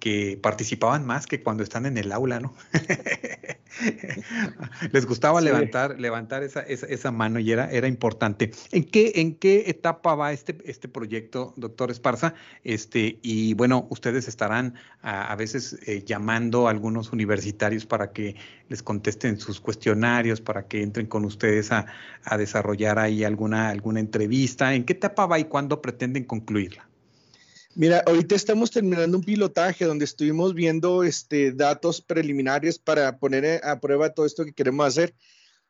que 0.00 0.38
participaban 0.42 1.06
más 1.06 1.26
que 1.26 1.42
cuando 1.42 1.62
están 1.62 1.86
en 1.86 1.98
el 1.98 2.10
aula, 2.10 2.40
¿no? 2.40 2.54
Les 4.92 5.06
gustaba 5.06 5.40
levantar, 5.40 6.00
levantar 6.00 6.42
esa, 6.42 6.60
esa, 6.62 7.10
mano 7.12 7.38
y 7.38 7.52
era, 7.52 7.70
era 7.70 7.86
importante. 7.86 8.50
¿En 8.72 8.84
qué, 8.84 9.12
¿En 9.16 9.36
qué 9.36 9.64
etapa 9.68 10.14
va 10.14 10.32
este, 10.32 10.58
este 10.64 10.88
proyecto, 10.88 11.54
doctor 11.56 11.90
Esparza? 11.90 12.34
Este, 12.64 13.18
y 13.22 13.54
bueno, 13.54 13.86
ustedes 13.90 14.26
estarán 14.26 14.74
a, 15.02 15.34
veces 15.36 15.78
eh, 15.86 16.02
llamando 16.04 16.66
a 16.66 16.70
algunos 16.70 17.12
universitarios 17.12 17.86
para 17.86 18.12
que 18.12 18.36
les 18.68 18.82
contesten 18.82 19.38
sus 19.38 19.60
cuestionarios, 19.60 20.40
para 20.40 20.66
que 20.66 20.82
entren 20.82 21.06
con 21.06 21.24
ustedes 21.24 21.70
a, 21.72 21.86
a 22.24 22.38
desarrollar 22.38 22.98
ahí 22.98 23.24
alguna, 23.24 23.68
alguna 23.68 24.00
entrevista. 24.00 24.74
¿En 24.74 24.84
qué 24.84 24.94
etapa 24.94 25.26
va 25.26 25.38
y 25.38 25.44
cuándo 25.44 25.80
pretenden 25.80 26.24
concluirla? 26.24 26.89
Mira, 27.74 28.02
ahorita 28.06 28.34
estamos 28.34 28.70
terminando 28.70 29.16
un 29.16 29.24
pilotaje 29.24 29.84
donde 29.84 30.04
estuvimos 30.04 30.54
viendo 30.54 31.04
este, 31.04 31.52
datos 31.52 32.00
preliminares 32.00 32.78
para 32.78 33.18
poner 33.18 33.64
a 33.64 33.80
prueba 33.80 34.12
todo 34.12 34.26
esto 34.26 34.44
que 34.44 34.52
queremos 34.52 34.86
hacer. 34.86 35.14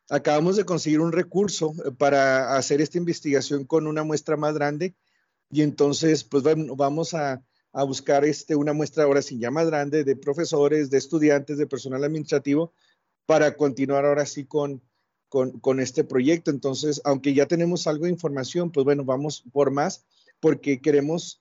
Acabamos 0.09 0.57
de 0.57 0.65
conseguir 0.65 1.01
un 1.01 1.13
recurso 1.13 1.75
eh, 1.85 1.91
para 1.97 2.57
hacer 2.57 2.81
esta 2.81 2.99
investigación 2.99 3.65
con 3.65 3.87
una 3.87 4.03
muestra 4.03 4.37
más 4.37 4.55
grande 4.55 4.95
y 5.51 5.63
entonces 5.63 6.25
pues 6.25 6.43
vamos 6.43 7.15
a, 7.15 7.43
a 7.73 7.85
buscar 7.85 8.25
este, 8.25 8.57
una 8.57 8.73
muestra 8.73 9.05
ahora 9.05 9.23
sin 9.23 9.41
ya 9.41 9.51
más 9.51 9.67
grande 9.67 10.05
de 10.05 10.17
profesores, 10.17 10.91
de 10.91 10.99
estudiantes, 10.99 11.59
de 11.59 11.67
personal 11.67 12.03
administrativo, 12.05 12.73
para 13.27 13.57
continuar 13.57 14.05
ahora 14.05 14.27
sí 14.27 14.45
con, 14.45 14.83
con, 15.29 15.81
este 15.81 16.03
proyecto. 16.05 16.51
Entonces, 16.51 17.01
aunque 17.05 17.33
ya 17.35 17.47
tenemos 17.47 17.87
algo 17.87 18.05
de 18.05 18.11
información, 18.11 18.73
pues 18.73 18.85
bueno, 18.85 19.05
vamos 19.05 19.45
por 19.53 19.71
más, 19.71 20.05
porque 20.41 20.81
queremos, 20.81 21.41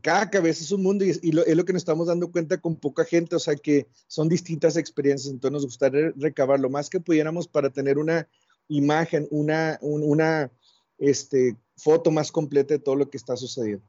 cada 0.00 0.30
cabeza 0.30 0.64
es 0.64 0.72
un 0.72 0.82
mundo 0.82 1.04
y, 1.04 1.10
es 1.10 1.22
lo 1.56 1.64
que 1.64 1.72
nos 1.72 1.82
estamos 1.82 2.06
dando 2.06 2.30
cuenta 2.30 2.58
con 2.58 2.76
poca 2.76 3.04
gente, 3.04 3.36
o 3.36 3.38
sea 3.38 3.54
que 3.54 3.86
son 4.06 4.28
distintas 4.28 4.76
experiencias, 4.76 5.32
entonces 5.32 5.52
nos 5.52 5.66
gustaría 5.66 6.12
recabar 6.16 6.58
lo 6.58 6.70
más 6.70 6.88
que 6.88 7.00
pudiéramos 7.00 7.48
para 7.48 7.70
tener 7.70 7.98
una 7.98 8.28
imagen, 8.68 9.28
una, 9.30 9.78
una 9.82 10.50
este, 10.98 11.56
foto 11.76 12.10
más 12.10 12.32
completa 12.32 12.74
de 12.74 12.80
todo 12.80 12.96
lo 12.96 13.10
que 13.10 13.18
está 13.18 13.36
sucediendo. 13.36 13.84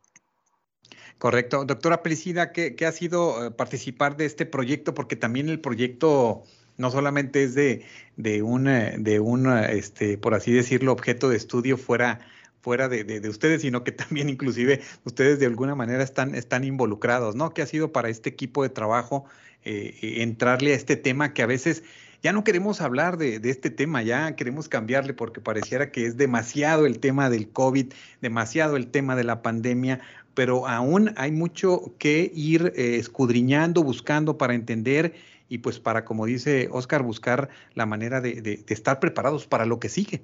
Correcto. 1.17 1.63
Doctora 1.63 2.03
Priscila, 2.03 2.51
¿qué, 2.51 2.75
ha 2.85 2.91
sido 2.91 3.45
eh, 3.45 3.51
participar 3.51 4.17
de 4.17 4.25
este 4.25 4.45
proyecto? 4.45 4.93
Porque 4.93 5.15
también 5.15 5.47
el 5.47 5.61
proyecto 5.61 6.43
no 6.75 6.91
solamente 6.91 7.43
es 7.43 7.53
de, 7.53 7.85
de 8.17 8.41
un, 8.41 8.65
de 8.65 9.19
una, 9.21 9.67
este, 9.67 10.17
por 10.17 10.33
así 10.33 10.51
decirlo, 10.51 10.91
objeto 10.91 11.29
de 11.29 11.37
estudio 11.37 11.77
fuera, 11.77 12.19
fuera 12.63 12.89
de, 12.89 13.03
de, 13.03 13.29
ustedes, 13.29 13.61
sino 13.61 13.83
que 13.83 13.91
también 13.91 14.29
inclusive 14.29 14.81
ustedes 15.03 15.39
de 15.39 15.45
alguna 15.45 15.75
manera 15.75 16.01
están, 16.01 16.33
están 16.33 16.63
involucrados, 16.63 17.35
¿no? 17.35 17.53
¿Qué 17.53 17.61
ha 17.61 17.67
sido 17.67 17.91
para 17.91 18.09
este 18.09 18.29
equipo 18.29 18.63
de 18.63 18.69
trabajo 18.69 19.25
eh, 19.63 20.21
entrarle 20.21 20.73
a 20.73 20.75
este 20.75 20.95
tema 20.95 21.33
que 21.33 21.43
a 21.43 21.45
veces 21.45 21.83
ya 22.23 22.31
no 22.31 22.45
queremos 22.45 22.79
hablar 22.79 23.17
de, 23.17 23.39
de, 23.39 23.49
este 23.49 23.69
tema, 23.69 24.01
ya 24.01 24.35
queremos 24.37 24.69
cambiarle 24.69 25.13
porque 25.13 25.41
pareciera 25.41 25.91
que 25.91 26.05
es 26.05 26.15
demasiado 26.15 26.85
el 26.85 26.99
tema 26.99 27.29
del 27.29 27.49
COVID, 27.49 27.91
demasiado 28.21 28.77
el 28.77 28.87
tema 28.87 29.17
de 29.17 29.25
la 29.25 29.41
pandemia, 29.41 29.99
pero 30.33 30.67
aún 30.67 31.13
hay 31.17 31.31
mucho 31.31 31.93
que 31.97 32.31
ir 32.33 32.73
eh, 32.75 32.95
escudriñando, 32.95 33.83
buscando 33.83 34.37
para 34.37 34.53
entender 34.53 35.13
y 35.49 35.59
pues 35.59 35.79
para, 35.79 36.05
como 36.05 36.25
dice 36.25 36.69
Oscar, 36.71 37.03
buscar 37.03 37.49
la 37.75 37.85
manera 37.85 38.21
de, 38.21 38.63
estar 38.67 38.99
preparados 38.99 39.45
para 39.45 39.65
lo 39.65 39.79
que 39.79 39.89
sigue. 39.89 40.23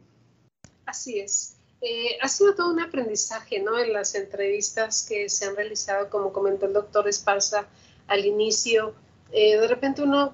Así 0.85 1.19
es. 1.19 1.58
Eh, 1.81 2.17
ha 2.21 2.27
sido 2.27 2.55
todo 2.55 2.71
un 2.71 2.81
aprendizaje, 2.81 3.59
¿no? 3.59 3.79
En 3.79 3.93
las 3.93 4.13
entrevistas 4.15 5.05
que 5.07 5.29
se 5.29 5.45
han 5.45 5.55
realizado, 5.55 6.09
como 6.09 6.33
comentó 6.33 6.65
el 6.65 6.73
doctor 6.73 7.07
Esparza 7.07 7.67
al 8.07 8.25
inicio, 8.25 8.93
eh, 9.31 9.57
de 9.57 9.67
repente 9.67 10.01
uno 10.01 10.33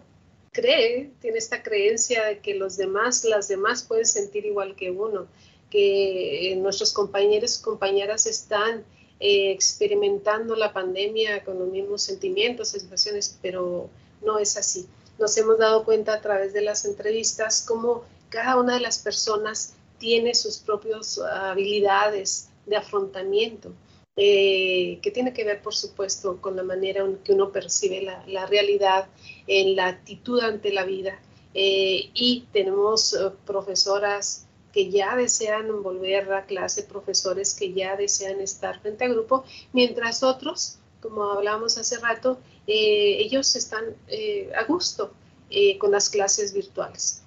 cree, 0.51 1.11
tiene 1.21 1.37
esta 1.37 1.61
creencia 1.61 2.25
de 2.25 2.39
que 2.39 2.55
los 2.55 2.77
demás, 2.77 3.23
las 3.25 3.47
demás 3.47 3.83
pueden 3.83 4.05
sentir 4.05 4.45
igual 4.45 4.75
que 4.75 4.89
uno, 4.89 5.27
que 5.69 6.55
nuestros 6.57 6.93
compañeros 6.93 7.59
y 7.59 7.63
compañeras 7.63 8.25
están 8.25 8.85
eh, 9.19 9.51
experimentando 9.51 10.55
la 10.55 10.73
pandemia 10.73 11.43
con 11.43 11.59
los 11.59 11.69
mismos 11.69 12.01
sentimientos, 12.01 12.69
sensaciones, 12.69 13.37
pero 13.41 13.89
no 14.21 14.39
es 14.39 14.57
así. 14.57 14.87
Nos 15.19 15.37
hemos 15.37 15.57
dado 15.57 15.83
cuenta 15.83 16.13
a 16.13 16.21
través 16.21 16.53
de 16.53 16.61
las 16.61 16.85
entrevistas 16.85 17.61
cómo 17.61 18.03
cada 18.29 18.57
una 18.57 18.73
de 18.73 18.81
las 18.81 18.99
personas 18.99 19.73
tiene 19.97 20.33
sus 20.35 20.57
propias 20.57 21.19
habilidades 21.19 22.49
de 22.65 22.75
afrontamiento, 22.75 23.71
eh, 24.15 24.99
que 25.01 25.11
tiene 25.11 25.33
que 25.33 25.43
ver, 25.43 25.61
por 25.61 25.75
supuesto, 25.75 26.41
con 26.41 26.55
la 26.55 26.63
manera 26.63 27.03
en 27.03 27.17
que 27.17 27.33
uno 27.33 27.51
percibe 27.51 28.01
la, 28.01 28.45
realidad, 28.45 29.07
en 29.47 29.75
la 29.75 29.87
actitud 29.87 30.39
ante 30.39 30.71
la 30.71 30.85
vida. 30.85 31.19
Eh, 31.53 32.09
y 32.13 32.45
tenemos 32.51 33.17
profesoras 33.45 34.45
que 34.75 34.91
ya 34.91 35.15
desean 35.15 35.81
volver 35.81 36.33
a 36.33 36.45
clase, 36.45 36.83
profesores 36.83 37.53
que 37.53 37.71
ya 37.71 37.95
desean 37.95 38.41
estar 38.41 38.81
frente 38.81 39.05
a 39.05 39.07
grupo, 39.07 39.45
mientras 39.71 40.21
otros, 40.21 40.79
como 41.01 41.23
hablamos 41.23 41.77
hace 41.77 41.97
rato, 41.97 42.39
eh, 42.67 43.17
ellos 43.19 43.55
están 43.55 43.95
eh, 44.09 44.51
a 44.53 44.65
gusto 44.65 45.13
eh, 45.49 45.77
con 45.77 45.91
las 45.91 46.09
clases 46.09 46.53
virtuales. 46.53 47.21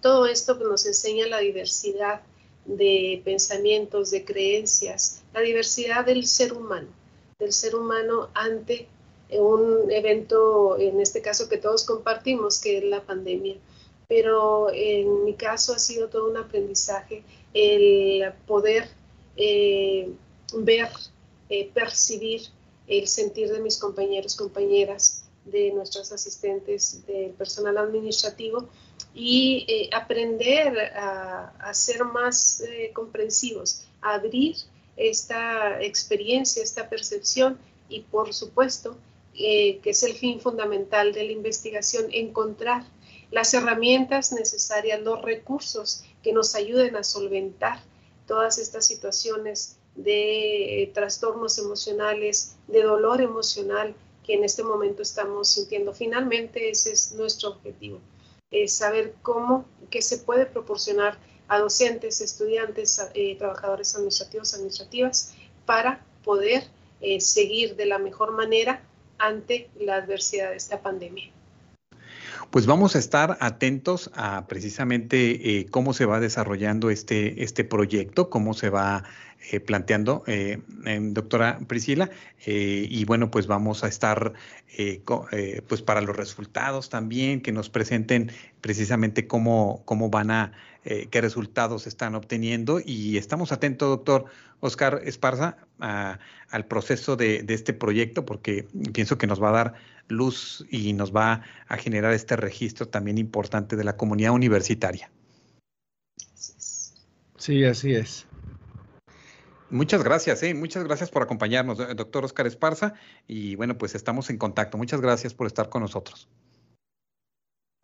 Todo 0.00 0.26
esto 0.26 0.54
nos 0.56 0.86
enseña 0.86 1.26
la 1.26 1.38
diversidad 1.38 2.20
de 2.66 3.22
pensamientos, 3.24 4.10
de 4.10 4.24
creencias, 4.24 5.22
la 5.32 5.40
diversidad 5.40 6.04
del 6.04 6.26
ser 6.26 6.52
humano, 6.52 6.88
del 7.38 7.52
ser 7.52 7.76
humano 7.76 8.28
ante 8.34 8.88
un 9.30 9.90
evento, 9.90 10.78
en 10.78 11.00
este 11.00 11.20
caso 11.22 11.48
que 11.48 11.58
todos 11.58 11.84
compartimos, 11.84 12.60
que 12.60 12.78
es 12.78 12.84
la 12.84 13.02
pandemia. 13.02 13.56
Pero 14.08 14.68
en 14.72 15.24
mi 15.24 15.34
caso 15.34 15.72
ha 15.72 15.78
sido 15.78 16.08
todo 16.08 16.30
un 16.30 16.36
aprendizaje 16.36 17.24
el 17.54 18.32
poder 18.46 18.88
eh, 19.36 20.10
ver, 20.54 20.88
eh, 21.48 21.70
percibir 21.72 22.42
el 22.86 23.08
sentir 23.08 23.50
de 23.50 23.60
mis 23.60 23.78
compañeros, 23.78 24.36
compañeras, 24.36 25.24
de 25.44 25.70
nuestros 25.72 26.12
asistentes, 26.12 27.06
del 27.06 27.30
personal 27.30 27.78
administrativo 27.78 28.68
y 29.16 29.64
eh, 29.66 29.90
aprender 29.92 30.78
a, 30.94 31.72
ser 31.72 32.04
más 32.04 32.62
comprensivos, 32.92 33.86
a 34.00 34.14
abrir 34.14 34.56
esta 34.96 35.82
experiencia, 35.82 36.62
esta 36.62 36.88
percepción 36.88 37.58
y 37.88 38.02
por 38.02 38.32
supuesto, 38.32 38.96
que 39.34 39.80
es 39.84 40.02
el 40.02 40.14
fin 40.14 40.40
fundamental 40.40 41.12
de 41.12 41.24
la 41.24 41.32
investigación, 41.32 42.06
encontrar 42.12 42.84
las 43.30 43.52
herramientas 43.54 44.32
necesarias, 44.32 45.00
los 45.00 45.22
recursos 45.22 46.04
que 46.22 46.32
nos 46.32 46.54
ayuden 46.54 46.96
a 46.96 47.02
solventar 47.02 47.80
todas 48.26 48.58
estas 48.58 48.86
situaciones 48.86 49.76
de 49.94 50.82
eh, 50.82 50.86
trastornos 50.88 51.58
emocionales, 51.58 52.56
de 52.66 52.82
dolor 52.82 53.20
emocional 53.20 53.94
que 54.24 54.34
en 54.34 54.44
este 54.44 54.62
momento 54.62 55.02
estamos 55.02 55.50
sintiendo. 55.50 55.92
Finalmente, 55.92 56.68
ese 56.68 56.92
es 56.92 57.12
nuestro 57.12 57.50
objetivo, 57.50 58.00
es 58.50 58.72
saber 58.72 59.14
cómo, 59.22 59.66
qué 59.90 60.02
se 60.02 60.18
puede 60.18 60.46
proporcionar 60.46 61.18
a 61.48 61.58
docentes, 61.58 62.20
estudiantes, 62.20 63.00
eh, 63.14 63.36
trabajadores 63.36 63.94
administrativos, 63.94 64.54
administrativas, 64.54 65.34
para 65.64 66.04
poder 66.24 66.64
eh, 67.00 67.20
seguir 67.20 67.76
de 67.76 67.86
la 67.86 67.98
mejor 67.98 68.32
manera 68.32 68.82
ante 69.18 69.70
la 69.78 69.96
adversidad 69.96 70.50
de 70.50 70.56
esta 70.56 70.82
pandemia 70.82 71.30
pues 72.50 72.66
vamos 72.66 72.96
a 72.96 72.98
estar 72.98 73.36
atentos 73.40 74.10
a 74.14 74.46
precisamente 74.46 75.58
eh, 75.58 75.66
cómo 75.66 75.92
se 75.92 76.06
va 76.06 76.20
desarrollando 76.20 76.90
este, 76.90 77.42
este 77.42 77.64
proyecto, 77.64 78.30
cómo 78.30 78.54
se 78.54 78.70
va 78.70 79.04
eh, 79.50 79.60
planteando, 79.60 80.24
eh, 80.26 80.58
doctora 81.12 81.58
Priscila, 81.66 82.10
y 82.44 83.04
bueno, 83.04 83.30
pues 83.30 83.46
vamos 83.46 83.84
a 83.84 83.88
estar 83.88 84.32
pues 85.66 85.82
para 85.82 86.00
los 86.00 86.16
resultados 86.16 86.90
también, 86.90 87.40
que 87.40 87.52
nos 87.52 87.70
presenten 87.70 88.30
precisamente 88.60 89.26
cómo, 89.26 89.82
cómo 89.84 90.10
van 90.10 90.30
a, 90.30 90.52
qué 90.84 91.20
resultados 91.20 91.86
están 91.86 92.14
obteniendo, 92.14 92.80
y 92.84 93.18
estamos 93.18 93.52
atentos, 93.52 93.88
doctor 93.88 94.26
Oscar 94.60 95.00
Esparza, 95.04 95.56
al 95.78 96.66
proceso 96.66 97.16
de, 97.16 97.42
de 97.42 97.54
este 97.54 97.72
proyecto, 97.72 98.24
porque 98.24 98.66
pienso 98.92 99.18
que 99.18 99.26
nos 99.26 99.42
va 99.42 99.48
a 99.50 99.52
dar 99.52 99.74
luz 100.08 100.64
y 100.70 100.92
nos 100.92 101.14
va 101.14 101.42
a 101.68 101.76
generar 101.76 102.12
este 102.12 102.36
registro 102.36 102.88
también 102.88 103.18
importante 103.18 103.76
de 103.76 103.84
la 103.84 103.96
comunidad 103.96 104.32
universitaria. 104.32 105.10
Sí, 107.36 107.64
así 107.64 107.94
es. 107.94 108.26
Muchas 109.68 110.04
gracias, 110.04 110.42
¿eh? 110.42 110.54
muchas 110.54 110.84
gracias 110.84 111.10
por 111.10 111.22
acompañarnos, 111.22 111.78
doctor 111.96 112.24
Oscar 112.24 112.46
Esparza. 112.46 112.94
Y 113.26 113.56
bueno, 113.56 113.76
pues 113.76 113.94
estamos 113.94 114.30
en 114.30 114.38
contacto. 114.38 114.78
Muchas 114.78 115.00
gracias 115.00 115.34
por 115.34 115.46
estar 115.46 115.68
con 115.68 115.82
nosotros. 115.82 116.28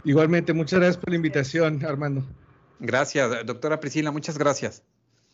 Igualmente, 0.04 0.52
muchas 0.52 0.80
gracias 0.80 0.96
por 0.96 1.10
la 1.10 1.16
invitación, 1.16 1.84
Armando. 1.84 2.24
Gracias, 2.80 3.46
doctora 3.46 3.78
Priscila, 3.78 4.10
muchas 4.10 4.38
gracias. 4.38 4.82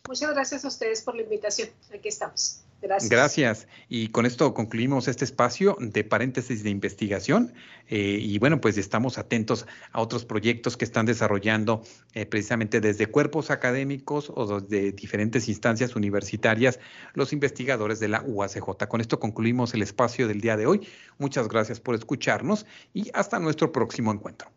Muchas 0.06 0.30
gracias 0.32 0.64
a 0.64 0.68
ustedes 0.68 1.02
por 1.02 1.16
la 1.16 1.22
invitación. 1.22 1.70
Aquí 1.94 2.08
estamos. 2.08 2.62
Gracias. 2.80 3.10
Gracias. 3.10 3.68
Y 3.88 4.08
con 4.08 4.24
esto 4.24 4.54
concluimos 4.54 5.08
este 5.08 5.24
espacio 5.24 5.76
de 5.80 6.04
paréntesis 6.04 6.62
de 6.62 6.70
investigación. 6.70 7.52
Eh, 7.88 8.18
y 8.20 8.38
bueno, 8.38 8.60
pues 8.60 8.78
estamos 8.78 9.18
atentos 9.18 9.66
a 9.92 10.00
otros 10.00 10.24
proyectos 10.24 10.76
que 10.76 10.84
están 10.84 11.06
desarrollando 11.06 11.82
eh, 12.14 12.26
precisamente 12.26 12.80
desde 12.80 13.06
cuerpos 13.06 13.50
académicos 13.50 14.30
o 14.34 14.60
de 14.60 14.92
diferentes 14.92 15.48
instancias 15.48 15.96
universitarias 15.96 16.78
los 17.14 17.32
investigadores 17.32 17.98
de 17.98 18.08
la 18.08 18.22
UACJ. 18.22 18.86
Con 18.88 19.00
esto 19.00 19.18
concluimos 19.18 19.74
el 19.74 19.82
espacio 19.82 20.28
del 20.28 20.40
día 20.40 20.56
de 20.56 20.66
hoy. 20.66 20.86
Muchas 21.18 21.48
gracias 21.48 21.80
por 21.80 21.96
escucharnos 21.96 22.64
y 22.94 23.10
hasta 23.12 23.40
nuestro 23.40 23.72
próximo 23.72 24.12
encuentro. 24.12 24.50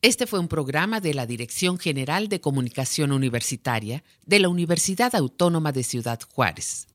Este 0.00 0.26
fue 0.26 0.38
un 0.38 0.48
programa 0.48 1.00
de 1.00 1.14
la 1.14 1.24
Dirección 1.24 1.78
General 1.78 2.28
de 2.28 2.40
Comunicación 2.40 3.10
Universitaria 3.10 4.04
de 4.26 4.38
la 4.38 4.50
Universidad 4.50 5.14
Autónoma 5.14 5.72
de 5.72 5.82
Ciudad 5.82 6.20
Juárez. 6.30 6.88